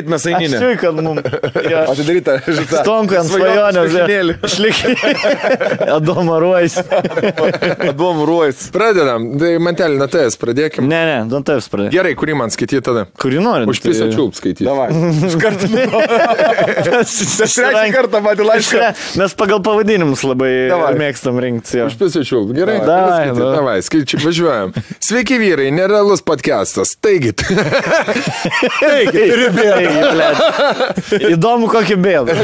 [0.13, 0.61] mes Aš eininę.
[0.61, 1.27] tikiu, kad mums.
[1.67, 1.83] Ja.
[1.91, 2.83] Atidaryt tą žinutę.
[2.85, 3.97] Stonkai ant svajonės.
[4.47, 4.83] Išlik.
[5.97, 6.85] Adomaruojasi.
[7.89, 8.69] Advom ruojus.
[8.73, 9.27] Pradedam.
[9.41, 10.87] Tai mantelį, na tais, pradėkim.
[10.89, 11.93] Ne, ne, nu taip pradėk.
[11.93, 13.05] Gerai, kurį man skaityti tada?
[13.21, 13.67] Kurį nori?
[13.71, 14.65] Už pisą čiulp skaityti.
[14.67, 14.89] Davai.
[15.29, 15.69] Iš karto.
[16.87, 18.89] Trečią kartą matė laišką.
[19.21, 20.95] Mes pagal pavadinimus labai Davai.
[21.01, 21.83] mėgstam rinkti.
[21.85, 22.55] Už pisą čiulp.
[22.57, 22.79] Gerai.
[22.81, 23.43] Davai, Tada skaityt.
[23.43, 23.57] davai.
[23.59, 24.75] Davai, skaičiu, važiuojam.
[25.09, 26.95] Sveiki vyrai, nerealus podcastas.
[27.03, 27.35] Taigi.
[28.81, 30.43] Taigi, blet.
[31.33, 32.39] Įdomu, kokį bėdą.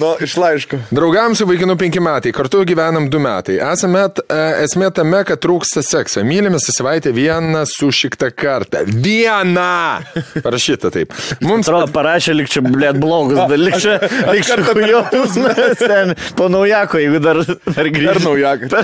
[0.00, 0.80] Nu, iš laiško.
[0.94, 3.58] Draugams su vaikinu penki metai, kartu gyvenam du metai.
[3.72, 6.22] Esame e, esmė tame, kad trūksta sekso.
[6.26, 8.84] Mylimės į savaitę vieną su šiktą kartą.
[8.86, 10.02] Vieną!
[10.44, 11.12] Parašyta taip.
[11.44, 13.86] Mums Atrodo, parašė lik čia, blėt, blogus dalykas.
[14.30, 15.38] Lik čia kujos.
[15.80, 18.24] Ten po naujako, jeigu dar, dar Per grįžtų.
[18.24, 18.82] naujaką.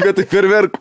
[0.00, 0.80] Vietoj ferverkų.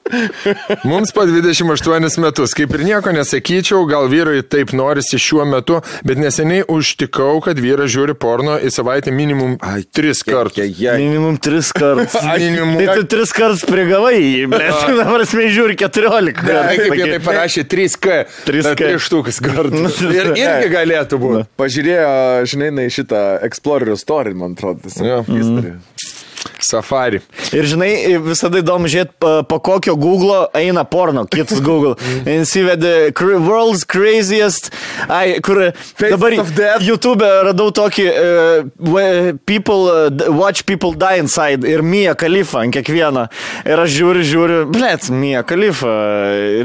[0.89, 6.19] Mums po 28 metus, kaip ir nieko nesakyčiau, gal vyrui taip norisi šiuo metu, bet
[6.21, 10.59] neseniai užtikau, kad vyras žiūri porno į savaitę minimum 3 kartus.
[10.99, 12.15] Minimum tris kartus.
[12.23, 12.75] Minimum.
[12.79, 14.19] Tai tu tris kartus prigavai
[14.49, 14.97] jį, blėt.
[14.99, 16.43] Dabar mes žiūri 14
[16.79, 18.19] Kaip jie tai parašė 3K.
[18.49, 18.75] 3K.
[18.81, 19.85] 3 štukas kartų.
[20.09, 21.45] Ir irgi galėtų būti.
[21.59, 22.09] Pažiūrėjo,
[22.53, 24.85] žinai, šitą Explorer story, man atrodo.
[24.87, 25.21] tas Jo.
[26.65, 27.21] Safari.
[27.55, 27.91] Ir žinai,
[28.23, 31.95] visada įdomu žiūrėti, po, kokio Google eina porno, kitas Google.
[32.25, 34.71] Cr World's Craziest,
[35.07, 36.83] ai, kur dabar of Death.
[36.85, 43.27] YouTube radau tokį uh, People, uh, Watch People Die Inside ir Mia Khalifa ant kiekvieno.
[43.65, 45.95] Ir aš žiūriu, žiūriu, blėt, Mia Khalifa,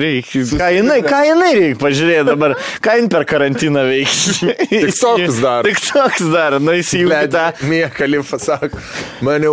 [0.03, 4.43] reikia, ką jinai, ką jinai reikia pažiūrėti dabar, ką jin per karantiną veiks.
[4.69, 5.67] TikTokus daro.
[5.69, 7.49] Tik toks dar, na įsijungi tą.
[7.71, 8.83] Mie Kalifa sako,
[9.25, 9.51] mane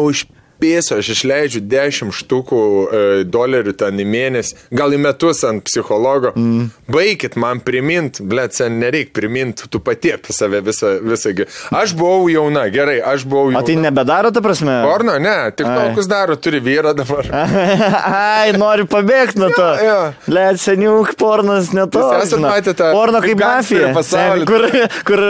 [0.61, 2.59] užpėso, aš išleidžiu 10 štukų
[2.93, 6.31] e, dolerių ten į mėnesį, gal į metus ant psichologo.
[6.37, 6.69] Mm.
[6.91, 11.31] Baikit man primint, blėt, sen nereik primint, tu pati apie save visą, visą.
[11.73, 13.63] Aš buvau jauna, gerai, aš buvau O jauna.
[13.65, 14.81] tai nebedaro, ta prasme?
[14.85, 17.29] Porno, ne, tik tokius daro, turi vyrą dabar.
[18.11, 19.69] Ai, noriu pabėgti nuo to.
[19.81, 19.97] jo.
[20.31, 22.01] Let seniuk, pornas ne to.
[22.01, 22.51] Jūs esat žinot.
[22.51, 23.91] matę tą- Porno kaip mafija.
[23.95, 24.45] pasaulį.
[24.49, 24.67] Kur,
[25.07, 25.23] kur,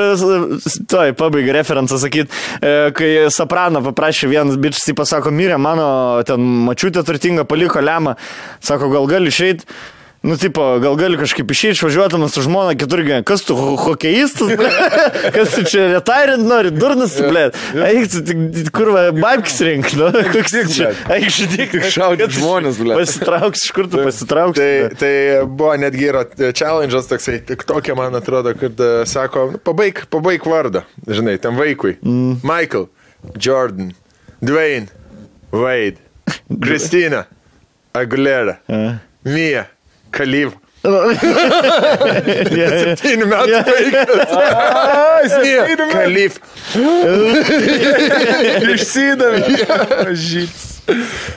[0.92, 6.41] toj, pabaigai referencą sakyt, e, kai Soprano paprašė vienas bičias, jis pasako, mirė mano ten
[6.67, 8.15] mačiutė turtinga, paliko lemą,
[8.63, 9.65] sako, gal gali išeiti.
[10.22, 14.51] Nu, tipo, gal gali kažkaip išeiti, išvažiuodamas su žmona keturgi, kas tu, ho- hokeistas,
[15.34, 17.47] kas tu čia retirint nori, durnas, ble.
[17.74, 18.13] Eik,
[18.69, 23.01] kur, va, babkis rink, nu, koks tik, čia, eik, šitik, Tik šaudyt žmones, blet.
[23.01, 24.61] Pasitrauks, iš kur tu pasitrauks.
[24.61, 25.13] Tai, tai
[25.49, 26.22] buvo netgi yra
[26.53, 31.57] challenge'as toksai, tik tokia man atrodo, kad e, sako, "Nu, pabaig, pabaig vardą, žinai, tam
[31.57, 31.97] vaikui.
[32.05, 32.43] Mm.
[32.45, 32.91] Michael,
[33.41, 33.89] Jordan,
[34.38, 34.93] Dwayne,
[35.52, 35.97] Wade,
[36.62, 37.26] Kristina,
[37.93, 38.99] Aguilera, A.
[39.26, 39.66] Mia,
[40.12, 40.54] Kalyv.
[40.82, 42.72] Yeah.
[42.97, 45.36] Septynių metų vaikas.
[45.43, 46.39] Mia, Kalyv.
[48.74, 49.41] Išsidavė.
[50.18, 50.64] Žyts.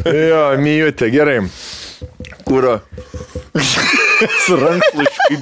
[0.08, 1.38] Jo, Mijutė, gerai.
[2.48, 2.78] Kūro.
[4.46, 5.36] Su rankšluošiu.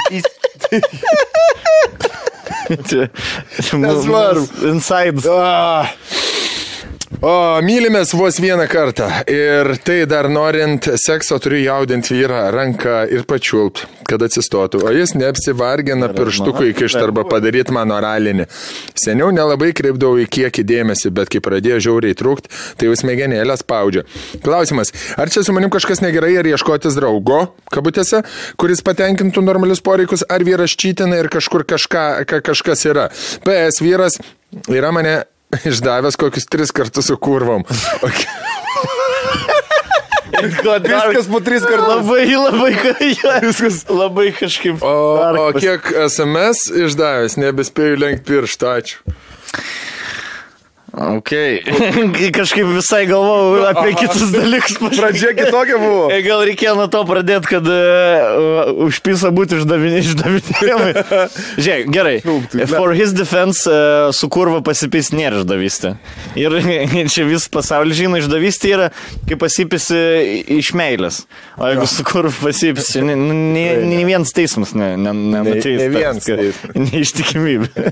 [2.88, 3.06] Čia.
[3.78, 4.46] Nesvarbu.
[4.72, 5.22] Inside.
[5.30, 5.86] Ah.
[7.22, 9.06] O, mylimės vos vieną kartą.
[9.30, 14.80] Ir tai dar norint sekso turiu jaudinti vyrą ranką ir pačiulpt, kad atsistotų.
[14.82, 18.48] O jis neapsivargina pirštukų įkišti arba padaryti mano oralinį.
[18.98, 22.50] Seniau nelabai kreipdavau į kiekį dėmesį, bet kai pradėjo žiauriai trūkti,
[22.80, 24.02] tai jau smegenėlę spaudžia.
[24.42, 28.24] Klausimas, ar čia su manim kažkas negerai, ar ieškotis draugo, kabutėse,
[28.58, 33.12] kuris patenkintų normalius poreikius, ar vyras čytina ir kažkur kažką, ka, kažkas yra.
[33.46, 34.18] PS vyras
[34.66, 35.20] yra mane
[35.70, 37.64] išdavęs kokius tris kartus su kurvom.
[38.02, 38.26] Okay.
[40.42, 41.88] Viskas po tris kartus.
[41.88, 42.72] Labai, labai,
[43.46, 44.82] viskas labai kažkaip.
[44.82, 49.14] O, o dark pas- kiek SMS išdavęs, nebespėjau lenkti pirštą, ačiū.
[50.92, 51.30] Ok.
[52.36, 54.76] kažkaip visai galvojau apie kitus dalykus.
[55.00, 56.10] Pradžia kitokia buvo.
[56.26, 61.04] Gal reikėjo nuo to pradėti, kad uh, už pisą būti išdavinė- išdavinėjami.
[61.64, 62.18] Žiūrėk, gerai.
[62.74, 65.94] For his defense, uh, su kurva pasipis nėra išdavystė.
[66.36, 66.58] Ir
[67.12, 68.90] čia vis pasaulis žino, išdavystė yra,
[69.30, 70.02] kai pasipisi
[70.58, 71.22] iš meilės.
[71.56, 75.80] O jeigu su kurva pasipisi, ne, nu, ne, ne vienas teismas ne, ne, nenuteis.
[75.80, 76.76] Ne- ne vienas teismas.
[76.92, 77.88] Neištikimybė.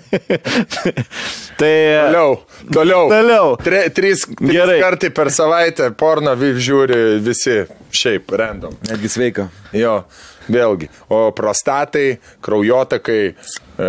[1.56, 1.74] tai.
[2.10, 2.36] Toliau,
[2.68, 2.89] toliau.
[2.90, 3.56] Toliau.
[3.62, 7.64] Tre, trys, trys kartai per savaitę porno vi- žiūri visi,
[7.94, 8.74] šiaip, random.
[8.90, 9.48] Netgi sveika.
[9.72, 10.04] Jo,
[10.50, 10.88] vėlgi.
[11.08, 13.34] O prostatai, kraujotakai,
[13.78, 13.88] e,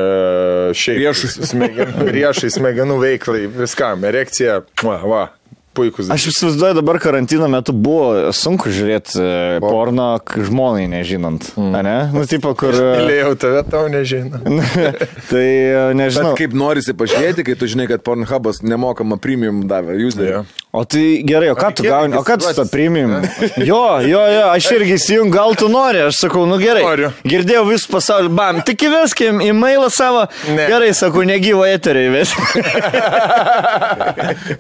[0.78, 0.98] šiaip.
[1.02, 1.32] Riešai.
[1.52, 5.30] Smegenų, riešai, smegenų veiklai, viskam, erekcija, va, va
[5.74, 6.10] puikus.
[6.12, 11.52] Aš įsivaizduoju, dabar karantino metu buvo sunku žiūrėti e, porno žmonai nežinant.
[11.56, 11.78] Mm.
[11.88, 11.96] Ne?
[12.16, 12.76] Nu, tipo, kur...
[12.76, 14.42] e, Mylėjau tave, tau nežinau.
[15.32, 16.34] tai e, nežinau.
[16.34, 20.44] Bet kaip norisi pažiūrėti, kai tu žinai, kad Pornhubas nemokamą premium davė, jūs davė.
[20.72, 23.18] O tai gerai, o ką tu gauni, o ką tu tą priimim?
[23.72, 26.82] Jo, jo, jo, aš irgi įsijung, gal tu nori, aš sakau, nu gerai.
[26.86, 27.10] Noriu.
[27.28, 30.24] Girdėjau visų pasaulio, bam, tik įveskim į mailą savo.
[30.48, 30.66] Ne.
[30.72, 32.64] Gerai, sakau, negyvo eterį įveskim.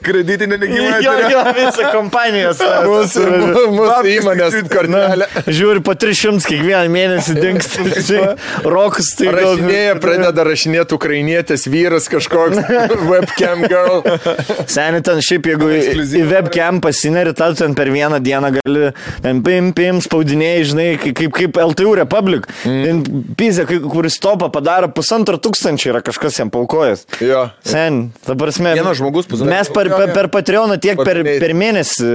[0.05, 1.00] Kreditinė negyvena.
[1.05, 2.53] Jo, jo, visą kompaniją.
[2.57, 2.91] savo.
[2.91, 3.25] Mūsų,
[3.79, 5.27] mūsų įmonės kortelė.
[5.47, 8.21] Žiūri, po 300 kiekvieną mėnesį dinksta.
[8.67, 12.59] Rokas tai Rašinėja, pradeda rašinėti ukrainietės vyras kažkoks
[13.11, 14.01] webcam girl.
[14.69, 18.91] Seniai ten šiaip, jeigu į, webcam pasineri, tad ten per vieną dieną gali
[19.23, 22.47] ten pim, pim, spaudinėjai, žinai, kaip, kaip, LTU Republic.
[22.67, 23.01] Mm.
[23.39, 27.05] Pizė, kuris topą padaro pusantro tūkstančio, yra kažkas jam paukojęs.
[27.23, 27.47] Jo.
[27.67, 28.73] Sen, ta prasme.
[28.77, 32.09] Vienas žmogus pusantro- Mes per, per, per Patreoną tiek per, per mėnesį.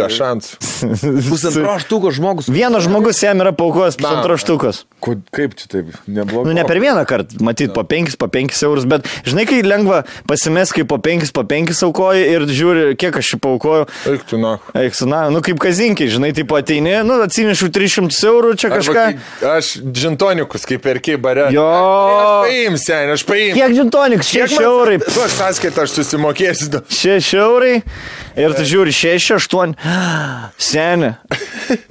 [0.00, 0.58] Be šansų.
[1.30, 2.48] Pusantro aštuko žmogus.
[2.52, 4.84] Vienas žmogus jam yra paukojęs pusantro štukos.
[5.00, 5.90] Ko- Kaip čia taip?
[6.08, 6.48] Neblogai.
[6.50, 10.02] Nu, ne per vieną kartą, matyt, po 5, po 5 eurus, bet žinai, kai lengva
[10.28, 13.86] pasimest, kai po 5, po 5 aukoji ir žiūri, kiek aš šį paukoju.
[14.12, 14.56] Eik tu, na.
[14.76, 19.04] Eik, su, na, nu kaip kazinkiai, žinai, taip ateini, nu atsinešu 300 eurų čia kažką.
[19.56, 21.48] Aš žintonikus, kaip perki bare.
[21.54, 21.64] Jo.
[21.70, 23.56] Aš paimsiu, sen, aš paimsiu.
[23.60, 24.32] Kiek džintoniks?
[24.36, 24.98] 6 eurai.
[25.04, 26.70] Tu aš sąskaitą, aš susimokėsiu.
[26.76, 26.82] du.
[27.00, 27.80] 6 eurai.
[28.40, 29.74] Ir tu žiūri 6, 8.
[30.60, 31.14] Seni.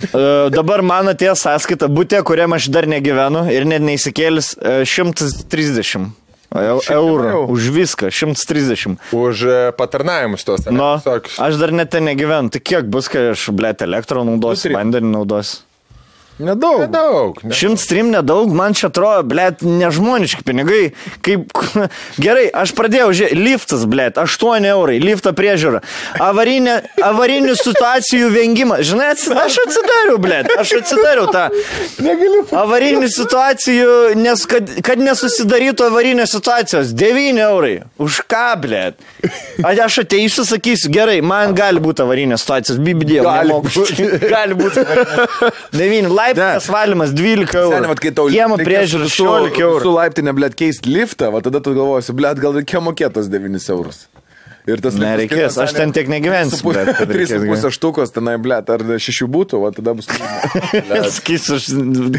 [0.10, 6.10] Uh, dabar man atėjo sąskaita būtė, kuriam aš dar negyvenu ir net neįsikėlis uh, 130
[6.56, 7.46] eu- eurų.
[7.54, 8.98] Už viską 130.
[9.14, 10.66] Už e, patarnavimus tos.
[10.66, 12.50] Nu, aš dar net ten negyvenu.
[12.50, 15.69] Tai kiek bus, kai aš, blėt, elektrą naudosiu, vandenį naudosiu?
[16.40, 16.80] Nedaug.
[16.86, 17.40] Nedaug.
[17.44, 17.56] Ne.
[17.56, 20.94] Šimtas trim nedaug, man čia atrodo, blėt, nežmoniški pinigai.
[21.26, 21.52] Kaip...
[22.24, 25.82] Gerai, aš pradėjau, žiūrėti, liftas, blėt, 8 eurai, lifto priežiūra,
[26.24, 28.86] avarinė, avarinių situacijų vengimas.
[28.88, 31.50] Žinai, aš atsidariau, blėt, aš atsidariau tą.
[32.06, 32.46] Negaliu.
[32.56, 37.76] Avarinių situacijų, nes kad, kad nesusidarytų avarinės situacijos, 9 eurai.
[38.00, 39.04] Už ką, blėt?
[39.60, 43.28] Aš ateisiu, sakysiu, gerai, man gali būti avarinės situacijos, bibidėjau.
[43.28, 43.60] Gali
[44.36, 44.88] Gali būti.
[45.76, 47.74] 9, laiptas valymas 12 eurų.
[47.76, 49.98] Seniai, vat, kai tau Kiemo priežiūra su, 16 su eurų.
[49.98, 54.08] laiptinė, blėt, keisti liftą, va tada tu galvosi, blėt, gal reikia mokėtos 9 eurus.
[54.70, 58.84] Ir tas Nereikės, aš ten tiek negyvensiu, blet, kad reikės 3,5 štukos tenai, blėt, ar
[59.02, 60.10] 6 būtų, va tada bus.
[61.18, 61.70] Sakysiu, aš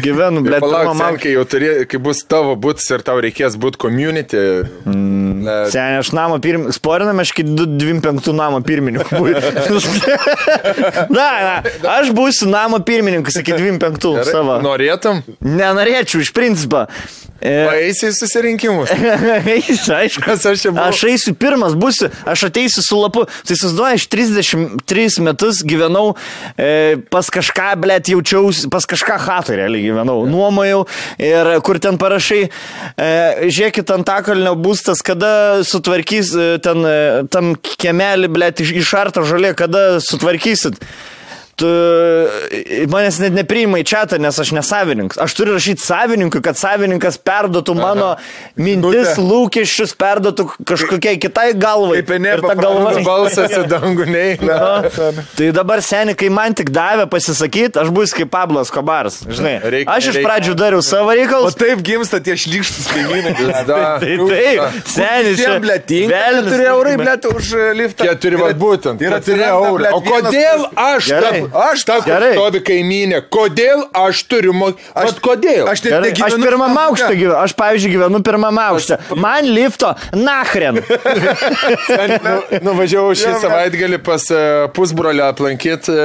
[0.01, 1.19] gyvenu, blėt, Palauk, man.
[1.21, 4.43] kai jau turė, kai bus tavo būtis ir tau reikės būti community.
[4.89, 5.20] Mm.
[5.41, 9.21] Seniai, aš namo pirmininkas, sporiname, aš iki 25 namo pirmininkų.
[11.17, 11.55] na, na,
[11.97, 14.59] aš būsiu namo pirmininkas iki 25 savo.
[14.65, 15.23] Norėtum?
[15.45, 16.85] Nenorėčiau, iš principo.
[17.41, 18.91] E, Paeisi į susirinkimus.
[19.55, 20.21] Eisiu, aišku.
[20.25, 20.91] Kas aš čia buvau?
[20.91, 23.23] Aš eisiu pirmas, būsiu, aš ateisiu su lapu.
[23.25, 26.11] Tai įsivaizduoju, aš 33 metus gyvenau
[26.53, 30.27] e, pas kažką, blėt, jaučiausi, pas kažką hatą realiai gyvenau.
[30.29, 30.83] Nuomojau
[31.21, 33.09] ir kur ten parašai, e,
[33.47, 35.31] žiūrėkit, ant takalnio būstas, kada
[35.65, 36.99] sutvarkys e, ten e,
[37.33, 40.77] tam kemelį, blėt, iš, išarta žolė, kada sutvarkysit.
[42.91, 45.19] Manęs net nepriima į čia, nes aš nesavininkas.
[45.21, 48.09] Aš turiu rašyti savininkui, kad savininkas perduotų mano
[48.59, 52.01] mintis, lūkesčius, perduotų kažkokiai kitai galvai.
[52.11, 52.93] Enė Ir ta galva.
[53.05, 54.57] Balsas į dangų neina.
[55.37, 59.21] Tai dabar seniai, kai man tik davė pasisakyti, aš būsiu kaip Pablas Kobaras.
[59.27, 61.55] Žinai, Reikia- aš iš reikia- pradžių dariau savo O reikalus.
[61.59, 63.33] taip gimsta tie šlikštus kaimynai.
[63.65, 68.05] Tai taip, seniai, čia velnias 4 eurai, blėt, už liftą.
[68.11, 69.01] Keturi, va būtent.
[69.01, 69.77] Ir Keturi atsiranda, eurai.
[69.81, 71.41] blet, O kodėl aš, Gerai.
[71.53, 72.31] Aš ta, kur Gerai.
[72.35, 74.89] stovi kaimynė, kodėl aš turiu mokėti?
[75.03, 75.69] Aš kodėl?
[75.71, 78.99] Aš net Gerai, aš pirmam aukštą gyvenu, aš pavyzdžiui gyvenu pirmam aukštą.
[79.21, 80.81] Man lifto, nachren.
[82.21, 82.33] Nu,
[82.63, 84.39] nuvažiavau šį savaitgalį pas e,
[84.75, 85.95] pusbrolį aplankyti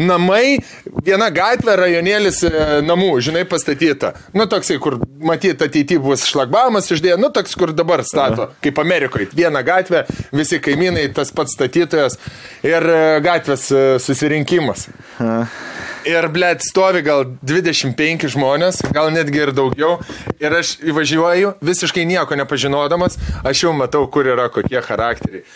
[0.00, 0.58] namai,
[1.04, 2.52] viena gatvė, rajonėlis e,
[2.86, 4.14] namų, žinai, pastatyta.
[4.36, 9.30] Nu, toksai, kur matyt ateityje bus šlagbamas išdėję, nu, toks, kur dabar stato, kaip Amerikoje.
[9.36, 12.18] Viena gatvė, visi kaimynai, tas pats statytojas
[12.66, 14.88] ir e, gatvės e, susirinkimas.
[16.04, 19.94] Ir, blėt, stovi gal 25 žmonės, gal netgi ir daugiau.
[20.36, 25.46] Ir aš įvažiuoju, visiškai nieko nepažinodamas, aš jau matau, kur yra kokie charakteriai.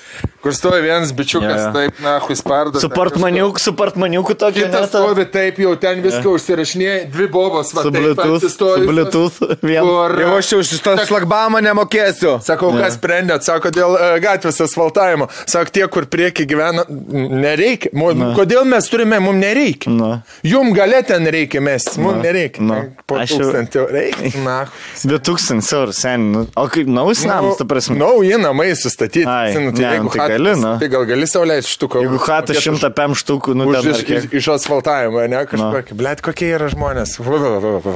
[0.40, 1.72] Kur stovi vienas bičiukas, jo.
[1.74, 2.80] taip, na, huispardas.
[2.80, 4.64] Su portmaniuku, su portmaniuku tokiu.
[4.68, 9.40] Kitas net- stovi taip, jau ten viską užsirašinėja, dvi bobos, va, Su Bluetooth, su Bluetooth.
[9.66, 9.82] Vien.
[9.84, 12.38] Kur, Jau aš jau šitą šlagbamą nemokėsiu.
[12.46, 15.28] Sakau, kas sprendėt, sako, dėl e, gatvės asfaltavimo.
[15.44, 17.90] Sako, tie, kur prieki gyvena, nereikia.
[17.98, 19.90] Mu, kodėl mes turime, mums nereikia.
[19.92, 20.10] Na.
[20.46, 22.62] Jum galė ten reikia mesti, mums nereikia.
[22.64, 22.80] Na.
[23.08, 24.32] Po Aš jau- tūkstantį reikia.
[24.48, 24.58] Na.
[25.02, 26.28] 2000 eurų, sen.
[26.34, 27.98] nu, O kaip naujas namas, ta prasme.
[27.98, 29.26] Nauji namai sustatyti.
[29.28, 30.74] Ai, ne, tai jeigu tai Gali, nu.
[30.80, 32.02] Tai gal gali sauliaisti štuką.
[32.04, 35.94] Jeigu už- 100 pem štukų, nu, ten iš, iš, iš asfaltavimo, ne kažkokį.
[35.94, 35.98] No.
[36.02, 37.16] Blet, kokie yra žmonės.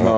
[0.03, 0.17] No.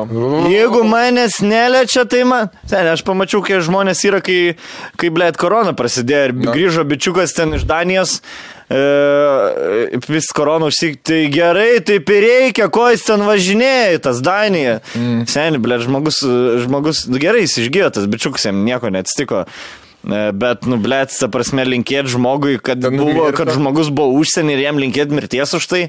[0.51, 2.51] Jeigu manęs neliečia, tai man...
[2.71, 4.57] Sen, aš pamačiau, kai žmonės yra, kai,
[5.01, 6.55] kai blėt, korona prasidėjo ir no.
[6.55, 8.21] grįžo bičiukas ten iš Danijos.
[8.71, 14.79] E, vis korona užsik, tai gerai, taip ir reikia, ko jis ten važinėja, tas Daniją.
[14.97, 15.25] Mm.
[15.31, 16.23] Seniai, blėt, žmogus,
[16.65, 19.45] žmogus, nu, gerai, jis išgyjo, tas bičiukas jam nieko neatsitiko.
[19.45, 24.65] E, Bet, nu, blėt, ta prasme, linkėti žmogui, kad, buvo, kad žmogus buvo užsienį ir
[24.67, 25.83] jam linkėti mirties už tai.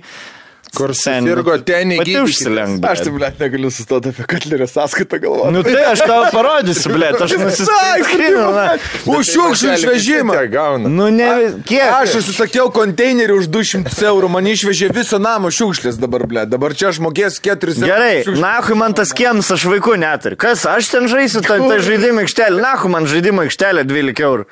[0.75, 2.23] Kur Sen, sirgo nu, ten Pati įgyti.
[2.25, 2.85] užsilenk.
[2.85, 5.53] Aš tai, blėt, negaliu sustoti apie Katlerio sąskaitą galvoti.
[5.55, 8.49] Nu tai aš tau parodysiu, blė, aš nusiskrinau.
[9.15, 10.37] Už šiukšlių išvežimą.
[10.89, 11.29] Nu ne,
[11.67, 11.87] kiek?
[12.01, 16.45] Aš užsisakiau konteinerį už 200 eurų, man išvežė visą namą šiukšlės dabar, blė.
[16.49, 17.83] Dabar čia aš mokėsiu 4 eurus.
[17.85, 20.39] Gerai, nahui man tas kiems, aš vaikų neturiu.
[20.41, 24.47] Kas, aš ten žaisiu tą, tą žaidimą aikštelę, nahui man žaidimą aikštelę 12 eurų.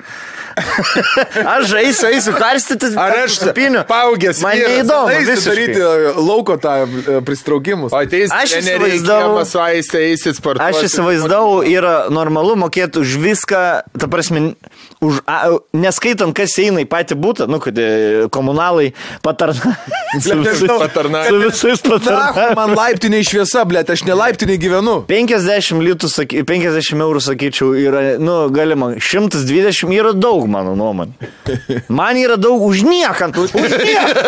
[1.54, 2.94] aš žaisiu, eisiu karstytis.
[3.00, 3.82] Ar aš supiniu?
[3.88, 5.10] paaugęs Man neįdomu.
[5.10, 5.80] Eisiu daryti
[6.16, 7.92] lauko tą e, pristraukimus.
[7.94, 10.76] O tai jis Aš įsivaizdavau- su aistė eisit sportuoti.
[10.78, 13.60] Aš įsivaizdavau, yra normalu mokėti už viską,
[13.98, 14.54] ta prasme,
[15.04, 18.92] už, a, neskaitant, kas eina į patį būtą, nu, kad e, komunalai
[19.24, 19.74] patarna.
[20.24, 21.30] su, visais, patarnauja.
[21.30, 22.54] su visais Na, patarnauja.
[22.58, 24.96] man laiptiniai šviesa, blė, aš ne laiptiniai gyvenu.
[25.10, 31.30] 50 litų, saky, 50 eurų, sakyčiau, yra, nu, galima, 120 yra daug, mano nuomonė.
[31.88, 33.30] Man yra daug už nieką.
[33.44, 34.22] Už nieką.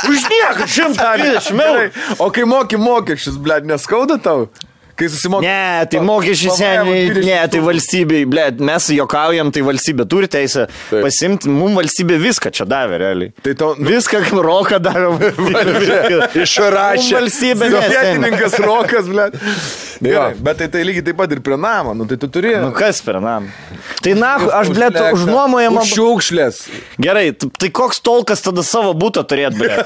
[0.10, 1.86] Už nieką 120 eurų.
[2.18, 4.48] O kai moki mokesčius, blė, neskauda tau?
[5.00, 5.48] Kai susimokė.
[5.48, 10.98] Ne, tai mokesčiai seniai, ne, tai valstybei, ble, mes juokaujam, tai valstybė turi teisę Taip.
[11.06, 13.32] pasimti, mums valstybė viską čia davė, realiai.
[13.40, 15.30] Tai tau, nu, Viską, kaip roką davė.
[16.42, 17.14] Išrašė.
[17.16, 19.30] Valstybė vietininkas rokas, blė.
[20.00, 20.12] Jo.
[20.14, 22.54] Gerai, bet tai, tai lygiai taip pat ir prie namo, nu tai tu turi.
[22.56, 23.50] Nu kas per nam?
[24.00, 25.82] Tai na, aš, ble, užnuomojama.
[25.84, 26.60] Už šiukšlės.
[27.04, 29.82] Gerai, tai koks tolkas tada savo būtą turėt, ble?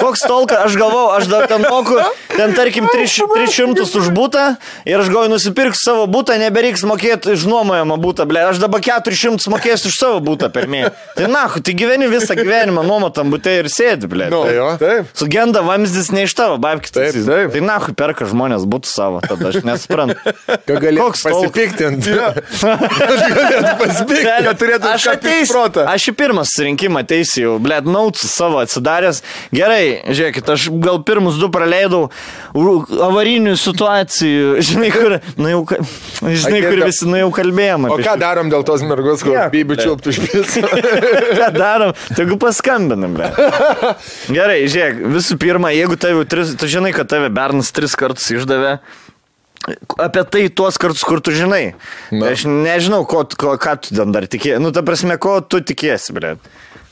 [0.00, 1.98] Koks tolkas, aš galvau, aš dar ten moku,
[2.32, 4.46] ten tarkim 300 300 už būtą
[4.88, 8.46] ir aš galvoju nusipirksiu savo būtą, nebereiks mokėti išnuomojamą būtą, ble.
[8.48, 10.96] Aš dabar 400 mokėsiu už savo būtą per mėnesį.
[11.18, 14.30] Tai na, tai gyveni visą gyvenimą nuomotam būtė ir sėdi, ble.
[14.32, 14.70] Nu, Tai jo.
[14.80, 15.12] taip.
[15.18, 16.94] Sugenda vamzdis ne iš tavo, babkis.
[16.94, 17.52] Taip, taip.
[17.52, 20.34] Tai na, perka žmonės būtų savo, tada aš nesuprantu.
[20.68, 22.14] Ką gali Koks pasipiktinti?
[22.14, 24.46] Aš galėtų pasipiktinti.
[24.46, 25.52] Kad turėtum aš ateisiu.
[25.52, 25.86] proto.
[25.88, 29.22] Aš į pirmą susirinkimą ateisiu, blėt, nauts savo atsidaręs.
[29.54, 32.06] Gerai, žiūrėkit, aš gal pirmus du praleidau
[32.54, 34.56] avarinių situacijų.
[34.72, 35.62] Žinai, kur, nu jau,
[36.22, 37.88] žinai, kur visi, nu jau kalbėjom.
[37.92, 40.64] O ką darom dėl tos mergos, kur Nieko, bibių čiulptų pėsų?
[41.40, 41.94] Ką darom?
[42.16, 43.30] Tegu paskambinam, ble.
[44.36, 48.78] Gerai, žiūrėk, visų pirma, jeigu tave, tu žinai, kad tave Bernas tris kartus išdavė.
[50.02, 51.74] Apie tai tuos kartus, kur tu žinai.
[52.10, 52.32] Na.
[52.34, 54.58] Aš nežinau, ko, ko, ką tu ten dar tikėjai.
[54.62, 56.36] Nu, ta prasme, ko tu tikėsi, ble.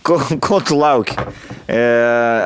[0.07, 1.13] Ko, ko tu lauki?
[1.69, 1.81] E,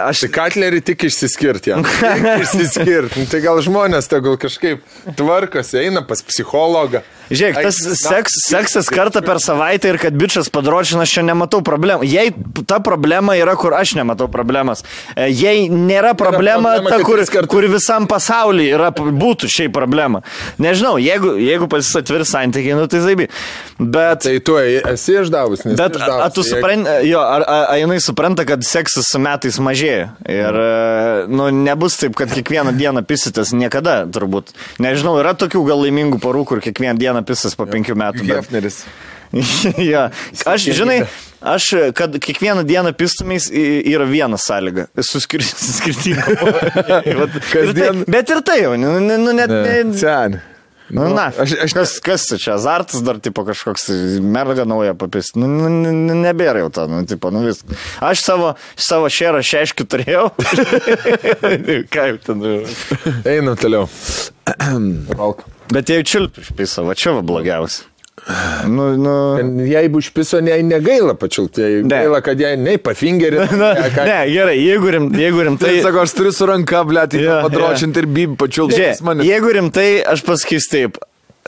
[0.08, 1.70] aš Tai Katlerį tik išsiskirti.
[1.70, 1.84] jam.
[2.42, 3.20] Išsiskirti.
[3.20, 4.82] Nu, Tai gal žmonės tegul kažkaip
[5.14, 7.04] tvarkosi, eina pas psichologą.
[7.32, 12.04] Žiūrėk, tas seks, seksas kartą per savaitę ir kad bičias padročina, aš čia nematau problemų.
[12.08, 12.32] Jei
[12.68, 14.84] ta problema yra, kur aš nematau problemas.
[15.16, 20.20] E, Jei nėra problema, ta, kur, kur visam pasaulyje yra, būtų šiai problema.
[20.62, 23.28] Nežinau, jeigu, jeigu pasisatvir santykiai, nu tai zaibi.
[23.78, 24.24] Bet...
[24.26, 25.78] Tai tu esi išdavus, nes.
[25.80, 29.58] Bet a, a, tu supranti, jo, ar a, a, jinai supranta, kad seksas su metais
[29.62, 30.10] mažėja.
[30.28, 34.54] Ir, e, nu, nebus taip, kad kiekvieną dieną pisitės niekada, turbūt.
[34.82, 38.24] Nežinau, yra tokių gal laimingų porų, kur kiekvieną dieną pisas po penkių metų.
[38.26, 38.36] Bet...
[38.42, 38.80] Hefneris.
[39.92, 40.08] ja.
[40.46, 41.00] Aš, žinai,
[41.42, 41.68] aš,
[41.98, 44.88] kad kiekvieną dieną pistumės yra viena sąlyga.
[45.02, 46.34] Su skir- su skirtingu.
[46.48, 49.50] Vat- ir tai, Kasdien- bet ir tai jau, nu, nu, nu net...
[49.52, 50.40] Ne, Sen.
[50.92, 53.86] Nu, na, aš- aš- kas, kas čia, azartas dar, tipo, kažkoks
[54.20, 55.30] merga nauja papis.
[55.34, 57.62] Nu, nu, nu, nebėra jau to, nu, tipo, nu vis.
[58.04, 60.26] Aš savo, savo šerą šeškių turėjau.
[61.88, 62.44] Kaip ten.
[62.44, 62.52] nu.
[63.24, 63.88] Einam toliau.
[65.18, 65.46] Valk.
[65.72, 67.88] Bet jei čiulpiu išpisą, va čia va blogiausia.
[68.70, 69.14] Nu, nu.
[69.66, 71.60] Jeigu užpiso, ne, negaila pačiulti.
[71.84, 71.88] Ne.
[71.90, 73.42] gaila, kad jai nei pafingerį.
[73.60, 75.72] Na, ne, gerai, jeigu, rim, jeigu rimtai...
[75.74, 78.08] Tai sako, aš turiu su ranka, blė, tai Jo, padročinti ir
[78.70, 79.26] Žiūrėk, mane.
[79.28, 81.02] jeigu rimtai, aš pasakysiu taip.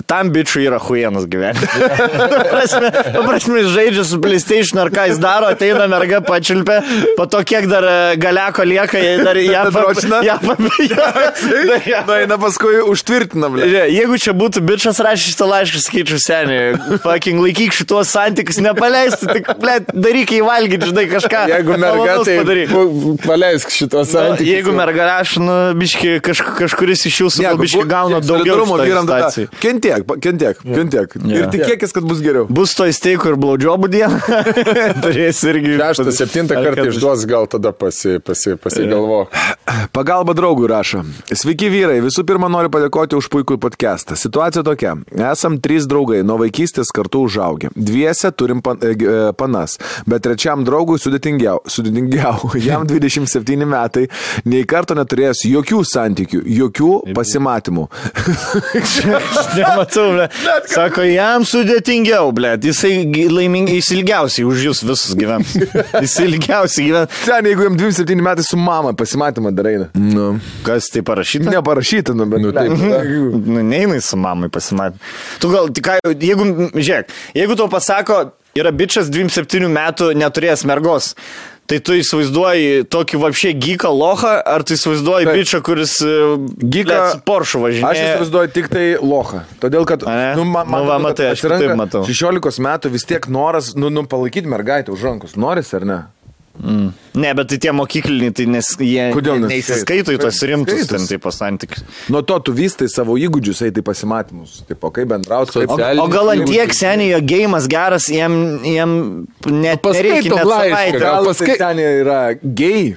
[0.05, 1.73] Tam bičiui yra huienas gyvenimas.
[3.17, 6.83] Paprasme, jis žaidžia su PlayStation ar ką jis daro, ateina merga pačiulpia,
[7.17, 10.21] po to kiek dar e, galeko lieka, jie dar ją Padročina?
[10.45, 11.07] papijo.
[12.07, 13.71] Na, eina paskui užtvirtina, blė.
[13.95, 19.49] Jeigu čia būtų bičias rašęs šitą laišką, sakyčiau, seniai, fucking laikyk šitos santykius, nepaleisti, tik,
[19.63, 21.43] ble, daryk įvalgyti, žinai, kažką.
[21.55, 22.77] Jeigu merga, tai padaryk.
[22.77, 24.53] pa- paleisk šitos Nu, santykius.
[24.53, 29.86] Jeigu merga rašo, nu, biški, kaž, kažkuris iš jūsų gal biški gauna daugiau solidarumo šitoj
[29.87, 31.17] kentiek, kentiek, kentiek.
[31.31, 31.49] Ir Jo.
[31.53, 32.47] tikėkis, kad bus geriau.
[32.51, 34.19] Bus to įsteikų ir blaudžiobų dieną.
[35.05, 35.77] Turės irgi.
[35.81, 39.27] Šeštą, septintą kartą išduos, gal tada pasi, pasi, pasigalvo.
[39.97, 41.03] Pagalba draugui rašo.
[41.33, 44.17] Sveiki vyrai, visų pirma noriu padėkoti už puikų podcastą.
[44.19, 44.97] Situacija tokia.
[45.31, 47.71] Esam trys draugai, nuo vaikystės kartu užaugę.
[47.77, 49.77] Dviese turim pan, e, e, panas,
[50.09, 51.63] bet trečiam draugui sudėtingiau.
[51.71, 52.53] sudėtingiau.
[52.69, 54.07] Jam 27 metai,
[54.49, 57.87] nei karto neturėjęs jokių santykių, jokių pasimatymų.
[59.83, 60.27] Aš nematau, ble.
[60.73, 62.55] Sako, jam sudėtingiau, ble.
[62.65, 65.53] Jisai laimingai, jis ilgiausiai už jūs visus gyvens.
[66.05, 67.21] Jis ilgiausiai gyvens.
[67.27, 69.77] Ten, jeigu jam 27 metai su mama pasimatymą darai.
[69.83, 69.89] na.
[69.95, 70.27] Nu,
[70.67, 71.51] Kas tai parašyta?
[71.53, 72.41] Neparašyta, nu, bet.
[72.45, 72.73] nu taip.
[73.47, 75.03] Nu, neina su mamai pasimatyti.
[75.41, 75.89] Tu gal, tik,
[76.21, 78.17] jeigu, žiūrėk, jeigu tau pasako,
[78.57, 81.13] yra bičias 27 metų neturėjęs mergos.
[81.67, 85.39] Tai tu įsivaizduoji tokį vapšė gyką lochą, ar tu įsivaizduoji Taip.
[85.41, 85.95] bičią, kuris
[86.63, 88.05] Gyką- Porsche Aš važinėja?
[88.13, 89.41] įsivaizduoju tik tai lochą.
[89.63, 90.05] Todėl, kad...
[90.07, 90.29] Ane?
[90.39, 92.05] Nu, man, man Nu, va, matai, aš taip matau.
[92.07, 95.35] 16 metų vis tiek noras, nu, nu palaikyti mergaitę už rankos.
[95.37, 95.99] Noris ar ne?
[97.17, 100.13] Ne, bet tai tie mokykliniai, tai nes jie Kodėl ne- nesiskaito?
[100.13, 101.85] neįsiskaito į tos rimtus ten taip santykius.
[102.13, 104.63] Nuo to tu vystai savo įgūdžius, eiti pasimatymus.
[104.69, 105.53] Tipo, kaip bendrauti.
[105.57, 105.71] Kaip...
[105.71, 108.97] Socialinis O gal ant tiek seniai jo gėjimas geras, jiem, jiem
[109.53, 111.61] net paskaitom nereikia net laišką, gal Gal paskai- paskai...
[111.61, 112.21] ten yra
[112.63, 112.97] gei.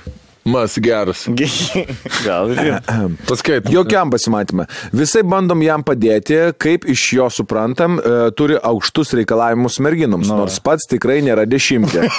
[0.50, 1.26] Mas geras.
[2.26, 2.80] Gal ir.
[3.28, 3.70] Paskait.
[3.70, 4.66] Jokiam pasimatymą.
[4.96, 10.42] Visai bandom jam padėti, kaip iš jo suprantam, e, turi aukštus reikalavimus merginoms, no.
[10.42, 12.08] nors pats tikrai nėra dešimtė.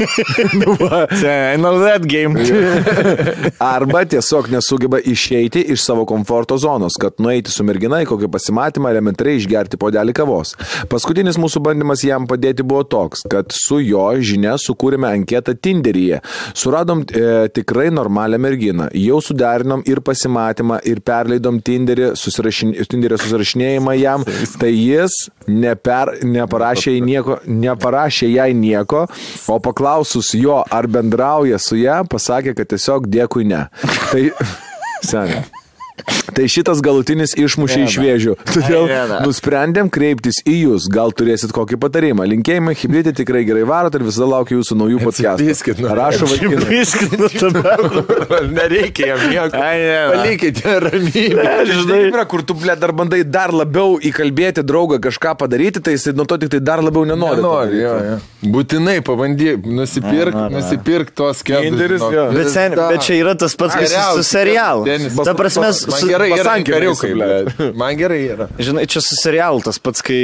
[0.60, 0.74] Nu.
[1.24, 2.36] I know that game.
[3.60, 8.90] Arba tiesiog nesugeba išeiti iš savo komforto zonos, kad nueiti su mergina į kokį pasimatymą
[8.92, 10.54] elementariai išgerti podelį kavos.
[10.90, 16.20] Paskutinis mūsų bandymas jam padėti buvo toks, kad su jo žinia sukūrėme anketą Tinderyje.
[16.58, 17.88] Suradom e, tikrai
[18.20, 18.88] normalią merginą.
[18.94, 24.24] Jau suderinom ir pasimatymą, ir perleidom Tinderį, susirašin, Tinderio susirašinėjimą jam.
[24.60, 29.06] Tai jis neper, neparašė, nieko, neparašė jai nieko,
[29.48, 33.66] o paklausus jo, ar bendrauja su ją, pasakė, kad tiesiog dėkui ne.
[34.10, 34.28] Tai,
[35.10, 35.59] seniai.
[36.34, 38.34] Tai šitas galutinis išmušė iš vėžių.
[38.54, 38.86] Todėl
[39.26, 40.86] nusprendėm kreiptis į jūs.
[40.92, 42.26] Gal turėsit kokį patarimą.
[42.30, 45.88] Linkėjimai, hybridai tikrai gerai varot ir visada laukiu jūsų naujų podcastų.
[46.00, 46.68] Rašo vaikinai.
[46.70, 47.76] Viskinu tada.
[48.54, 49.64] Nereikia jam nieko.
[50.14, 51.46] Palikite ramybę.
[51.70, 56.10] Žinai, yra, kur tu, ble, dar bandai dar labiau įkalbėti draugą kažką padaryti, tai jis
[56.16, 57.40] nuo to tik tai dar labiau nenori.
[57.40, 57.82] to Nori, daryti.
[57.82, 58.50] jo, jo.
[58.54, 60.60] Būtinai pabandyk, nusipirk, Na, na, na.
[60.62, 62.00] nusipirk tos kelius.
[62.32, 64.86] Bet, bet čia yra tas pats, kas su serialu.
[65.26, 67.12] Ta prasme, man gerai yra kariukai.
[67.80, 68.48] Man gerai yra.
[68.60, 70.20] Žinai, čia su serialu tas pats, kai,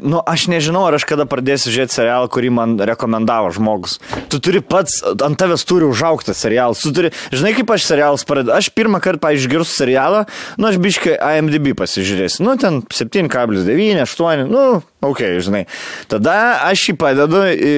[0.00, 3.98] nu, aš nežinau, ar aš kada pradėsiu žiūrėti serialą, kurį man rekomendavo žmogus.
[4.30, 6.84] Tu turi pats, ant tavęs turi užaukti serialas.
[6.84, 8.54] Tu turi, žinai, kaip aš serialus pradedu.
[8.56, 10.24] Aš pirmą kartą, pavyzdžiui, išgirstu serialą,
[10.58, 12.44] nu, aš biškai IMDb pasižiūrėsiu.
[12.44, 14.64] Nu, ten 7,9, 8, nu,
[15.04, 15.64] ok, žinai.
[16.10, 16.34] Tada
[16.66, 17.72] aš jį padedu į,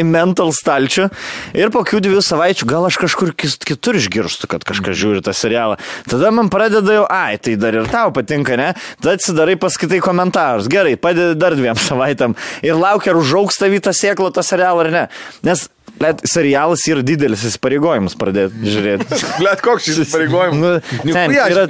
[0.00, 1.08] į mental stalčių
[1.56, 5.78] ir po kokių dviejų savaičių gal aš kažkur kitur išgirstu, kad kažkas žiūri tą serialą.
[6.08, 8.72] Tada man pradeda jau, ai, tai dar ir tau patinka, ne?
[9.02, 10.70] Tada atsidarai paskaitai komentarus.
[10.72, 14.94] Gerai, padedi dar dviem savaitėm ir laukia, ar užaugs tavį tą sėklą, tą serialą ar
[14.94, 15.06] ne.
[15.46, 15.68] Nes
[16.02, 19.06] Let, serialas yra didelis įsipareigojimas pradėti žiūrėti.
[19.40, 20.84] Blet, koks šis pareigojimas?
[21.00, 21.64] Nu, ten, yra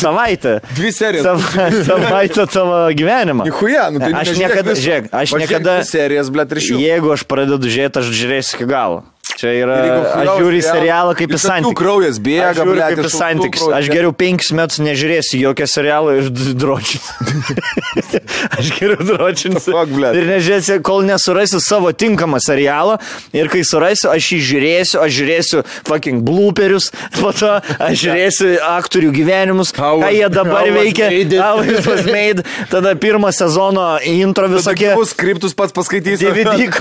[0.00, 0.56] savaitė.
[0.74, 1.28] Dvi serijas.
[1.46, 3.46] Sava, savaitė tavo gyvenimą.
[3.46, 6.80] Nichuja, nu tai Aš niekada, žiūrėk, aš niekada, serijas, blet, ir šių.
[6.82, 9.02] jeigu aš pradedu žiūrėti, aš žiūrėsiu iki galo.
[9.42, 9.76] Čia yra,
[10.20, 11.74] aš žiūriu serialą kaip į santykį.
[11.74, 13.64] kraujas bėga, aš žiūriu kaip į santykius.
[13.74, 17.56] Aš geriau penkis metus nežiūrėsiu jokio serialo ir dročinsiu.
[18.60, 19.74] aš geriau dročinsiu.
[20.14, 23.00] Ir nežiūrėsiu, kol nesurasiu savo tinkamą serialą.
[23.34, 27.50] Ir kai surasiu, aš jį žiūrėsiu, aš žiūrėsiu fucking blooperius, po to
[27.82, 31.10] aš žiūrėsiu aktorių gyvenimus, How ką jie dabar how veikia.
[31.42, 32.46] How it was made.
[32.70, 34.92] Tada pirmo sezono intro visokie.
[34.94, 36.30] Tokie skriptus pats paskaitysiu.
[36.30, 36.70] DVD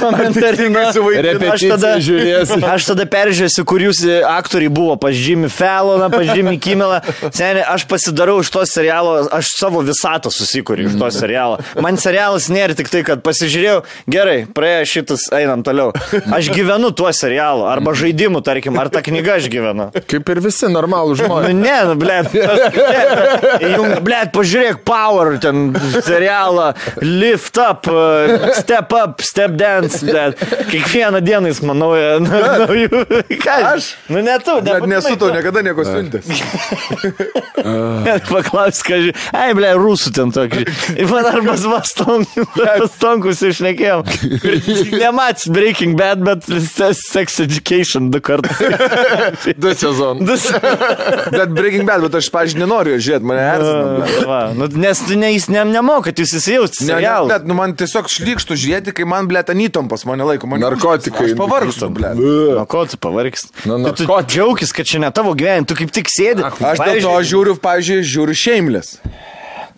[1.10, 1.52] vaikais.
[1.58, 2.51] Aš tada, žiūrėsiu.
[2.74, 4.98] Aš tada peržiūrėsiu, kur jūs e, aktoriai buvo,
[5.52, 7.00] Falloną, pas Jimmy Kimmelą.
[7.34, 11.60] Seniai, aš pasidarau iš to serialo, aš savo visatą susikūriu iš to serialo.
[11.84, 15.92] Man serialas nėra tik tai, kad pasižiūrėjau, gerai, praėjo šitas, einam toliau.
[16.34, 19.90] Aš gyvenu tuo serialu, arba žaidimu, tarkim, ar ta knyga aš gyvenu.
[20.12, 21.56] Kaip ir visi normalų Nu, žmonės.
[21.58, 22.34] ne, nu, blėt.
[23.76, 25.72] Jung, blėt, pažiūrėk, Power, ten
[26.06, 26.72] serialą,
[27.04, 30.40] Lift Up, uh, Step Up, Step Dance, blėt.
[30.72, 31.92] Kiekvieną dieną jis, manau,
[32.42, 33.02] nu, naujų.
[33.42, 33.58] Ką?
[33.72, 33.90] Aš?
[34.12, 36.30] Nu, ne tu, ne Net nesu tau niekada nieko siuntęs.
[38.30, 39.28] Paklaus, ką žiūrėjau.
[39.38, 40.66] Ai, ble, rusų ten tokį.
[41.12, 44.06] Man arba pastonkus išnekėjom.
[45.02, 46.48] Nemats Breaking Bad, bet
[46.98, 48.62] Sex Education du kartus.
[49.58, 50.48] Du sezonus.
[50.52, 54.40] Du Bet Breaking Bad, bet aš, pažiūrėjau, nenoriu žiūrėti, mane erzina.
[54.58, 56.88] Nu, nes tu ne, jis ne, nemokat, jūs įsijausti.
[56.90, 60.50] Ne, ne, bet, nu, man tiesiog šlykštų žiūrėti, kai man, blėt, anytom pas mane laiko.
[60.52, 61.32] Man Narkotikai.
[61.32, 62.21] Aš pavargstu, blėt.
[62.22, 63.52] Nuo ko tu pavargst?
[63.66, 64.30] Nu, Nu, tu narkotikai.
[64.32, 66.46] džiaugis, kad čia ne tavo gyvenimas, tu kaip tik sėdi.
[66.46, 68.98] Aš dėl to žiūriu, pavyzdžiui, žiūriu Shameless.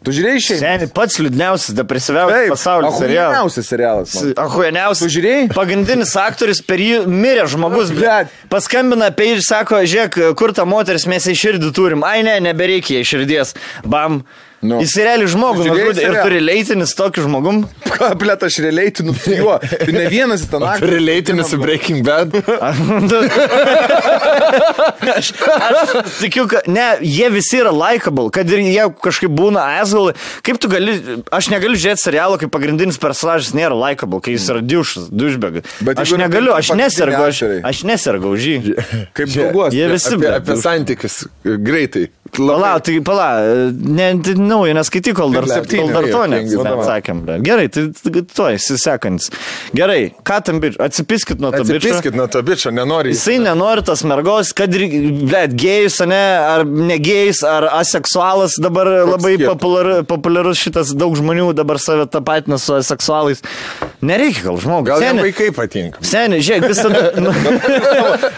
[0.03, 0.64] Tu žiūrėjai Shameless?
[0.65, 3.38] Seniai, pats liūdniausias, depresyviausias pasaulyje serialas.
[3.38, 4.15] Ahujeniausias serialas.
[4.45, 5.03] Ahueniausias.
[5.06, 5.45] Tu žiūrėjai?
[5.56, 8.28] Pagrindinis aktorius per jį mirė žmogus, Blet.
[8.52, 12.03] Paskambina apie jį ir sako, žiūrėk, kur ta moteris mes į širdį turim.
[12.03, 13.56] Ai ne, nebereikia į širdies.
[13.88, 14.26] Bam.
[14.64, 14.77] Nu.
[14.80, 17.65] Jis realiai žmogų nužudė ir turi leitinis tokiu žmogum.
[17.84, 19.57] Ką, blėt, aš realiai nu su juo.
[19.84, 20.94] Ir ne vienas ten aktorius.
[20.94, 22.31] Relaitinis su Breaking Bad.
[25.18, 30.15] aš, aš tikiu, kad ne, jie visi yra likable, kad ir jie kažkaip būna asshole.
[30.48, 30.95] Kaip tu gali,
[31.34, 35.68] aš negaliu žiūrėti serialo, kai pagrindinis personažas nėra likable, kai jis yra diušas, dušbegas.
[35.84, 38.57] Bet Aš negaliu, aš nesergu, aš, aš nesergu už jį.
[39.11, 39.76] Kaip draugas.
[39.76, 41.23] Jie visi, Apie, apie santykius.
[41.44, 42.07] Greitai.
[42.34, 43.27] Pala, tai pala,
[43.69, 46.85] ne, tai naujo neskaityk, kol dar, septyni, kol dar to jo, penki, net va.
[46.88, 47.19] sakėm.
[47.27, 49.30] bet Gerai, tai tai to esi sekantis.
[49.77, 51.77] Gerai, ką tam bičiu, atsipiskit nuo to bičio.
[51.77, 53.14] Atsipiskit nuo to bičio, nenori.
[53.14, 54.88] Jisai nenori tas mergos, kad ir,
[55.27, 56.22] blėt, gėjus, ne,
[56.55, 59.53] ar negėjus, ar aseksualas dabar labai skirtumas?
[59.53, 63.45] populiar, populiarus šitas, daug žmonių dabar save tapatina su aseksualais.
[64.01, 64.89] Nereikia gal žmogui.
[64.89, 66.01] Gal jam Seni, vaikai patinka.
[66.01, 67.05] seni, žiūrėk, visada...
[67.23, 67.31] Nu,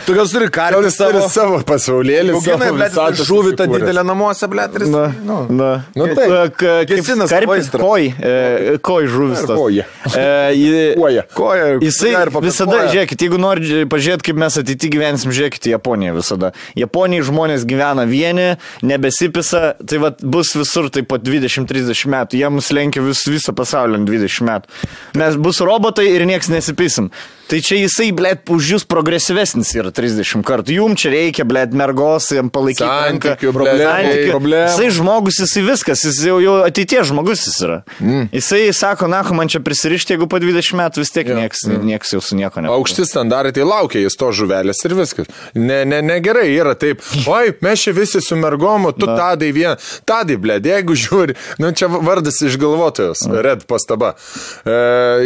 [0.06, 1.22] Tu gal turi turi savo.
[1.32, 2.36] savo pasaulėlį.
[2.44, 3.85] Savo žuvį tą susikūręs.
[3.86, 4.90] Didelę namuose, jis.
[4.92, 5.38] Na, Nu.
[5.50, 5.70] na.
[5.96, 6.60] Nu taip.
[6.90, 7.80] Gesina savo aistrą.
[7.86, 9.46] Koj, e, koj žuvis.
[9.48, 9.86] Koja?
[10.18, 11.24] E, Koja.
[11.34, 11.70] Koja.
[11.82, 12.14] Jisai
[12.44, 16.52] visada, žiūrėkit, jeigu nori pažiūrėti, kaip mes ateityje gyvensim, žiūrėkit į Japoniją visada.
[16.78, 18.56] Japonijai žmonės gyvena vieni,
[18.86, 22.40] nebesipisa, tai vat, bus visur tai po 20-30 metų.
[22.42, 24.84] Jie mus lenkia vis, visą pasaulį ant 20 metų.
[25.22, 27.12] Mes bus robotai ir nieks nesipisim.
[27.46, 30.74] Tai čia jisai, blėt, už jūs progresyvesnis yra 30 kartų.
[30.80, 32.88] Jum čia reikia, blėt, mergos, jam palaikyti.
[32.88, 34.54] Santykių, problemų.
[34.56, 37.78] Jisai žmogus, jisai viskas, jis jau, jau ateities žmogus jis yra.
[38.00, 38.32] Mm.
[38.34, 42.24] Jisai sako, na, man čia prisirišti, jeigu po 20 metų vis tiek nieks, nieks jau
[42.26, 42.72] su nieko ne.
[42.74, 45.30] Aukšti standartai tai laukia, jis to žuvelės ir viskas.
[45.54, 47.06] Ne, ne, negerai yra taip.
[47.30, 49.78] Oi, mes čia visi su mergomu, tu tadai vien.
[50.10, 54.16] Tadai, blė, jeigu žiūri, nu čia vardas išgalvotojas, red pastaba.
[54.66, 54.76] E,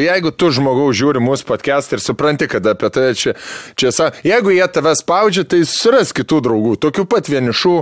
[0.03, 3.35] jeigu tu žmogau žiūri mūsų podcast ir supranti, kad apie tai čia,
[3.79, 7.75] čia sa, jeigu jie tave spaudžia, tai suras kitų draugų, tokių pat vienišų.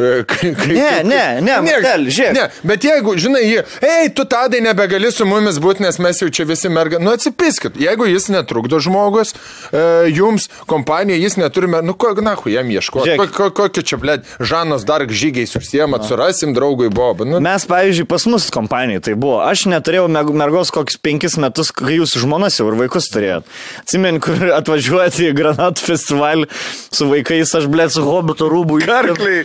[0.00, 2.34] E, kai, kai, Ne, ne, ne, Martel, žiūrėk.
[2.36, 6.30] Ne, bet jeigu, žinai, jie, ei, tu tadai nebegali su mumis būti, nes mes jau
[6.34, 6.98] čia visi merga.
[7.02, 9.34] Nu atsipiskit, jeigu jis netrukdo žmogus,
[9.70, 9.84] e,
[10.14, 13.04] jums, kompanija, jis neturi, mer- nu ko, na, hu, jam ieško.
[13.06, 13.32] Žiūrėk.
[13.34, 17.26] Ko, ko, kokį čia, blė, Žanos dar žygiais užsiemat, surasim draugui Bobą.
[17.28, 19.40] Nu, Mes, pavyzdžiui, pas mus kompanijai tai buvo.
[19.44, 23.48] Aš neturėjau mergos kokius penkis metus, kai jūs žmonas jau ir vaikus turėjot.
[23.82, 26.46] Atsimeni, kur atvažiuojate į Granatų festivalį
[26.94, 28.80] su vaikais, aš blėt su hobito rūbų.
[28.86, 29.44] Karkliai.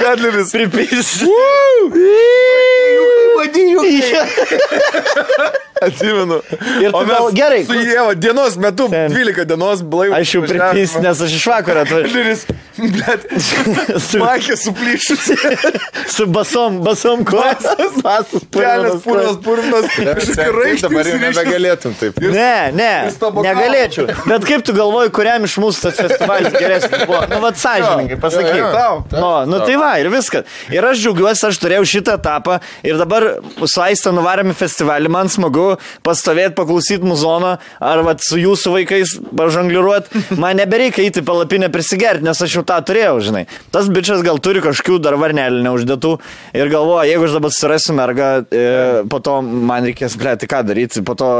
[0.00, 0.52] Kadleris.
[0.56, 1.12] Pripys.
[5.82, 6.40] Atsimenu.
[6.80, 9.12] Ir tu gal- gerai, Su Jėva dienos metu, Ten.
[9.12, 10.22] 12 dienos blaivas.
[10.22, 12.36] Aš jau pripys, nes aš iš vakaro atvažiavau.
[14.06, 15.22] Su, Makė suplyšus.
[16.12, 17.56] su basom, basom kojom.
[18.04, 19.86] Basas, Kelias purnas, purnas.
[19.96, 22.18] Kaip dabar jau nebegalėtum taip.
[22.20, 22.45] Ne,
[22.76, 22.90] ne,
[23.20, 24.08] tavo negalėčiau.
[24.26, 27.22] Bet kaip tu galvoji, kuriam iš mūsų tas festivalis geresnis buvo?
[27.30, 29.14] Nu, vad sąžininkai, pasakyk.
[29.14, 30.46] Nu, nu tai va, ir viskas.
[30.72, 33.28] Ir aš džiaugiuosi, aš turėjau šitą etapą ir dabar
[33.64, 35.66] su Aista nuvarėme festivalį, man smagu
[36.06, 40.24] pastovėti, paklausyti muzono, ar vat, su jūsų vaikais pažangliruoti.
[40.40, 43.44] Man nebereikia eiti į palapinę prisigerti, nes aš jau tą turėjau, žinai.
[43.74, 46.12] Tas bičias gal turi kažkokių dar varnelį neuždėtų
[46.56, 48.66] ir galvoja, jeigu aš dabar surasiu mergą, e,
[49.10, 51.30] po to man reikės, ble, tai ką daryti, po to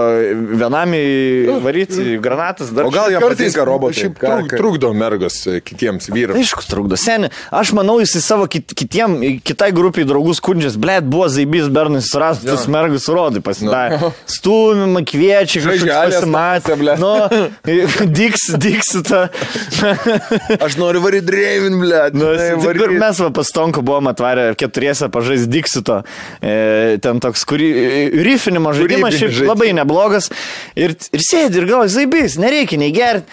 [0.56, 4.00] vienam į varyti granatas, dar O gal jam patinka robotai?
[4.00, 6.40] Šiaip truk, trukdo mergos e, kitiems vyrams.
[6.40, 6.98] Aišku, trukdo.
[7.00, 11.70] Seniai, aš manau, jis į savo kit, kitiem, kitai grupiai draugų skundžias, blėt, buvo zaibys
[11.72, 14.12] bernai surastas mergus rodai pasidarė.
[14.36, 16.76] Stumimą, kviečia, kažkoks Žaidželės pasimatė.
[16.80, 17.02] blet.
[17.02, 17.14] Nu,
[18.18, 19.26] diks, diksita.
[20.60, 22.02] Aš noriu varyti dreivin, ble.
[22.16, 22.30] Nu,
[22.78, 26.02] kur mes va pastonku buvom atvarę keturiese pažais diksito.
[26.40, 27.68] E, ten toks, kurį,
[28.26, 29.50] rifinimo žaidimas šiaip žaidimas.
[29.50, 30.30] labai neblogas.
[30.78, 33.26] Ir, ir sėdi ir galvoji, zaibys, nereikia nei gerti.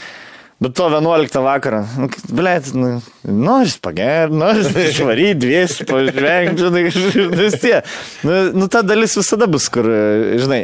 [0.63, 2.93] Bet to 11 vakarą, nu, blėt, nu,
[3.27, 6.83] noris pagerti, noris išvaryti, dviesi, pažvengti, žinai,
[7.35, 7.81] vis tie.
[8.23, 9.89] Nu, nu, ta dalis visada bus, kur,
[10.39, 10.61] žinai.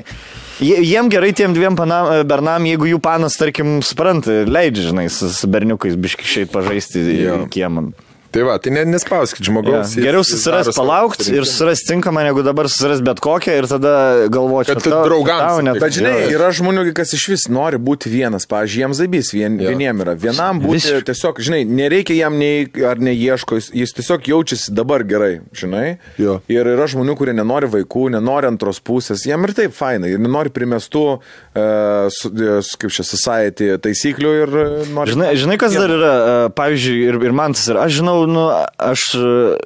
[0.64, 5.28] Jie- Jiem gerai tiem dviem panam, bernam, jeigu jų panas, tarkim, supranta, leidžia, žinai, su,
[5.36, 7.04] su berniukais biškišiai pažaisti
[7.52, 7.90] kiemą.
[8.32, 9.48] Tai va, tai ne, nespauskit Ja.
[9.50, 9.96] žmogaus.
[9.96, 14.70] jis- Geriau susiras palaukti ir susiras tinkamą, negu dabar susiras bet kokią ir tada galvoti,
[14.70, 15.80] Kad draugams net.
[15.82, 16.38] Bet žinai, Jo.
[16.38, 19.70] yra žmonių, kas iš vis nori būti vienas, pavyzdžiui, jiems zabys, vien, Jo.
[19.72, 20.14] vieniem yra.
[20.16, 21.04] Vienam būti Visiškai.
[21.10, 25.98] tiesiog, žinai, nereikia jam nei ar neieško, jis, jis tiesiog jaučiasi dabar gerai, žinai.
[26.20, 26.42] Jo.
[26.48, 30.50] Ir yra žmonių, kurie nenori vaikų, nenori antros pusės, jam ir taip fainai, ir nenori
[30.54, 31.20] primestų,
[31.56, 32.30] uh, su,
[32.62, 35.14] su, kaip čia, society taisyklių ir e, nori.
[35.16, 36.14] Žinai, žinai, kas dar yra,
[36.46, 38.48] e, pavyzdžiui, ir, ir man tas yra, aš žinau, nu,
[38.82, 39.06] aš,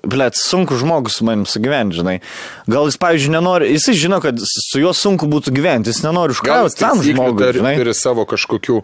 [0.05, 2.17] blėt, sunku žmogus su manim sugyventi, žinai.
[2.69, 6.77] Gal jis, pavyzdžiui, nenori, jisai žino, kad su juo sunku būtų gyventi, jis nenori užkrauti
[6.79, 7.75] tam žmogui, turi, žinai.
[7.79, 8.83] turi savo kažkokių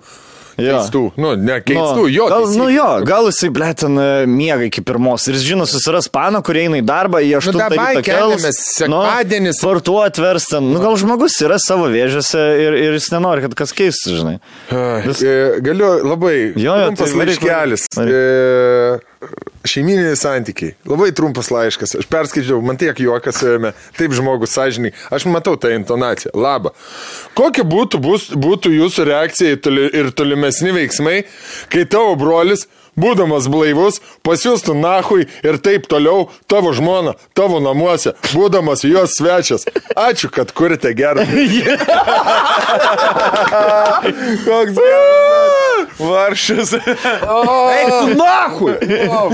[0.59, 2.25] keistų, nu, ne keistų, jo.
[2.27, 2.59] gal, taisyklių.
[2.59, 6.41] nu jo, gal jisai, ble, ten e, miega iki pirmos ir jis žino, susiras paną,
[6.45, 9.59] kurie eina į darbą, jie aštuntą Nu, ryto keliamės, sekmadienis.
[9.61, 13.75] Sportu atvers ten, nu gal žmogus yra savo vėžiose ir, ir jis nenori, kad kas
[13.75, 14.35] keistų, žinai.
[14.75, 17.87] Ai, Vis- e, Galiu labai Jo, jo, tai laiškelis.
[18.03, 18.19] E,
[19.67, 20.73] Šeimininiai santykiai.
[20.87, 21.97] Labai trumpas laiškas.
[21.99, 23.73] Aš perskaičiau, man tiek juokas suėmė.
[23.97, 24.93] Taip žmogus sąžiniai.
[25.11, 26.31] Aš matau tą intonaciją.
[26.39, 26.71] Labą.
[27.35, 29.59] Kokia būtų, bus, būtų jūsų reakcija
[29.99, 31.17] ir tolimesni veiksmai,
[31.73, 32.61] kai tavo brolis,
[32.99, 39.67] būdamas blaivus, pasiūstų nahui ir taip toliau tavo žmona, tavo namuose, būdamas jos svečias.
[39.99, 41.27] Ačiū, kad kurite gerą.
[44.47, 46.73] Koks geras varšas.
[47.75, 48.75] Eik tu nahui!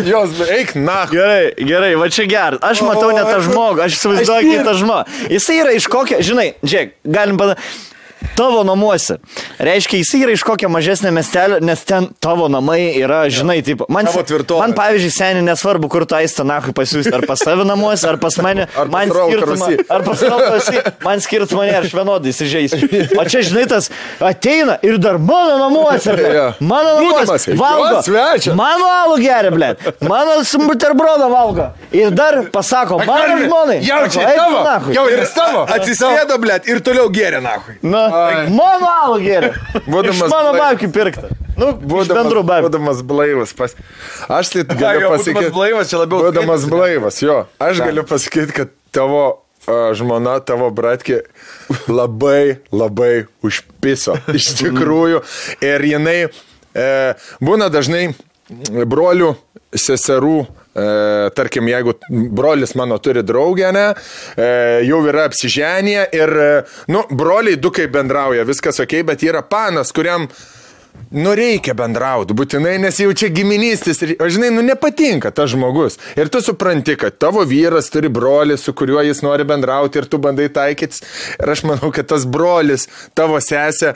[0.10, 1.16] Jos, eik nahui!
[1.16, 2.62] Gerai, gerai, va čia gerai.
[2.66, 5.20] Aš matau ne tą žmogų, aš įsivaizduoju kitą žmogų.
[5.36, 7.94] Jisai yra iš kokio, žinai, žiūrėk, galim padaryti.
[8.36, 9.18] Tavo namuose.
[9.60, 13.86] Reiškia, jisai yra iš kokio mažesnio miestelio, nes ten tavo namai yra, žinai, taip.
[13.90, 14.08] Man,
[14.60, 18.38] man pavyzdžiui, seniai nesvarbu, kur tu aistą nahui pasiūsti, ar pas save namuose, ar pas
[18.44, 18.68] mane.
[18.76, 22.76] Ar man skirtumą, ar pas Raulkarosy, man skirtumą mane, aš vienodai įsižeis.
[23.16, 23.90] O čia, žinai, tas
[24.20, 26.16] ateina ir dar mano namuose.
[26.16, 26.46] ble.
[26.60, 27.56] Mano namuose.
[27.60, 28.02] Valgo.
[28.58, 29.72] Mano alų geria, ble.
[30.06, 31.70] Mano buterbrodą valgo.
[31.96, 33.80] Ir dar pasako, mano žmonai.
[33.86, 34.64] Jaučiai tavo.
[34.66, 34.96] nachui.
[34.96, 35.66] Jaučiai tavo.
[35.76, 37.78] Atsisėdo, blėt, ir toliau geria, nahui.
[37.86, 38.06] Na,
[38.56, 39.54] mano alų geria.
[39.86, 41.32] Būdamas Iš mano babkių pirkta.
[41.56, 42.68] Nu, Būdamas, bendrų babkių.
[42.68, 43.56] būdamas blaivas.
[43.56, 43.76] Pas...
[44.28, 45.54] Aš tai galiu būdamas pasakyti.
[45.56, 47.42] blaivas, čia labiau Būdamas blaivas, jo.
[47.64, 49.24] Aš galiu pasakyti, kad tavo
[49.66, 51.24] žmona, tavo bratkė
[51.90, 54.18] labai, labai užpiso.
[54.36, 55.24] Iš tikrųjų.
[55.66, 56.90] Ir jinai e,
[57.42, 58.10] būna dažnai
[58.86, 59.34] brolių,
[59.74, 60.46] seserų.
[60.76, 63.86] E, tarkim, jeigu brolis mano turi draugę, ne,
[64.36, 64.48] e,
[64.84, 66.50] jau yra apsiženę ir, e,
[66.92, 70.28] nu, broliai du kaip bendrauja, viskas ok, bet yra panas, kuriam
[71.16, 75.96] Nu reikia bendrauti, būtinai, nes jau čia giminystės, o žinai, nu nepatinka tas žmogus.
[76.20, 80.20] Ir tu supranti, kad tavo vyras turi brolį, su kuriuo jis nori bendrauti ir tu
[80.20, 81.06] bandai taikytis.
[81.40, 83.94] Ir aš manau, kad tas brolis, tavo sesė,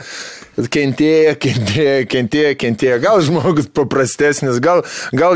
[0.71, 2.99] kentėjo, kentėjo, kentėjo, kentėjo.
[3.03, 5.35] Gal žmogus paprastesnis, gal, gal,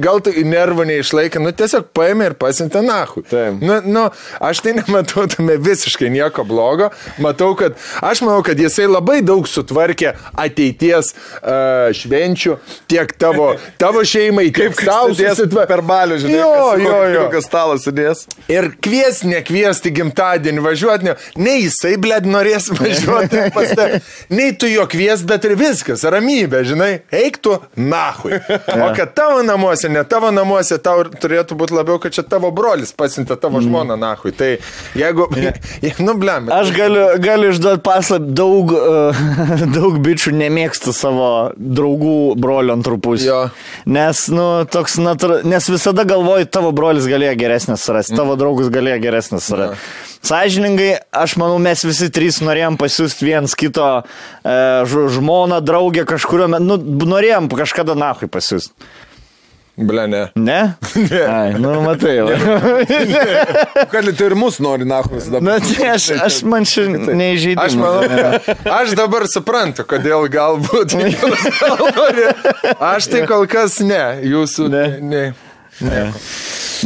[0.00, 3.24] gal tu nervų neišlaikė, nu tiesiog paėmė ir pasintė nahu.
[3.60, 4.06] Nu, nu,
[4.40, 6.90] aš tai nematau tame visiškai nieko blogo.
[7.20, 10.14] Matau, kad aš manau, kad jisai labai daug sutvarkė
[10.90, 12.56] ateities uh, švenčių
[12.90, 17.22] tiek tavo, tavo šeimai, tiek tau susitva- per balių, žinai, Jo, kas- jo, jo.
[17.28, 18.24] Kokias stalas sudės.
[18.50, 24.00] Ir kvies, nekviesti gimtadienį važiuoti, ne, nei jisai, blėd, norės važiuoti pas tave,
[24.30, 28.40] nei tu jo kvies, bet ir viskas, ramybė, žinai, eik tu nahui.
[28.40, 32.92] O kad tavo namuose, ne tavo namuose, tau turėtų būti labiau, kad čia tavo brolis
[32.92, 34.32] pasintė tavo žmoną nahui.
[34.36, 34.56] Tai
[34.98, 35.28] jeigu,
[36.06, 36.48] nu, blem.
[36.50, 38.72] Aš galiu, galiu išduoti paslapti, daug,
[39.76, 40.32] daug bičių
[40.80, 43.26] nemėgsta savo draugų brolio antrų pusių.
[43.26, 43.50] Jo.
[43.86, 49.00] Nes, nu, toks, natūra, nes visada galvoju, tavo brolis galėjo geresnės surasti, tavo draugus galėjo
[49.02, 49.78] geresnės surasti.
[50.22, 54.02] Sąžiningai, aš manau, mes visi trys norėjom pasiūsti viens kito
[54.44, 58.72] e, žmoną, draugę kažkurio nu, norėjom kažkada nahui pasiūsti.
[59.80, 60.22] Ble, ne.
[60.36, 60.60] Ne?
[61.10, 61.20] Ne.
[61.24, 62.18] Ai, nu, matai.
[62.26, 62.34] va.
[63.92, 65.40] Kad tu ir mus nori, nahui, visada.
[65.44, 67.62] Na, tai aš, aš man šiandien neįžeidžiu.
[67.64, 71.46] Aš manau, aš dabar suprantu, kodėl galbūt jūs
[71.96, 72.28] nori.
[72.76, 74.84] Aš tai kol kas ne, jūsų Ne.
[75.00, 75.24] ne.
[75.80, 76.04] ne.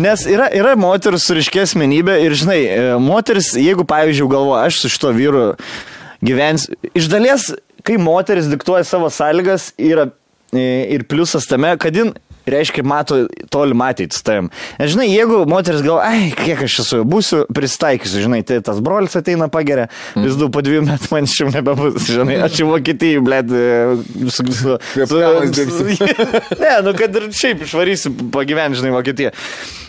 [0.05, 4.81] Nes yra, yra moteris su ryškė asmenybė ir, žinai, e, moteris, jeigu, pavyzdžiui, galvoja, aš
[4.83, 5.45] su šito vyru
[6.25, 7.51] gyvensiu, iš dalies,
[7.87, 10.09] kai moteris diktuoja savo sąlygas, yra
[10.51, 10.65] e,
[10.97, 12.15] ir pliusas tame, kad jin,
[12.51, 13.21] reiškia, mato
[13.53, 14.51] tolimą ateitį su tavim.
[14.81, 19.49] Žinai, jeigu moteris galvoja, ai, kiek aš esu, būsiu, pristaikysiu, žinai, tai tas brolis ateina
[19.53, 19.89] pageria,
[20.19, 23.55] vis du po dviejų metų man šių nebebus, žinai, aš jau Vokietijai, blėt,
[24.29, 24.49] su...
[24.51, 25.89] su, Kvėpavimais su
[26.65, 29.35] ne, nu kad ir šiaip išvarysiu pagyventi, žinai, Vokietiją.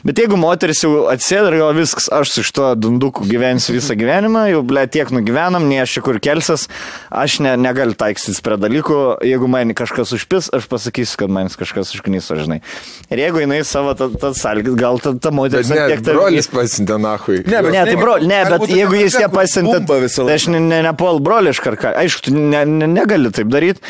[0.06, 4.44] Bet jeigu moteris jau atsėda ir jo viskas, aš su šituo dunduku gyvensiu visą gyvenimą,
[4.52, 6.68] jau ble tiek nugyvenam, nei aš čia kur kelsias,
[7.10, 11.96] aš ne, negaliu taikstytis prie dalykų, jeigu man kažkas užpis, aš pasakysiu, kad man kažkas
[11.98, 12.60] užknyso, žinai.
[13.10, 16.20] Ir jeigu jinai savo tas ta sąlygas, gal ta, ta moteris Bet ne, tiek tave-
[16.20, 17.40] brolis pasintė nahui.
[17.42, 19.74] Ne, bet- Ne, tai bro, ne, bet jeigu jis ją visą
[20.30, 21.90] tai aš ne, ne, nepol brolį iš karto.
[21.98, 23.82] Aišku, tu ne, ne, negali taip daryti.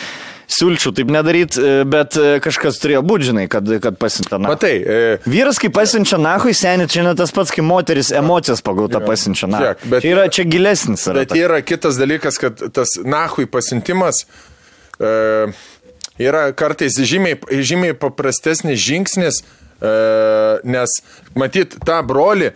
[0.51, 4.53] Siūlyčiau taip nedaryti, bet e, kažkas turėjo būti, žinai, kad, kad pasiuntė nahui.
[4.53, 9.01] Matai, e, Vyras, kai pasiunčia nahui, seniai, čia ne tas pats, kai moteris emocijas pagauta
[9.03, 9.71] pasiunčia nahui.
[9.73, 11.07] Žiūrėk, bet- Čia yra čia gilesnis.
[11.09, 14.21] Yra Bet yra kitas dalykas, kad tas nahui pasintimas
[15.01, 15.11] e,
[16.21, 19.41] yra kartais žymiai, žymiai paprastesnis žingsnis,
[19.81, 19.91] e,
[20.63, 20.93] nes
[21.35, 22.53] matyt, tą brolį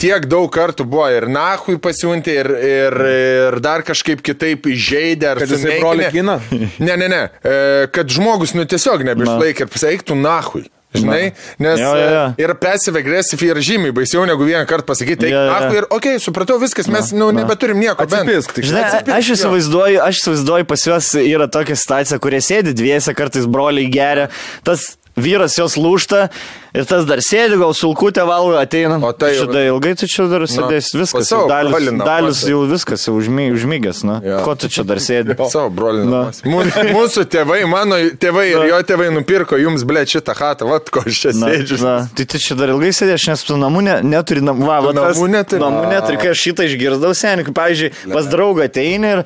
[0.00, 5.32] tiek daug kartų buvo ir nahui pasiunti, ir, ir, ir dar kažkaip kitaip įžeidė.
[5.32, 5.80] ar Kad jisai sumenkinę.
[5.82, 6.38] brolį kina?
[6.84, 7.22] Ne, ne, ne.
[7.40, 7.58] E,
[7.94, 10.66] kad žmogus, nu tiesiog nebeišlaikė ir pasakytų nahui.
[10.94, 12.26] Žinai, nes Jo, jo, jo.
[12.38, 15.40] yra passive aggressive yra žymiai baisiau negu vieną kartą pasakyti, tai jo.
[15.50, 17.98] nahui ir, okei, okay, supratau, viskas, mes, nu, nebeturim nieko.
[18.04, 22.76] Atsipisk, tik Žinai, atsipisk, aš įsivaizduoju, aš įsivaizduoju, pas juos yra tokia situacija, kurie sėdi
[22.78, 24.28] dviese, kartais broliai geria,
[24.62, 26.28] tas vyras jos lūšta
[26.74, 28.98] ir tas dar sėdi, gal sulkutė valgo, ateina.
[29.02, 31.28] O tai jau- Šitą ilgai tu čia dar sėdės, pas viskas.
[31.30, 32.04] savo brolį namuose.
[32.08, 34.20] dalius jau viskas, jau užmy, užmygęs, na.
[34.24, 34.40] Jo.
[34.44, 35.36] Ko tu čia dar sėdi?
[35.54, 35.70] Savo.
[35.70, 36.30] Na.
[36.34, 36.42] namuose.
[36.90, 41.20] Mūsų, tėvai, mano tėvai ir jo tėvai nupirko jums, ble, šitą hatą, vat ko aš
[41.24, 41.78] čia Na, sėdžiu.
[41.82, 44.66] na, tai tu čia dar ilgai sėdėš, nes tu namų ne, neturi namų.
[44.66, 45.60] Va, va, namų neturi?
[45.62, 49.22] Namų neturi, kai aš šitą išgirdau seniai, pavyzdžiui, pas draugą ateini ir,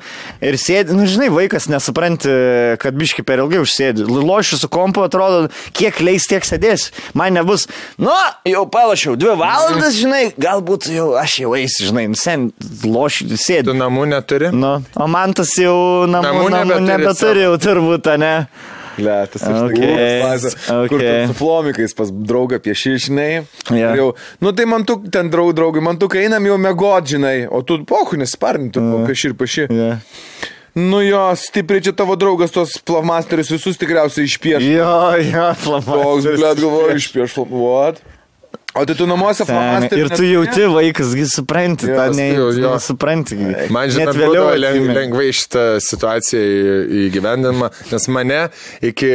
[0.51, 2.29] ir sėdi, na, žinai, vaikas nesupranti,
[2.81, 4.05] kad biški per ilgai užsėdi.
[4.09, 6.89] Lošiu su kompu, atrodo, kiek leis tiek sėdės.
[7.17, 7.65] Man nebus,
[8.01, 8.13] nu,
[8.47, 12.49] jau palašiau, dvi valandas, žinai, galbūt jau aš jau eisiu, žinai, nu, sen
[12.85, 13.75] lošiu, Tu sėdi.
[13.77, 14.51] namų neturi?
[14.55, 18.33] Nu, o man tas jau namų, Namų nebeturi nebeturi, jau turbūt, ne?
[18.99, 20.87] Le, tas aš Okay, okay.
[20.91, 21.21] kur okay.
[21.23, 23.31] tu su flomikais pas draugą piešišinai.
[23.71, 23.91] Jo.
[23.95, 24.07] Jau,
[24.43, 27.61] nu tai man tu, ten draug, draugai, man tu, kai einam jau mėgot, žinai, o
[27.63, 29.05] tu pohu nesparni, tu mm.
[29.07, 29.67] pieši ir pieši.
[29.69, 30.01] Yeah.
[30.77, 34.63] Nu jo, stipriai čia tavo draugas tos flamasterius visus tikriausiai išpieš.
[34.69, 36.39] Jo, jo, Toks, flamasteris.
[36.39, 38.01] blėt, galvoju, išpieš flamuot.
[38.77, 39.99] O tai tu namuose flamasterį.
[40.03, 42.73] Ir tu jauti vaikas, gi supranti, tą Jos, ne, jo, jo.
[42.79, 43.35] supranti.
[43.73, 48.37] Man žinot, Net vėliau leng, lengvai šitą situaciją į- įgyvendinama, nes mane
[48.85, 49.09] iki,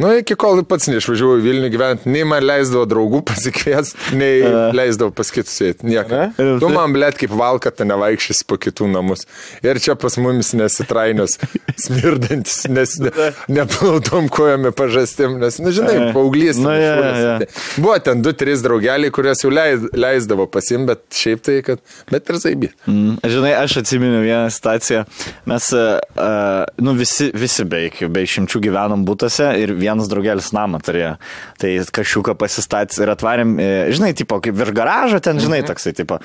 [0.00, 4.46] nu, iki kol pats neišvažiavau į Vilnių gyventi, nei man leisdavo draugų pasikviesti, nei
[4.78, 5.58] leisdavo pas kitus.
[5.82, 6.14] Nieko.
[6.14, 6.30] Ne?
[6.38, 9.26] Ir Tu man, blėt, kaip valka, tai nevaikščiasi po kitų namus.
[9.66, 11.36] Ir čia pas mumis nesitrainios,
[11.84, 13.10] smirdantis, nes ne,
[13.58, 16.56] neplautom kojami pažastim, nes, na, žinai, paauglys.
[16.62, 17.20] Nu, ten jo, šulis.
[17.24, 17.36] jo.
[17.42, 21.80] Tai Buvo ten du, trys draugeliai, kuriuos jau leis, leisdavo pasim, bet šiaip tai, kad,
[22.10, 22.70] bet ir zaibė.
[22.90, 25.04] Mm, Žinai, aš atsimenu vieną situaciją.
[25.50, 31.14] Mes, uh, nu, visi, visi beveik, be išimčių gyvenom būtose ir vienas draugelis namą turėjo.
[31.60, 36.20] Tai kažkiuką pasistatys ir atvarėm, e, žinai, tipo, kaip virš garažo, ten, žinai, toksai, tipo,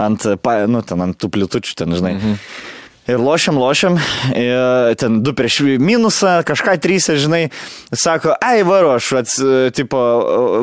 [0.00, 0.28] ant,
[0.68, 2.16] nu, ten ant tų plitučių, ten, žinai.
[3.12, 3.98] Ir lošiam, lošiam,
[4.32, 7.42] ir ten du prieš minusą, kažką trys, žinai,
[7.92, 9.34] sako, ai, varu, aš, ats,
[9.76, 10.00] tipo,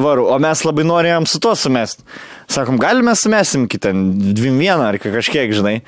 [0.02, 2.02] varu, o mes labai norėjom su to sumest.
[2.50, 3.94] Sakom, galime sumesim kitą,
[4.34, 5.82] dviem vieną ar kažkiek, žinai.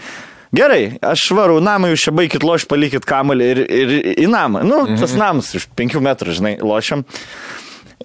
[0.52, 4.66] Gerai, aš varau namą, jūs čia baigit loš, palikit kamalį ir, ir į namą.
[4.68, 7.06] Nu, tas namas iš penkių metrų, žinai, lošiam.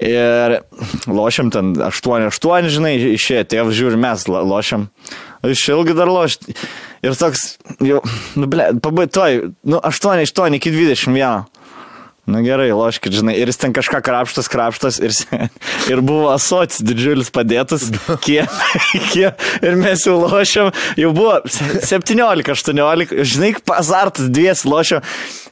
[0.02, 0.58] Ir
[1.08, 4.88] lošiam ten 8-8, žinai, išėjo tėvas žiūri, mes lo- lošiam.
[5.46, 6.56] Iš ilgai dar lošti.
[7.06, 8.00] Ir toks, jau,
[8.36, 11.46] nu, ble, pabaitoj, nu, 8-8 iki 21.
[12.26, 15.12] Nu gerai, loškit, žinai, ir jis ten kažką krapštas, krapštas ir,
[15.92, 17.84] ir buvo asotis didžiulis padėtas,
[18.26, 18.50] kiek,
[19.12, 24.98] kiek, ir mes jau lošiam, jau buvo 17-18, žinai, azartas dvies lošio,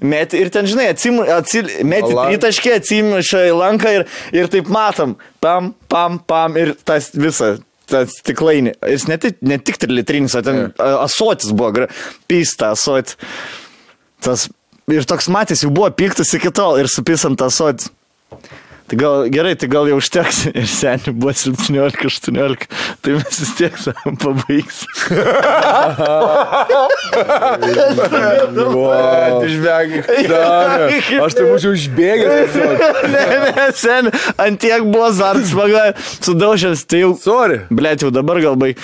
[0.02, 5.14] met ir ten, žinai, atsim, atsil, meti tritaškį, atsimuša į lanką ir, ir taip matom,
[5.44, 7.54] pam, pam, pam ir tas visą.
[7.84, 8.70] Tas stiklainį.
[8.88, 11.84] Jis ne tik, ne tik trilitrinis, o ten a- asotis buvo,
[12.32, 13.18] pysta asotis.
[14.24, 14.46] Tas,
[14.92, 17.92] ir toks matys, jau buvo piktas iki tol ir supisam tą sodį.
[18.84, 22.66] Tai gal gerai, tai gal jau užteks ir seniai buvo 17-18,
[23.00, 24.82] tai mes vis tiek sakom, pabaigs.
[28.74, 29.40] Wow.
[31.24, 32.60] Aš tai būčiau išbėgęs.
[33.14, 34.12] ne, ne, seniai,
[34.44, 37.62] ant tiek buvo zartas, maga, sudaužęs, tai jau, Sorry.
[37.72, 38.76] blėt, jau dabar gal baig.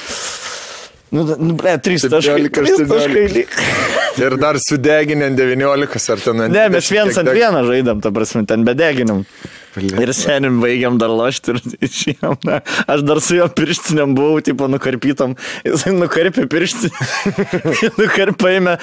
[1.11, 2.45] Nu, nu blėt, 3 taškai.
[2.47, 3.55] 17, trys taškai lyg.
[4.20, 8.12] Ir dar sudeginę 19 ar ten Ne, mes viens 20 ant tiek vieno žaidėm, ta
[8.15, 9.24] prasme, ten bedeginim.
[9.78, 12.38] Ir senim baigiam dar lošti ir išėjom.
[12.48, 12.60] na.
[12.90, 15.36] Aš dar su juo pirštiniam buvau, tipo, nukarpytom.
[15.66, 16.90] Jis nukarpė pirštinį.
[18.01, 18.76] Nukarpėjame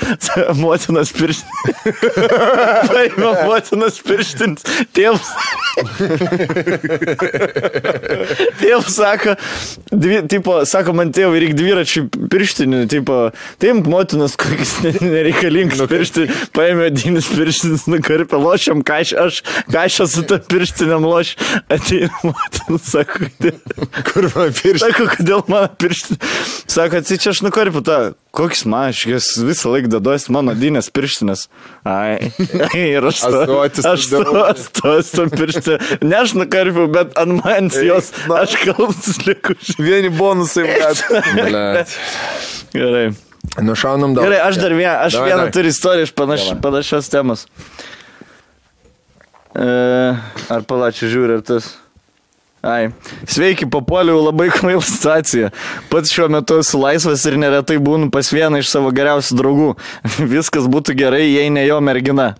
[0.62, 1.86] motinas pirštinį.
[2.92, 4.64] Paėmė motinas pirštinis.
[4.96, 5.28] Tėvas.
[8.62, 9.36] Tėvas sako,
[9.92, 13.18] dvi, tipo, sako man tėvai, reikia dviračių pirštinių, tipo,
[13.62, 19.42] tai imk motinas, kokius ne- nereikalingus pirštinius, paėmė dinis pirštinis, nukarpė, lošiam, ką aš, aš,
[19.70, 20.40] ką aš su tą
[20.78, 21.34] pirštiniam loš,
[21.70, 24.92] ateina motinas, sako, "Kodėl- Kur man pirštai?
[24.92, 26.20] sako, kodėl mano pirštinis,
[26.70, 30.90] sako, atsi čia aš nukarpiu tą, koks man, aš jas visą laiką deduosi mano dinės
[30.94, 31.48] pirštinis.
[31.84, 32.32] Ai,
[32.78, 37.80] ir aš to, aš to, aš to, su pirštinė, ne aš nukarpiu, bet ant manęs
[37.84, 39.58] jos, aš kalbus liku.
[39.82, 40.68] Vieni bonusai,
[41.38, 41.98] bet.
[42.74, 43.10] Gerai.
[43.64, 44.26] Nušaunam dar.
[44.28, 45.52] Gerai, aš dar vieną, aš Davai, vieną davai.
[45.56, 47.46] turiu istoriją iš panaš, panašios temos.
[49.58, 49.68] E,
[50.54, 51.72] ar palačiu žiūri, ar tas.
[52.68, 52.90] Ai.
[53.30, 55.50] Sveiki, papuoliau labai kvailą situaciją.
[55.92, 59.70] Pats šiuo metu esu laisvas ir neretai būnu pas vieną iš savo geriausių draugų.
[60.34, 62.32] Viskas būtų gerai, jei ne jo mergina.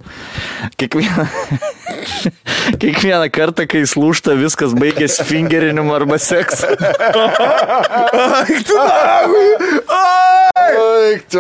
[0.78, 1.28] Kiekvieną,
[2.82, 6.68] Kiekvieną kartą, kai slūšta, viskas baigėsi fingerinimu arba seksu.
[8.44, 8.76] Eik tu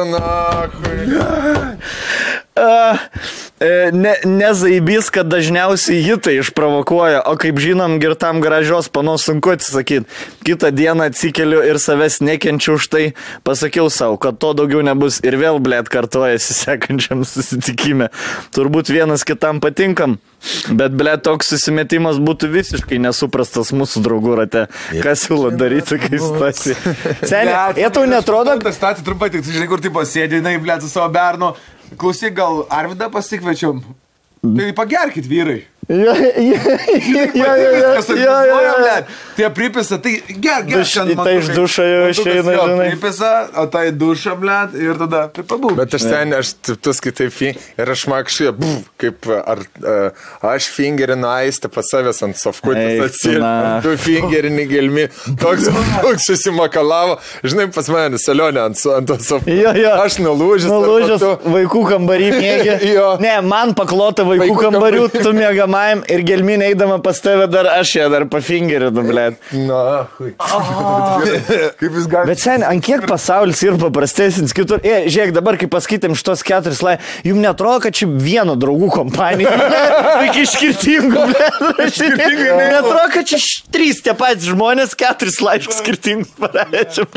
[0.08, 0.98] nahui.
[2.58, 2.98] A, e,
[3.92, 10.06] Ne, nezaibys, kad dažniausiai hitai išprovokuoja, o kaip žinom, girtam gražios panos sunku atsisakyti.
[10.46, 13.06] Kitą dieną atsikeliu ir savęs nekenčiu už tai,
[13.42, 18.12] pasakiau savo, kad to daugiau nebus ir vėl blėt kartuojasi sekančiam susitikime.
[18.54, 20.20] Turbūt vienas kitam patinkam,
[20.70, 24.68] bet blėt toks susimetimas būtų visiškai nesuprastas mūsų draugų rate.
[25.02, 26.94] Kas siūlo daryti tokiai situacijai?
[27.34, 30.94] Seniai, jie tau netrodo, Tas statai trumpai, tik žinai, kur tipo sėdi, jinai, blė, su
[30.94, 31.56] savo bernu.
[31.96, 33.80] Klausyk, gal Arvidą pasikviečiam.
[34.42, 35.64] Tai pagerkit, vyrai.
[35.88, 36.14] Jo,
[37.34, 38.96] jo, jo.
[39.38, 40.82] Tie pripisa, tai ger, ger.
[40.82, 42.88] Duš- į tą iš dušo jau išeina, žinai.
[42.92, 45.78] Pripisa, o tai dušą, blė, ir tada, tai pabūk.
[45.78, 47.30] Bet aš ten, aš tu- skaitai
[47.80, 48.04] ir aš
[48.52, 53.80] buf, kaip ar uh, aš fingerinu aistę pas savęs ant sofkutės na.
[53.86, 55.08] tu fingerini gelmi,
[55.40, 55.70] toks,
[56.04, 59.80] toks susimakalavo, žinai, pas mane salionė ant, ant tos sofkutės.
[60.04, 60.68] Aš nulūžęs.
[60.74, 62.78] Nulūžęs vaikų kambarį mėgė.
[63.22, 65.32] Ne, man paklota vaikų, Vaikų kambarių, tu
[65.78, 69.38] mėgamajam ir gelminė eidama pas tave dar aš ją dar pafingerinu, blėt.
[69.54, 70.34] Na, hui.
[71.80, 72.28] Kaip jūs galite.
[72.30, 74.82] Bet sen, ant kiek pasaulis ir paprastesnis kitur.
[74.84, 79.54] E, žiūrėk, dabar kai paskaitėm šitos keturis lai, jums netrodo, kad čia vieno draugų kompanija.
[80.24, 82.02] Tik iš skirtingų, blėt.
[82.58, 83.42] Netrodo, kad čia
[83.74, 87.08] trys tie patys žmonės, keturis laiškus skirtingus parašė.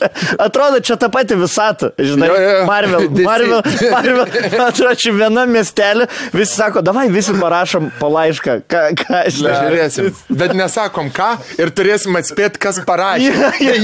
[0.40, 1.92] Atrodo, čia ta pati visata.
[1.98, 2.30] Žinai.
[2.68, 3.08] Marvel.
[3.30, 4.24] Marvel, Marvel.
[4.60, 8.10] Atrodo, čia viena miestelė, visi sako, davai visi parašom po
[8.50, 8.66] laišką.
[8.70, 10.10] Ką, ką aš Žiūrėsim.
[10.30, 13.32] Bet nesakom ką ir turėsim atspėti, kas parašė.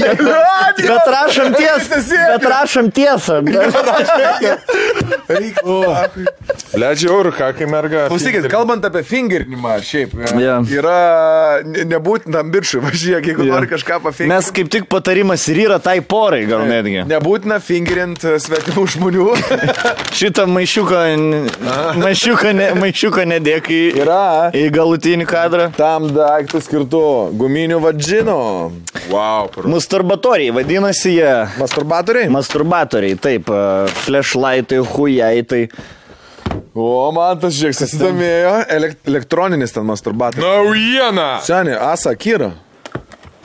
[0.87, 2.01] Bet rašom tiesą.
[2.37, 3.41] Bet rašom tiesą.
[6.77, 8.05] Leidžiu eurų, ką kai merga.
[8.11, 10.57] Klausykit, kalbant apie fingerinimą, šiaip Jo.
[10.77, 13.53] yra ne- nebūtina biržų, važiuok, jeigu Jo.
[13.55, 14.33] nori kažką pafingerinti.
[14.35, 17.03] Mes kaip tik patarimas ir yra tai porai gal netgi.
[17.09, 19.27] Nebūtina fingerint e, svetimų žmonių.
[20.17, 21.01] Šitą maišiuką,
[22.01, 24.51] maišiuką, ne, maišiuką nedėk į, Yra.
[24.57, 25.67] Į galutinį kadrą.
[25.77, 27.01] Tam daiktų skirtų
[27.39, 28.37] guminių vadžino.
[29.11, 29.67] Wow, pro.
[29.71, 31.33] Masturbatoriai, vadinasi jie.
[31.61, 32.31] Masturbatoriai?
[32.33, 33.63] Masturbatoriai, taip, e,
[34.05, 35.63] flashlightai, hujaitai.
[36.77, 38.53] O, man tas žiūrėk, susidomėjo.
[38.77, 40.45] Elek elektroninis ten masturbatorius.
[40.45, 41.29] Naujiena.
[41.45, 42.53] Seniai, Asa Kyra.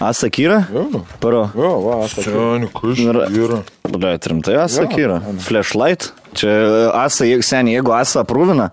[0.03, 0.65] Asakyra?
[0.73, 1.45] Jo, Paro.
[1.55, 2.23] jo, va, Asa.
[2.27, 3.27] Seniai, kas Yra.
[3.31, 3.59] yra?
[3.89, 5.21] Bля, rimtai Asakyra.
[5.45, 6.11] Flashlight.
[6.35, 8.71] Čia e, Asa, seniai, jeigu Asa aprūvina,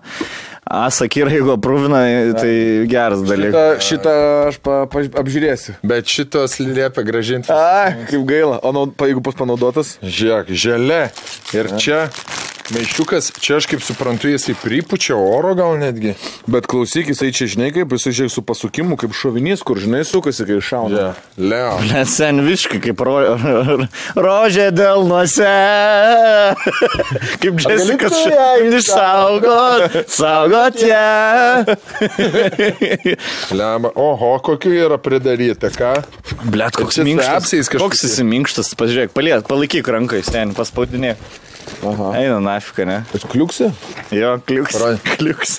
[0.68, 2.02] Asakyra, jeigu aprūvina,
[2.36, 2.52] tai
[2.90, 3.80] geras dalykas.
[3.80, 4.14] Šitą, šitą
[4.50, 5.74] aš pa, pa, apžiūrėsiu.
[5.86, 7.50] Bet šitos liepia gražinti.
[7.54, 8.60] Ai, kaip gaila.
[8.60, 9.96] O naud, pa, jeigu bus panaudotas?
[10.04, 11.00] Žiūrėk, želė.
[11.56, 12.04] Ir čia
[12.74, 16.14] maišiukas, čia aš kaip suprantu, jisai pripučia oro gal netgi.
[16.50, 20.46] Bet klausyk, jisai čia, žinai, kaip jisai žiūrėk su pasukimu, kaip šovinys, kur, žinai, sukasi,
[20.48, 21.00] kai šauna.
[21.00, 21.20] Yeah.
[21.40, 21.74] Leo.
[21.90, 23.16] Net sen viškai kaip ro,
[24.18, 25.50] rožė delnuose.
[27.42, 31.66] kaip Jessica ją išsaugot, saugot ją.
[33.56, 33.92] Lema.
[33.94, 35.94] Oho, kokiu yra pridaryta, ką?
[36.50, 37.70] Blet, koks minkštas.
[37.80, 41.16] Koks jis minkštas, pažiūrėk, paliek, palaikyk rankai, ten paspaudinė.
[41.90, 42.12] Aha.
[42.20, 43.00] Eina nafika, ne?
[43.16, 43.70] Aš kliuksi?
[44.14, 44.76] Jo, kliuks.
[44.76, 45.00] Parodė.
[45.20, 45.56] Kliuks.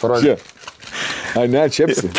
[0.00, 0.36] Parodė.
[1.38, 2.10] Ai, ne, čiapsi.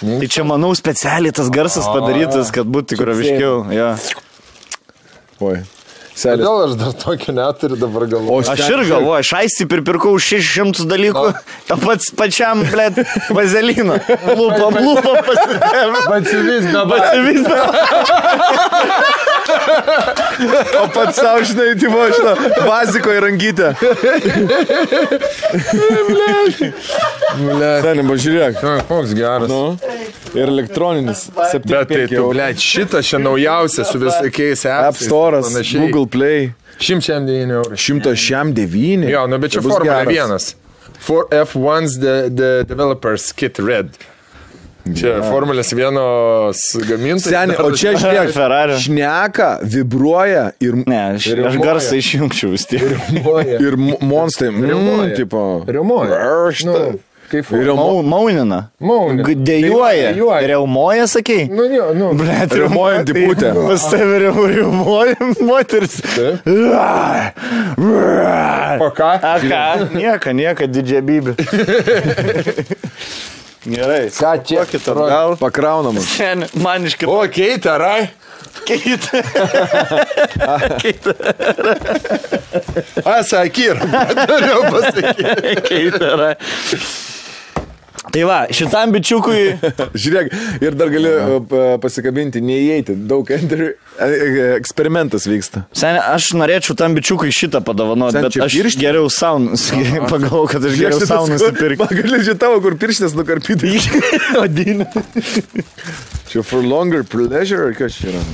[0.00, 3.58] Tai čia, manau, specialiai tas garsas padarytas, kad būtų tikroviškiau.
[3.76, 3.90] Jo.
[5.44, 5.60] Oi.
[6.20, 6.44] Selis.
[6.44, 8.48] Kodėl aš dar tokio neturiu dabar galvoju?
[8.52, 11.26] Aš ir galvoju, aš aisti pripirkau už 600 dalykų,
[11.70, 13.00] tą pats pačiam, blėt,
[13.32, 13.96] vazelino.
[14.28, 15.96] Lūpam, lūpam pasidėm.
[16.10, 16.98] Batsivis, dabar.
[17.00, 17.42] Batsivis.
[20.80, 22.32] O pats savo, žinai, tipo, šitą
[22.66, 23.72] baziko įrangytę.
[27.80, 28.60] Seniai, pažiūrėk.
[28.88, 29.48] Koks geras.
[29.50, 29.76] Nu,
[30.34, 31.26] ir elektroninis.
[31.64, 35.42] Bet tai ble, šitas čia naujausias su visokiais App Store,
[35.72, 36.52] Google Play.
[36.80, 37.76] 109 eurų.
[37.76, 39.08] 109.
[39.12, 40.54] Jo, nu bet čia Tai geras.
[40.54, 40.56] 1.
[41.00, 43.92] For F1's the, the developers kit red.
[44.96, 45.96] Čia Formulės 1
[46.88, 47.28] gamintojas.
[47.28, 48.78] Seniai, o čia žiūrėk, Ferrari.
[48.80, 52.86] šneka, vibruoja ir, Ne, aš, aš garsą išjungčiau vis tiek.
[53.60, 54.48] Ir mo- monstrai.
[54.50, 55.42] Mm, tipo.
[55.68, 56.16] Rimuoja.
[56.16, 56.72] Aršta.
[56.72, 56.98] Nu,
[57.30, 58.58] kaip Mau, maunina.
[58.82, 59.24] Maunina.
[59.24, 60.10] Dėjuoja.
[60.14, 60.40] Dėjuoja.
[60.50, 61.44] Reumoja, sakai?
[61.50, 62.10] Nu, jo, nu.
[62.18, 63.52] Blet, Riaumojanti putė.
[63.56, 65.98] Pas tave riaumoja moteris.
[68.80, 69.10] O ką?
[69.22, 69.62] A ką?
[69.94, 71.36] Nieka, nieka, didžiai bybė.
[73.66, 74.06] Gerai.
[74.14, 74.64] Ką čia?
[74.96, 75.36] Gal?
[75.40, 76.06] Pakraunamas.
[76.16, 78.08] Šiandien man iš kito O, keita, rai?
[78.66, 79.20] keitą.
[80.82, 81.12] Keitą.
[83.04, 83.78] Asakyr.
[83.84, 85.54] Norėjau pasakyti.
[85.68, 86.34] Keitą.
[88.10, 89.42] Tai va, šitam bičiukui
[90.02, 90.32] Žiūrėk,
[90.66, 92.96] ir dar gali uh, pa- pasikabinti, neįeiti.
[93.10, 95.62] Daug enter, e, e, eksperimentas vyksta.
[95.76, 98.80] Seniai, aš norėčiau tam bičiukui šitą padovanoti, Sen bet aš pirštinės?
[98.82, 99.68] geriau saunus.
[100.12, 101.82] Pagalvoju, kad aš geriau saunus kur- nusipirkti.
[101.84, 103.74] Man gali žiūrėti tavo, kur pirštinės nukarpyti.
[104.42, 104.88] Odinė.
[106.30, 108.24] Čia for longer pleasure, ar kas čia yra?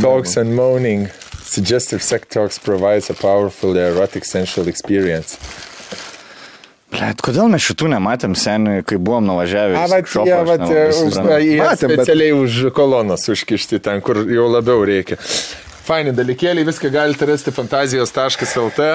[0.00, 1.08] Talks and moaning.
[1.48, 5.38] Suggestive sex talks provides a powerful erotic sensual experience.
[6.88, 9.76] Blet, kodėl mes šitų nematėm seniai, kai buvom nuvažiavę?
[9.76, 13.26] A, į vat, seksshopą, jie, aš vat, nelabai už, jie Matėm, bet- specialiai už kolonas
[13.28, 15.18] užkišti ten, kur jau labiau reikia.
[15.88, 18.88] Faini dalykėliai, viską galite rasti fantazijos.lt.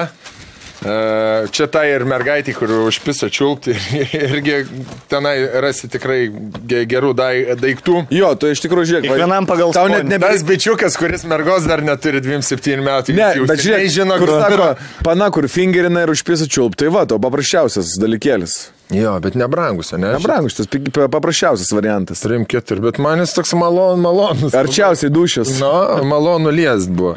[0.84, 3.72] E, Čia tai ir mergaitė, kur užpisa čiulpti,
[4.28, 4.58] irgi
[5.08, 5.34] tenai
[5.64, 6.18] rasi tikrai
[6.68, 8.02] ge- gerų dai- daiktų.
[8.14, 9.08] Jo, tu iš tikrųjų žiūrėk.
[9.08, 10.28] Kiekvienam pagal Tau net nebe...
[10.28, 13.16] Tas bičiukas, kuris mergos dar neturi 27 metų.
[13.16, 14.70] Ne, jau bet žiūrėk, žino, kur sako,
[15.06, 16.76] pana, kur fingerina ir užpisa čiulp.
[16.80, 18.58] Tai va, to paprasčiausias dalykėlis.
[18.92, 20.10] Jo, bet nebrangus, ne?
[20.12, 20.68] Nebrangus, tas
[21.10, 22.20] paprasčiausias variantas.
[22.20, 24.52] Trim keturi, bet man jis toks malon, malonus.
[24.54, 25.54] Arčiausiai dušės.
[25.62, 25.70] Nu,
[26.04, 27.14] malonu liest buvo.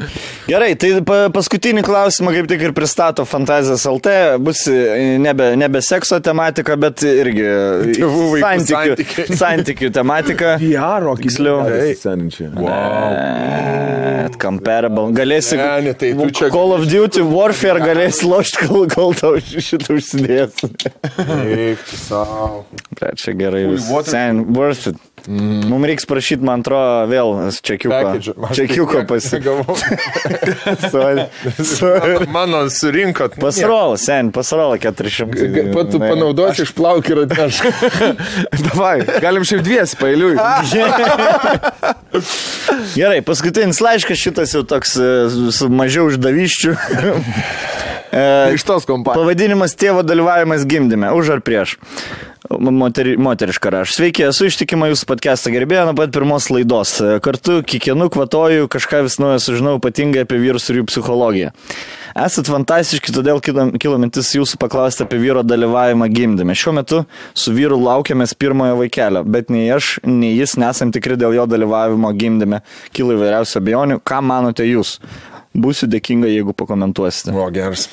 [0.48, 4.14] Gerai, tai pa, paskutinį klausimą kaip tik ir pristato Fantazijas LT.
[4.40, 7.44] Bus e, nebe, nebe sekso tematika, bet irgi
[7.98, 9.38] Tėvų, vaikų santykių, santykiai.
[9.44, 10.56] santykių tematika.
[10.64, 11.60] VR, Tiksliau.
[12.56, 14.08] Wow.
[14.40, 15.08] Comparable.
[15.16, 15.56] Galėsi.
[15.58, 19.96] Ne, ne, tai tu čia- Call of Duty Warfare galėsi lošti, kol, kol tau šitą
[19.98, 20.58] užsidės.
[22.98, 23.66] Bet čia gerai.
[24.06, 24.96] Sen, worth it.
[25.28, 25.66] Mm.
[25.68, 27.32] Mums reiks prašyti, man atrodo, vėl
[27.66, 28.46] čekiuko.
[28.56, 29.40] Čekiuko pasi.
[29.44, 29.74] Gavau.
[30.94, 31.26] Sorry.
[31.58, 32.14] Sorry.
[32.32, 33.34] Mano surinkot.
[33.42, 35.66] Pasrol, sen, pasrol 400.
[35.74, 36.12] Patu Ne.
[36.14, 37.66] panaudosi išplauk ir atnešk.
[38.68, 40.38] Davai, galim šiaip dvies pailiui.
[42.94, 45.10] Gerai, paskutinis laiškas šitas jau toks e,
[45.54, 46.76] su mažiau uždavyščių.
[48.12, 49.20] E, Iš tos kompanijos.
[49.20, 51.10] Pavadinimas tėvo dalyvavimas gimdyme.
[51.16, 51.76] Už ar prieš?
[52.48, 53.92] Moteri, moteriška raš.
[53.98, 56.94] Sveiki, esu ištikima jūsų podcast'ą gerbėja nuo pat pirmos laidos.
[57.20, 61.50] Kartu kiekvienu kvatoju kažką vis naujo sužinau ypatingai apie vyrus ir jų psichologiją.
[62.18, 66.56] Esat fantastiški, todėl kilo mintis jūsų paklausti apie vyro dalyvavimą gimdyme.
[66.56, 67.02] Šiuo metu
[67.36, 72.14] su vyru laukiamės pirmojo vaikelio, bet nei aš, nei jis nesam tikri dėl jo dalyvavimo
[72.16, 72.62] gimdyme.
[72.96, 74.00] Kilo įvairiausių abejonių.
[74.08, 74.96] Ką manote jūs?
[75.56, 77.32] Būsiu dėkinga, jeigu pakomentuosite.
[77.32, 77.88] O, geras.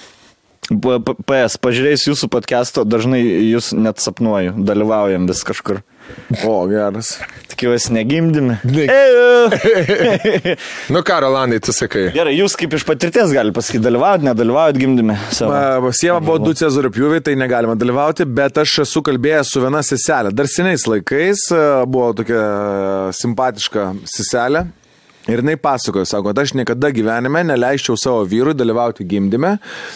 [0.65, 5.83] PS, pažiūrėjus jūsų podcast'o, dažnai jūs net sapnuoju, dalyvaujam vis kažkur.
[6.45, 7.19] O, geras.
[7.51, 8.55] Tikiuosi, negimdimi.
[8.65, 9.25] Ne- Ėjau.
[10.93, 12.07] Nu ką, Rolandai, tu sakai.
[12.15, 17.21] Gerai, jūs kaip iš patirties galite pasakyti, dalyvaujat, nedalyvaujat gimdimi Sieva buvo du Cezario pjūviai,
[17.25, 20.33] tai negalima dalyvauti, bet aš esu kalbėjęs su viena seselė.
[20.33, 24.65] Dar seniais laikais e, buvo tokia e, simpatiška seselė.
[25.25, 29.55] Ir jinai pasakojo, sako, aš niekada gyvenime neleisčiau savo vyrui dalyvauti gimdyme.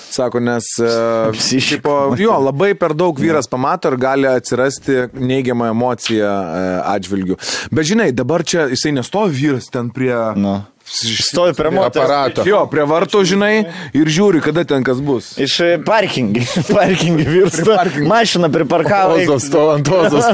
[0.10, 0.72] Sako, nes...
[0.82, 0.90] e,
[1.38, 1.76] Psichika.
[1.78, 6.66] tipo, jo, labai per daug vyras pamato ir gali atsirasti neigiama emocija e,
[6.96, 7.38] atžvilgių.
[7.70, 10.16] Bet žinai, dabar čia jisai nestovi vyras ten prie...
[10.40, 10.58] Nu.
[10.90, 12.02] Stovi prie moters.
[12.02, 12.42] Aparato.
[12.50, 13.54] Jo, prie vartų, žinai,
[13.94, 15.36] ir žiūri, kada ten kas bus.
[15.38, 16.42] Iš e, parkingį.
[16.74, 17.68] Parkingį virsta.
[17.78, 18.10] parkingų.
[18.10, 19.20] Mašiną priparkavo.
[19.22, 20.26] Ozo stovo, ant ozo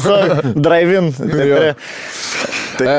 [0.00, 0.54] stogo.
[0.56, 1.12] Drive-in.
[2.80, 2.94] D-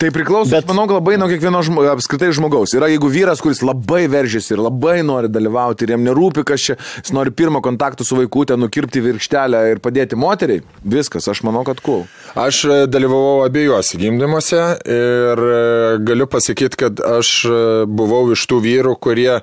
[0.00, 0.64] Tai priklauso, bet...
[0.64, 2.72] Aš manau, labai nuo kiekvieno žmo, apskritai žmogaus.
[2.72, 6.76] Yra jeigu vyras, kuris labai veržiasi ir labai nori dalyvauti ir jam nerūpi, kas čia,
[7.02, 10.64] jis nori pirmo kontakto su vaikutė, nukirpti virkštelę ir padėti moteriai,
[10.94, 12.06] viskas, aš manau, kad cool.
[12.40, 14.62] Aš e, dalyvavau abiejose gimdymuose
[14.96, 15.60] ir e,
[16.08, 19.42] galiu pasakyti, kad aš e, buvau iš tų vyrų, kurie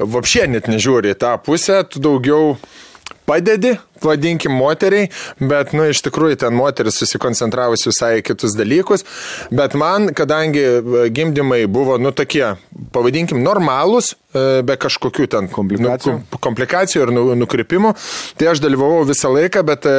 [0.00, 2.54] vapšė net nežiūri į tą pusę, tu daugiau
[3.26, 3.74] padedi,
[4.04, 5.08] vadinkim, moteriai,
[5.40, 9.04] bet, nu, iš tikrųjų ten moteris susikoncentravusi visai kitus dalykus,
[9.54, 12.44] bet man, kadangi e, gimdymai buvo, nu, tokie,
[12.94, 16.18] pavadinkim, normalūs, e, be kažkokių ten Komplikacijų?
[16.20, 17.94] nu, komplikacijų ir nu, nukrypimų,
[18.40, 19.96] tai aš dalyvavau visą laiką, bet e,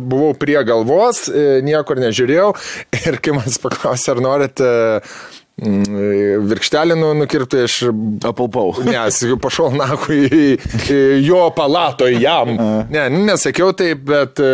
[0.00, 1.26] buvau prie galvos,
[1.66, 2.54] niekur nežiūrėjau
[3.04, 4.64] ir kai manęs paklausė, ar norit
[5.60, 7.78] virkštelį nu, nukirpti, aš
[8.26, 8.72] Apalpau.
[8.86, 10.44] Nes pašau naku į,
[10.88, 12.54] į jo palato jam.
[12.90, 14.52] Ne, nesakiau taip, bet e,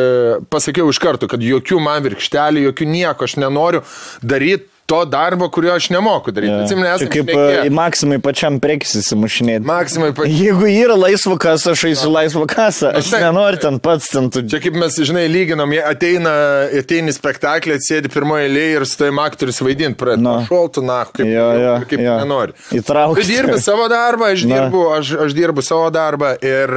[0.50, 3.84] pasakiau iš karto, kad jokių man virkštelių, jokių nieko aš nenoriu
[4.22, 6.52] daryti to darbo, kurio aš nemoku daryti.
[6.62, 7.62] Atsimenu, Čia esame kaip šnekėję.
[7.66, 9.66] e, maksimai pačiam prekis įsimušinėti.
[9.66, 10.26] Maksimai pa...
[10.42, 12.92] Jeigu yra laisva kasa, aš eisiu laisvą kasą.
[13.00, 13.24] Aš taip.
[13.26, 14.44] nenoriu ten pats ten tu.
[14.46, 16.34] Čia kaip mes, žinai, lyginam, jie ateina,
[16.70, 20.22] į spektaklį, sėdi pirmoje eilėje ir su tavim aktorius vaidinti, pradeda.
[20.22, 20.36] Na.
[20.46, 22.14] Šoltų, na, kaip, Jo, jo, kaip jo.
[22.22, 22.54] nenori.
[22.78, 23.26] Įtraukti.
[23.26, 24.60] Tu dirbi savo darbą, aš Na.
[24.60, 26.34] dirbu, aš, aš dirbu savo darbą.
[26.46, 26.72] Ir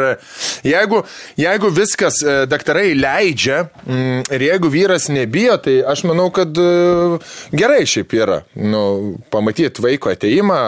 [0.65, 1.03] jeigu,
[1.37, 7.19] jeigu viskas e, daktarai leidžia mm, ir jeigu vyras nebijo, tai aš manau, kad e,
[7.53, 8.43] gerai šiaip yra.
[8.55, 10.59] Nu, pamatyti vaiko ateimą,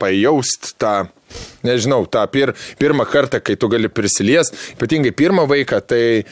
[0.00, 1.08] pajaust tą.
[1.62, 6.24] Nežinau, tą pir, pirmą kartą, kai tu gali prisilies, ypatingai pirmą vaiką, tai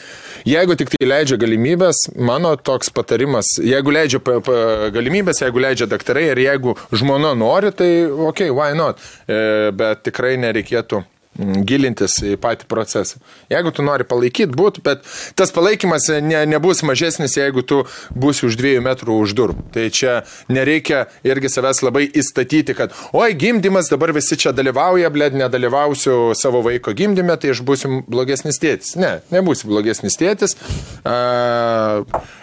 [0.49, 4.57] jeigu tik tai leidžia galimybės, mano toks patarimas, jeigu leidžia pa, pa,
[4.95, 8.99] galimybės, jeigu leidžia daktarai ir jeigu žmona nori, tai ok, why not,
[9.31, 11.05] e, bet tikrai nereikėtų
[11.39, 13.21] gilintis į patį procesą.
[13.53, 15.05] Jeigu tu nori palaikyti, būt, bet
[15.39, 17.85] tas palaikymas ne, nebus mažesnis, jeigu tu
[18.15, 19.59] būsi už dviejų metrų už durų.
[19.75, 20.15] Tai čia
[20.51, 26.63] nereikia irgi savęs labai įstatyti, kad, oi, gimdymas, dabar visi čia dalyvauja, blėd, nedalyvausiu savo
[26.67, 28.97] vaiko gimdyme, tai aš būsiu blogesnis tėtis.
[28.99, 30.57] Ne, nebūsi blogesnis tėtis.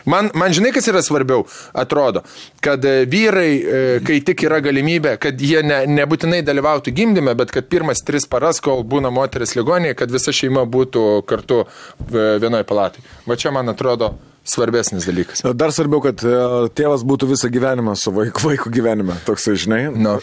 [0.05, 2.21] Man, man žinai, kas yra svarbiau, atrodo,
[2.63, 7.49] kad e, vyrai, e, kai tik yra galimybė, kad jie ne, nebūtinai dalyvautų gimdyme, bet
[7.55, 12.67] kad pirmas tris paras, kol būna moteris ligonėje, kad visa šeima būtų kartu e, vienoje
[12.69, 13.03] palatai.
[13.27, 14.13] Va čia, man atrodo,
[14.45, 15.41] svarbesnis dalykas.
[15.57, 16.35] Dar svarbiau, kad e,
[16.77, 19.17] tėvas būtų visą gyvenimą su vaiku, vaiku gyvenime.
[19.25, 19.81] Toksai, žinai.
[19.89, 20.17] Nu.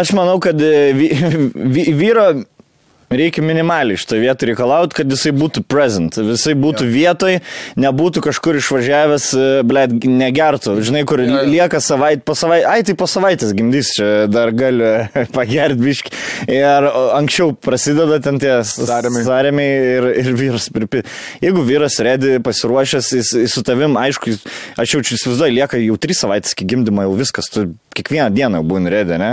[0.00, 1.10] Aš manau, kad e, vy,
[1.54, 2.30] vy, vyro
[3.18, 7.38] reikia minimaliai šitą vietą reikalauti, kad jisai būtų present, jisai būtų vietoj,
[7.80, 9.28] nebūtų kažkur išvažiavęs,
[9.66, 10.76] blėt, negertų.
[10.84, 11.42] Žinai, kur jo.
[11.48, 14.92] lieka savaitę, po savaitę, ai tai po savaitės gimdys, čia dar gali
[15.36, 16.14] pagerti biški.
[16.54, 16.88] Ir
[17.18, 19.24] anksčiau prasideda ten tie Sarėmiai.
[19.98, 21.04] ir, ir vyras pripi.
[21.44, 24.36] Jeigu vyras redi pasiruošęs, jis, jis su tavim, aišku,
[24.80, 28.92] aš jaučiu įsivaizduoju, lieka jau trys savaitės iki gimdymo, jau viskas, tu kiekvieną dieną būni
[28.92, 29.32] redi, ne?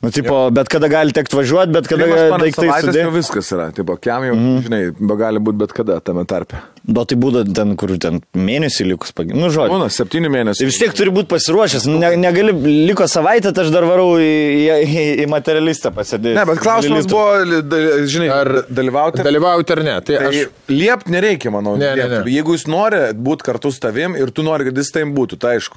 [0.00, 2.06] Nu, tipo, bet kada gali tekti važiuoti, bet kada
[2.40, 3.10] daiktai jau sudėti.
[3.12, 3.66] viskas yra.
[3.76, 4.62] Tipo, kiam jau, mm.
[4.64, 6.56] žinai, be gali būti bet kada tame tarpe.
[6.88, 9.36] Bet tai būda ten, kur ten mėnesį likus pagimdyti.
[9.42, 9.74] Nu, žodžiu.
[9.74, 10.62] Būna, septynių mėnesių.
[10.62, 11.84] Tai vis tiek turi būti pasiruošęs.
[11.92, 12.54] Ne, negali,
[12.88, 14.30] liko savaitę, tai aš dar varau į,
[14.64, 16.32] į, į, į materialistą pasėdėti.
[16.40, 19.20] Ne, bet klausimas buvo, li- da- žinai, Ar dalyvauti.
[19.28, 19.98] Dalyvauti ar ne?
[20.00, 20.40] Tai Tai aš.
[20.72, 21.76] liept nereikia, manau.
[21.76, 22.24] Ne, ne, liepti.
[22.24, 22.34] ne.
[22.38, 25.58] Jeigu jūs nori būti kartu su tavim ir tu nori, kad jis taim būtų, tai
[25.60, 25.76] aišku.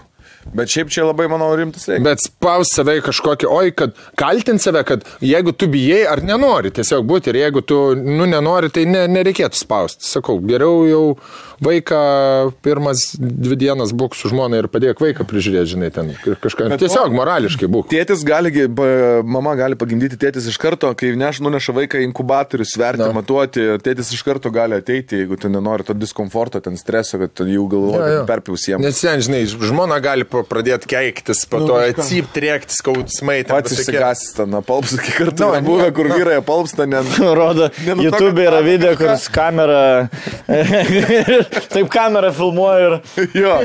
[0.52, 2.04] Bet šiaip čia labai, manau, rimtas reikia.
[2.06, 7.08] Bet spaus save kažkokį, oi, kad kaltint save, kad jeigu tu bijai ar nenori tiesiog
[7.08, 10.08] būti ir jeigu tu, nu, nenori, tai ne, nereikėtų spausti.
[10.10, 11.04] Sakau, geriau jau
[11.66, 12.00] vaiką
[12.66, 16.12] pirmas dvi dienas būk su žmona ir padėk vaiką prižiūrėti, žinai, ten
[16.44, 16.70] kažką.
[16.74, 17.90] Bet Tiesiog morališkai būk.
[17.92, 18.52] Tėtis gali,
[19.26, 23.12] mama gali pagimdyti tėtis iš karto, kai neš, nuneša vaiką inkubatorių, sverti, Na.
[23.16, 27.52] matuoti, tėtis iš karto gali ateiti, jeigu tu nenori to diskomforto, ten streso, kad ten
[27.54, 28.84] jau galvoji, perpiausiem.
[28.84, 32.04] Nes ten, žinai, žmona gali pradėti keiktis, po Nu, to kažką.
[32.04, 33.40] atsipti, rėkti, skausmai.
[33.48, 35.96] Pats išsigasis ten, palps, kartu Nu, no, buvę, nieko.
[35.98, 37.02] kur vyrai palpsta, ne.
[37.40, 40.10] Rodo, YouTube yra video, kur kamera.
[41.74, 42.96] Taip kamera filmuoja ir...
[43.44, 43.56] Jo.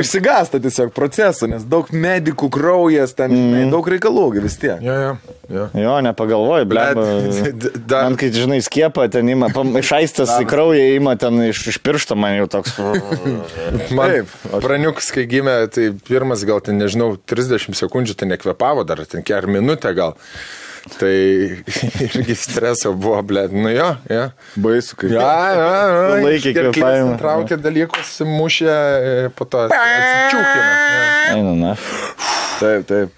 [0.00, 3.72] Išsigasta tiesiog procesų, nes daug medikų, kraujas, ten mm.
[3.72, 4.80] daug reikalų vis tiek.
[4.84, 5.66] Jo, jo, jo.
[5.82, 7.00] Jo, nepagalvoju, blem.
[7.00, 9.50] Bet- dar- Man, kai, žinai, skiepą ten ima,
[9.80, 12.78] išaistas į kraują ima ten iš, iš piršto, man jau toks.
[13.90, 14.32] Man Taip,
[14.62, 19.48] praniukas, kai gimė, tai pirmas gal ten, nežinau, 30 sekundžių tai nekvepavo, dar ten ker
[19.50, 20.16] minutę gal.
[20.96, 21.12] Tai
[22.06, 24.22] irgi streso buvo, blė, nu jo, jo.
[24.64, 25.12] Baisu, kaip.
[25.12, 26.20] Ja, ja, ja.
[26.24, 27.18] Laikė kvėpavimą.
[27.20, 30.70] Traukė dalykus, mušė, e, po to atsičiūkino.
[31.36, 31.74] Eina, na.
[32.60, 33.12] Taip, taip.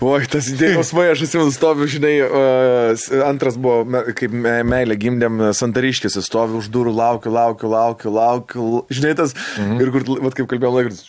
[0.00, 4.96] Oi, tas idėjos vaja, aš atsimenu, stoviu, žinai, uh, antras buvo, me- kaip me- meilė
[5.02, 9.76] gimdėm Santariškėse, stoviu už durų, laukiu, laukiu, laukiu, laukiu, žinai, tas, mhm.
[9.84, 11.04] ir kur, vat, kaip kalbėjom, laikas,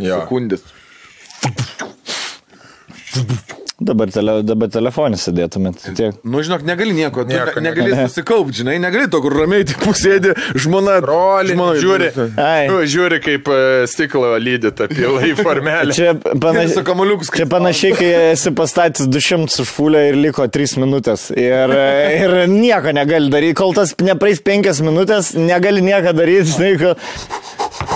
[0.00, 0.22] Jo.
[0.24, 0.64] sekundės.
[3.76, 5.82] Dabar, tele, dabar telefonį sėdėtumėt.
[5.98, 6.14] Tiek.
[6.24, 10.32] Nu, žinok, negali nieko, Nieko ne, negali susikaupti, žinai, negali to, kur ramiai tik pusėdė,
[10.56, 12.08] žmona, Broli, žmona, žiūri,
[12.70, 13.58] nu, žiūri kaip e,
[13.92, 15.92] stiklo lydi tą pilą į formelę.
[15.92, 16.72] Čia, panaš...
[17.36, 21.28] Čia panašiai, kai esi pastatęs 200 už fulę ir liko 3 minutės.
[21.36, 21.76] Ir,
[22.16, 23.58] ir nieko negali daryti.
[23.60, 26.96] Kol tas nepraeis 5 minutės, negali nieko daryti, žinai, kol,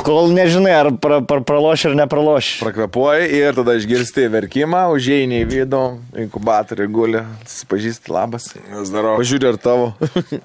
[0.07, 2.61] kol nežinai, ar pra, pra, praloši ar nepraloši.
[2.65, 5.83] Prakvepuoji ir tada išgirsti verkimą, užėjai į vidų,
[6.27, 8.53] inkubatorių guli, susipažįsti, labas.
[8.93, 9.19] Darau.
[9.21, 9.93] Pažiūrė ar tavo.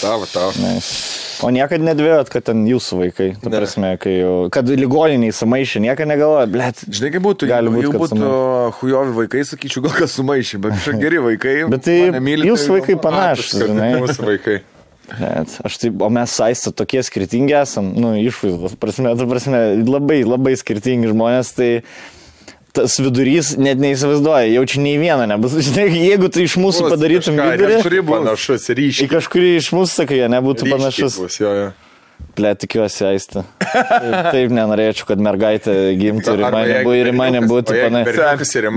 [0.00, 0.52] Tavo, tavo.
[1.44, 6.08] O niekada nedvėjot, kad ten jūsų vaikai, ta prasme, kai jau, kad ligoniniai sumaišė, niekada
[6.14, 6.80] negalvoja, blėt.
[6.88, 8.30] Žinai, kaip būtų, Gali būt, jeigu būtų
[8.78, 11.54] hujovi vaikai, sakyčiau, gal kas sumaišė, bet kažkokie geri vaikai.
[11.74, 13.90] Bet tai jūsų tai- vaikai panašus, žinai.
[14.00, 14.56] Mūsų vaikai.
[15.06, 20.24] Bet aš taip, o mes saistą tokie skirtingi esam, nu, išvaizdos, prasme, ta prasme, labai,
[20.26, 21.70] labai skirtingi žmonės, tai
[22.76, 25.54] tas vidurys net neįsivaizduoja, jaučiu nei vieną nebus.
[25.68, 29.10] Žinai, jeigu tu iš mūsų padarytum Kažką, vidurį, kažkuri Panašus į ryškiai.
[29.14, 31.18] kažkurį iš mūsų, sakai, nebūtų ryškiai panašus.
[31.22, 31.68] bus, Jo, jo.
[32.36, 33.42] Ble, tikiuosi, aistą.
[33.60, 37.76] Taip, taip nenorėčiau, kad mergaitė gimtų ir į mane, bū- ir į mane būtų o
[37.76, 38.08] jeigu panaši.
[38.12, 38.70] berniukas ir į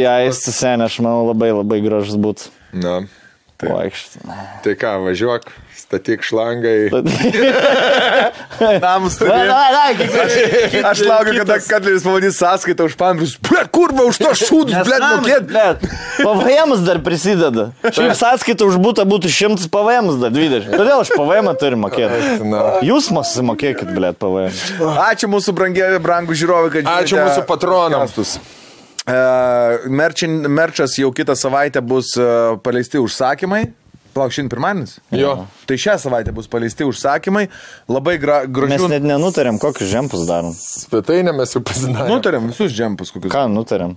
[0.00, 2.48] į koks- aistą senę, aš manau, labai labai gražus būtų.
[2.80, 3.25] Na, Vaikšt.
[3.56, 5.46] Tai ką, važiuok,
[5.76, 6.90] statyk šlangai.
[8.82, 9.48] Namus Na, turi.
[9.48, 13.36] na, na, kiek- Aš laukiu, kada Katleris pavadys sąskaitą už pampius.
[13.40, 15.86] Ble, kurva, už to šūdus, ble, mokėt.
[16.20, 17.68] PVM dar prisideda.
[17.86, 20.72] Šiaip sąskaita už būtą būtų 100 PVM dar 20.
[20.76, 22.20] Kodėl aš PVM turiu mokėti?
[22.48, 22.62] Na.
[22.84, 24.52] Jūs mus mokėkit, blėt, PVM.
[25.06, 28.12] Ačiū mūsų brangiai, brangų žiūrovai, kad Ačiū žiūrite mūsų patronams.
[28.16, 28.38] podcastus.
[29.06, 29.16] E,
[29.88, 33.66] merčin- Merčas jau kitą savaitę bus e, paleisti užsakymai.
[34.16, 34.94] Plauk, šiandien pirmadienis?
[35.12, 35.32] Jo.
[35.68, 37.50] Tai šią savaitę bus paleisti užsakymai.
[37.92, 38.86] Labai gra, Mes gražių.
[38.88, 40.54] net nenutarėm, kokius žempus darom.
[40.56, 42.08] Svetainę mes jau pasidarėme.
[42.14, 43.28] Nutarėm visus džempus kokius.
[43.34, 43.92] Ką nutarėm?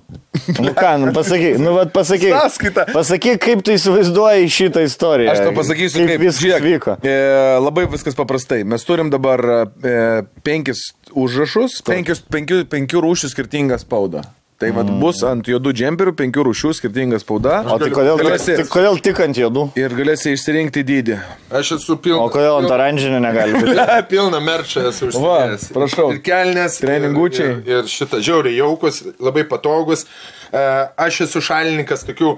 [0.59, 2.33] Nu ką, nu pasakyk, nu vad pasakyk.
[2.35, 2.85] Sąskaita.
[2.91, 5.31] Pasakyk, kaip tu įsivaizduoji šitą istoriją.
[5.31, 6.97] Aš tau pasakysiu, kaip, kaip, viskas žiūrėk, vyko.
[6.99, 7.15] E,
[7.63, 8.65] labai viskas paprastai.
[8.67, 9.95] Mes turim dabar e,
[10.43, 14.25] penkis užrašus, penkius, penkių, penkių rūšių skirtingą spaudą.
[14.59, 17.61] Tai vad bus ant juodų džemperių penkių rūšių skirtinga spauda.
[17.71, 19.61] O tai kodėl, galėsi, tai kodėl tik ant juodų?
[19.79, 21.15] ir galėsi išsirinkti dydį.
[21.55, 22.25] Aš esu pilnas.
[22.25, 23.77] O kodėl ant oranžinio negali būti?
[24.11, 25.69] Pilna merčia esu užsidėjęs.
[25.77, 26.09] prašau.
[26.11, 26.75] Ir kelnes.
[26.83, 27.53] Treningučiai.
[27.63, 30.03] Ir, ir šitą žiauriai jaukus, labai patogus.
[30.51, 30.65] E,
[31.07, 32.35] Aš esu šalininkas tokių,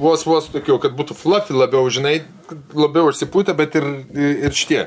[0.00, 2.22] vos vos tokių, kad būtų fluffy labiau, žinai,
[2.72, 4.86] labiau užsipūtę, bet ir, ir šitie.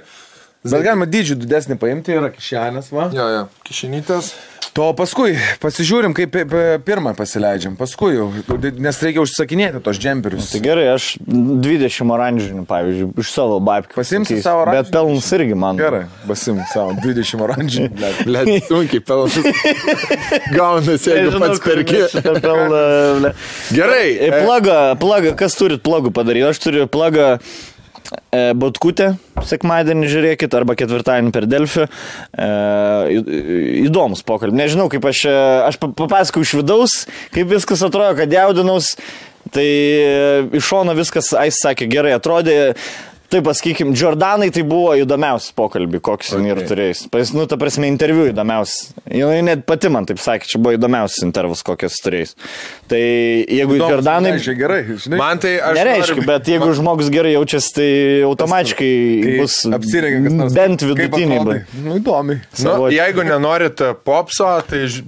[0.67, 3.11] Bet galima dydžių didesnį paimti, yra kišenės, va.
[3.13, 4.34] Jo, jo, kišinytės.
[4.77, 7.73] To paskui pasižiūrim, kaip pi- pi- pirmą pasileidžiam.
[7.79, 8.27] Paskui jau,
[8.77, 10.51] nes reikia užsakinėti tos džemperius.
[10.53, 13.97] Tai gerai, aš 20 oranžinių, pavyzdžiui, iš savo babkių.
[13.97, 14.37] Pasakysiu.
[14.45, 14.83] savo oranžinių?
[14.85, 15.81] Bet pelnus irgi man.
[15.81, 17.89] Gerai, basim savo 20 oranžinių.
[18.29, 18.51] blet.
[18.69, 19.39] Sunkiai pelnas.
[20.57, 22.03] Gaunasi, jeigu Nežinau, pats perki.
[22.45, 23.33] pelną.
[23.73, 24.05] Gerai.
[24.13, 26.45] E, Plagą, plagą, kas turit plagų padaryti?
[26.51, 27.41] Aš turiu plagą e,
[28.57, 29.11] Botkutę,
[29.47, 31.88] sekmadienį žiūrėkit, arba ketvirtadienį per Delfį.
[31.88, 32.47] E,
[33.88, 34.57] įdomus pokalbis.
[34.57, 35.35] Nežinau, kaip aš, e,
[35.67, 36.95] aš pa- papasakau iš vidaus,
[37.35, 38.93] kaip viskas atrodo, kad jaudinaus.
[39.53, 42.75] Tai e, iš šono viskas, Ais sakė, gerai atrodė.
[43.27, 46.47] Taip, pasakykim, Jordanai tai buvo įdomiausias pokalbį, koks okay.
[46.47, 47.01] ir turėjęs.
[47.11, 48.93] Pas, nu, ta prasme, interviu įdomiausias.
[49.11, 52.31] Jis net pati man taip sakė, čia buvo įdomiausias intervas, kokias turėjęs.
[52.87, 54.31] Tai jeigu Įdomus, Jordanai...
[54.37, 55.19] reiškia, gerai, žinai.
[55.19, 55.75] Man tai aš.
[55.75, 57.89] Nereiškia, noriu- bet jeigu žmogus gerai jaučiasi, tai
[58.29, 58.91] automatiškai
[59.25, 60.55] Kai bus apsirengia kas nors.
[60.61, 61.43] bent vidutiniai.
[61.51, 62.39] bet- Nu, įdomiai.
[62.63, 65.03] Nu, jeigu nenorit popso, tai ž-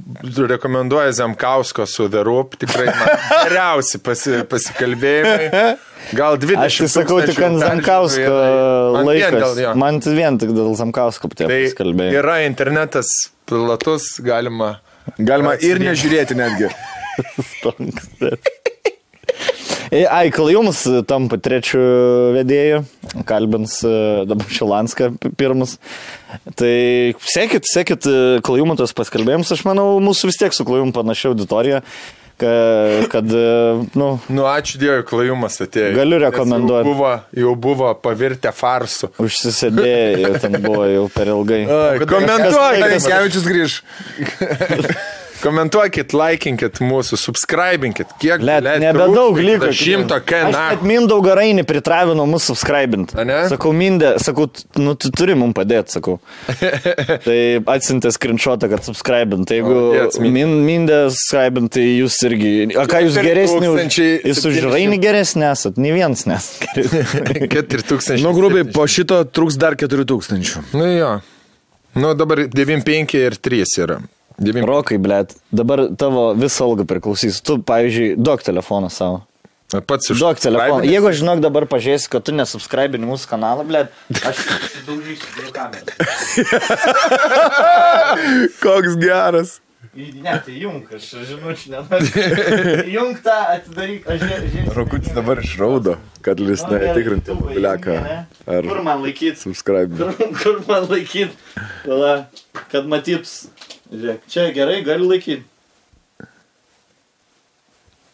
[0.51, 2.59] rekomenduoju Zemkausko su The Roop.
[2.59, 3.15] Tikrai man
[3.47, 5.77] geriausi pasi, pasikalbėjimai.
[6.15, 6.63] Gal 20.
[6.65, 7.81] Aš tai sakau tik ant vien
[9.05, 9.57] laikas.
[9.61, 9.73] jo.
[9.80, 12.15] Man tai vien tik dėl Zamkausko Tai taip kalbėjau.
[12.21, 13.09] yra internetas
[13.49, 14.77] platus, galima.
[15.17, 16.69] Galima ir nežiūrėti netgi.
[19.89, 21.80] E, Ai, Klajumas tampa trečiu
[22.35, 22.84] vedėju,
[23.26, 23.91] kalbins e,
[24.30, 25.80] dabar Šilanską p- pirmus.
[26.53, 26.73] Tai
[27.26, 28.13] sekit, sekit e,
[28.45, 31.81] Klajumatos paskalbėjimus, aš manau, mūsų vis tiek su Klajum panašia auditorija,
[32.41, 33.43] ka- kad, e,
[33.99, 35.93] nu, Nu, ačiū Dievui, klajumas atėjo.
[35.97, 36.83] Galiu Nes rekomenduot.
[36.85, 37.11] Jau buvo,
[37.43, 39.11] jau buvo pavirtę farsu.
[39.19, 41.63] užsisėdėjo, ten buvo jau per ilgai.
[42.09, 43.07] Komentuokit.
[43.09, 43.79] Kevičius grįž.
[45.39, 48.09] Komentuokit, laikinkit mūsų, subscribinkit.
[48.19, 49.69] Kiek Blet, blet, nebedaug liko.
[49.75, 50.63] Šimto K, Aš na.
[50.73, 53.13] net Mindaugą Rainį pritravino mus subscribint.
[53.51, 54.49] Sakau, Mindė, sakau,
[54.81, 56.17] nu tu turi mums padėti, sakau.
[57.27, 57.37] tai
[57.71, 59.47] atsintė screenshotą, kad subscribint.
[59.49, 60.35] Tai jeigu O, dėts, Mindė.
[60.35, 62.53] min, Mindė subscribint, tai jūs irgi...
[62.75, 63.99] O ką jūs geresni už...
[64.27, 64.69] Jūs už 4700.
[64.75, 66.51] Rainį geresni esat, ne vienas nes.
[66.75, 68.19] 4000.
[68.23, 70.75] Nu, grubiai, po šito truks dar 4000.
[70.75, 71.15] Nu jo.
[71.95, 74.01] Nu dabar 95 ir 3 yra.
[74.39, 74.63] 9...
[74.69, 77.41] Rokai, blėt, dabar tavo visą algą priklausys.
[77.45, 79.17] Tu, pavyzdžiui, duok telefoną savo.
[79.69, 80.17] Pats iš...
[80.17, 80.81] Duok telefoną.
[80.89, 83.87] Jeigu aš žinok dabar pažiūrėsiu, kad tu nesubscribini mūsų kanalą, blėt,
[84.25, 84.37] aš
[84.87, 85.93] daužysiu dėl kamerą.
[88.63, 89.59] Koks geras.
[89.99, 92.07] Ne, tai jung, aš žinučiu nenoriu.
[92.95, 94.73] Jung tą atidaryk, aš žiūrėjau.
[94.77, 95.95] Rokutis dabar išraudo,
[96.25, 97.95] kad lisnai tikrinti mobiliaką.
[98.45, 99.35] Ar Kur man laikyt?
[99.41, 99.91] subscribe.
[99.97, 101.31] Kur, kur man laikyt?
[101.87, 102.13] Pala,
[102.69, 103.31] kad matyts.
[103.89, 105.45] Žiūrėk, čia gerai, gali laikyti.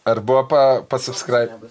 [0.06, 1.68] Ar buvo pa, pasubscribe?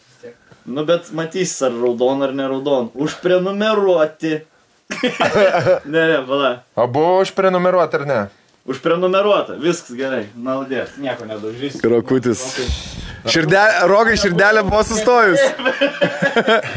[0.66, 2.90] Nu, bet matys, ar raudon ar ne raudon.
[2.94, 4.34] Užprenumeruoti.
[5.94, 6.52] ne, ne, pala.
[6.76, 8.20] O buvo užprenumeruoti ar ne?
[8.70, 10.26] Užprenumeruota, viskas gerai.
[10.36, 11.80] Naudės, nieko nedaužys.
[11.86, 12.44] Rokutis.
[13.26, 15.42] Širdelė, rogai širdelė buvo sustojus.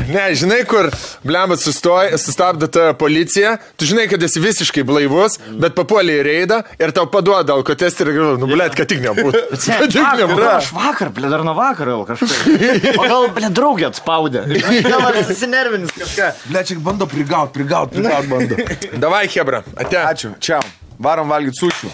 [0.09, 0.87] Ne, žinai, kur
[1.27, 6.93] blemas sustabdo tą policiją, tu žinai, kad esi visiškai blaivus, bet papuolė į reidą ir
[6.95, 9.43] tau paduoda alkotesterį ir galvoju, nu, blėt, kad tik nebūtų.
[9.69, 10.47] Kad tik nebūtų.
[10.53, 12.87] aš vakar, ble, dar nuo vakaro jau kažkaip.
[12.95, 14.41] O gal, ble, draugė atspaudė.
[14.89, 16.27] Gal aš susinervinis kažką.
[16.55, 18.55] Ne, čia bando prigaut, prigaut, prigaut bando.
[18.95, 19.99] Davai, Hebra, ate.
[20.07, 20.63] Ačiū, čia.
[21.03, 21.89] Varom valgyti sušių.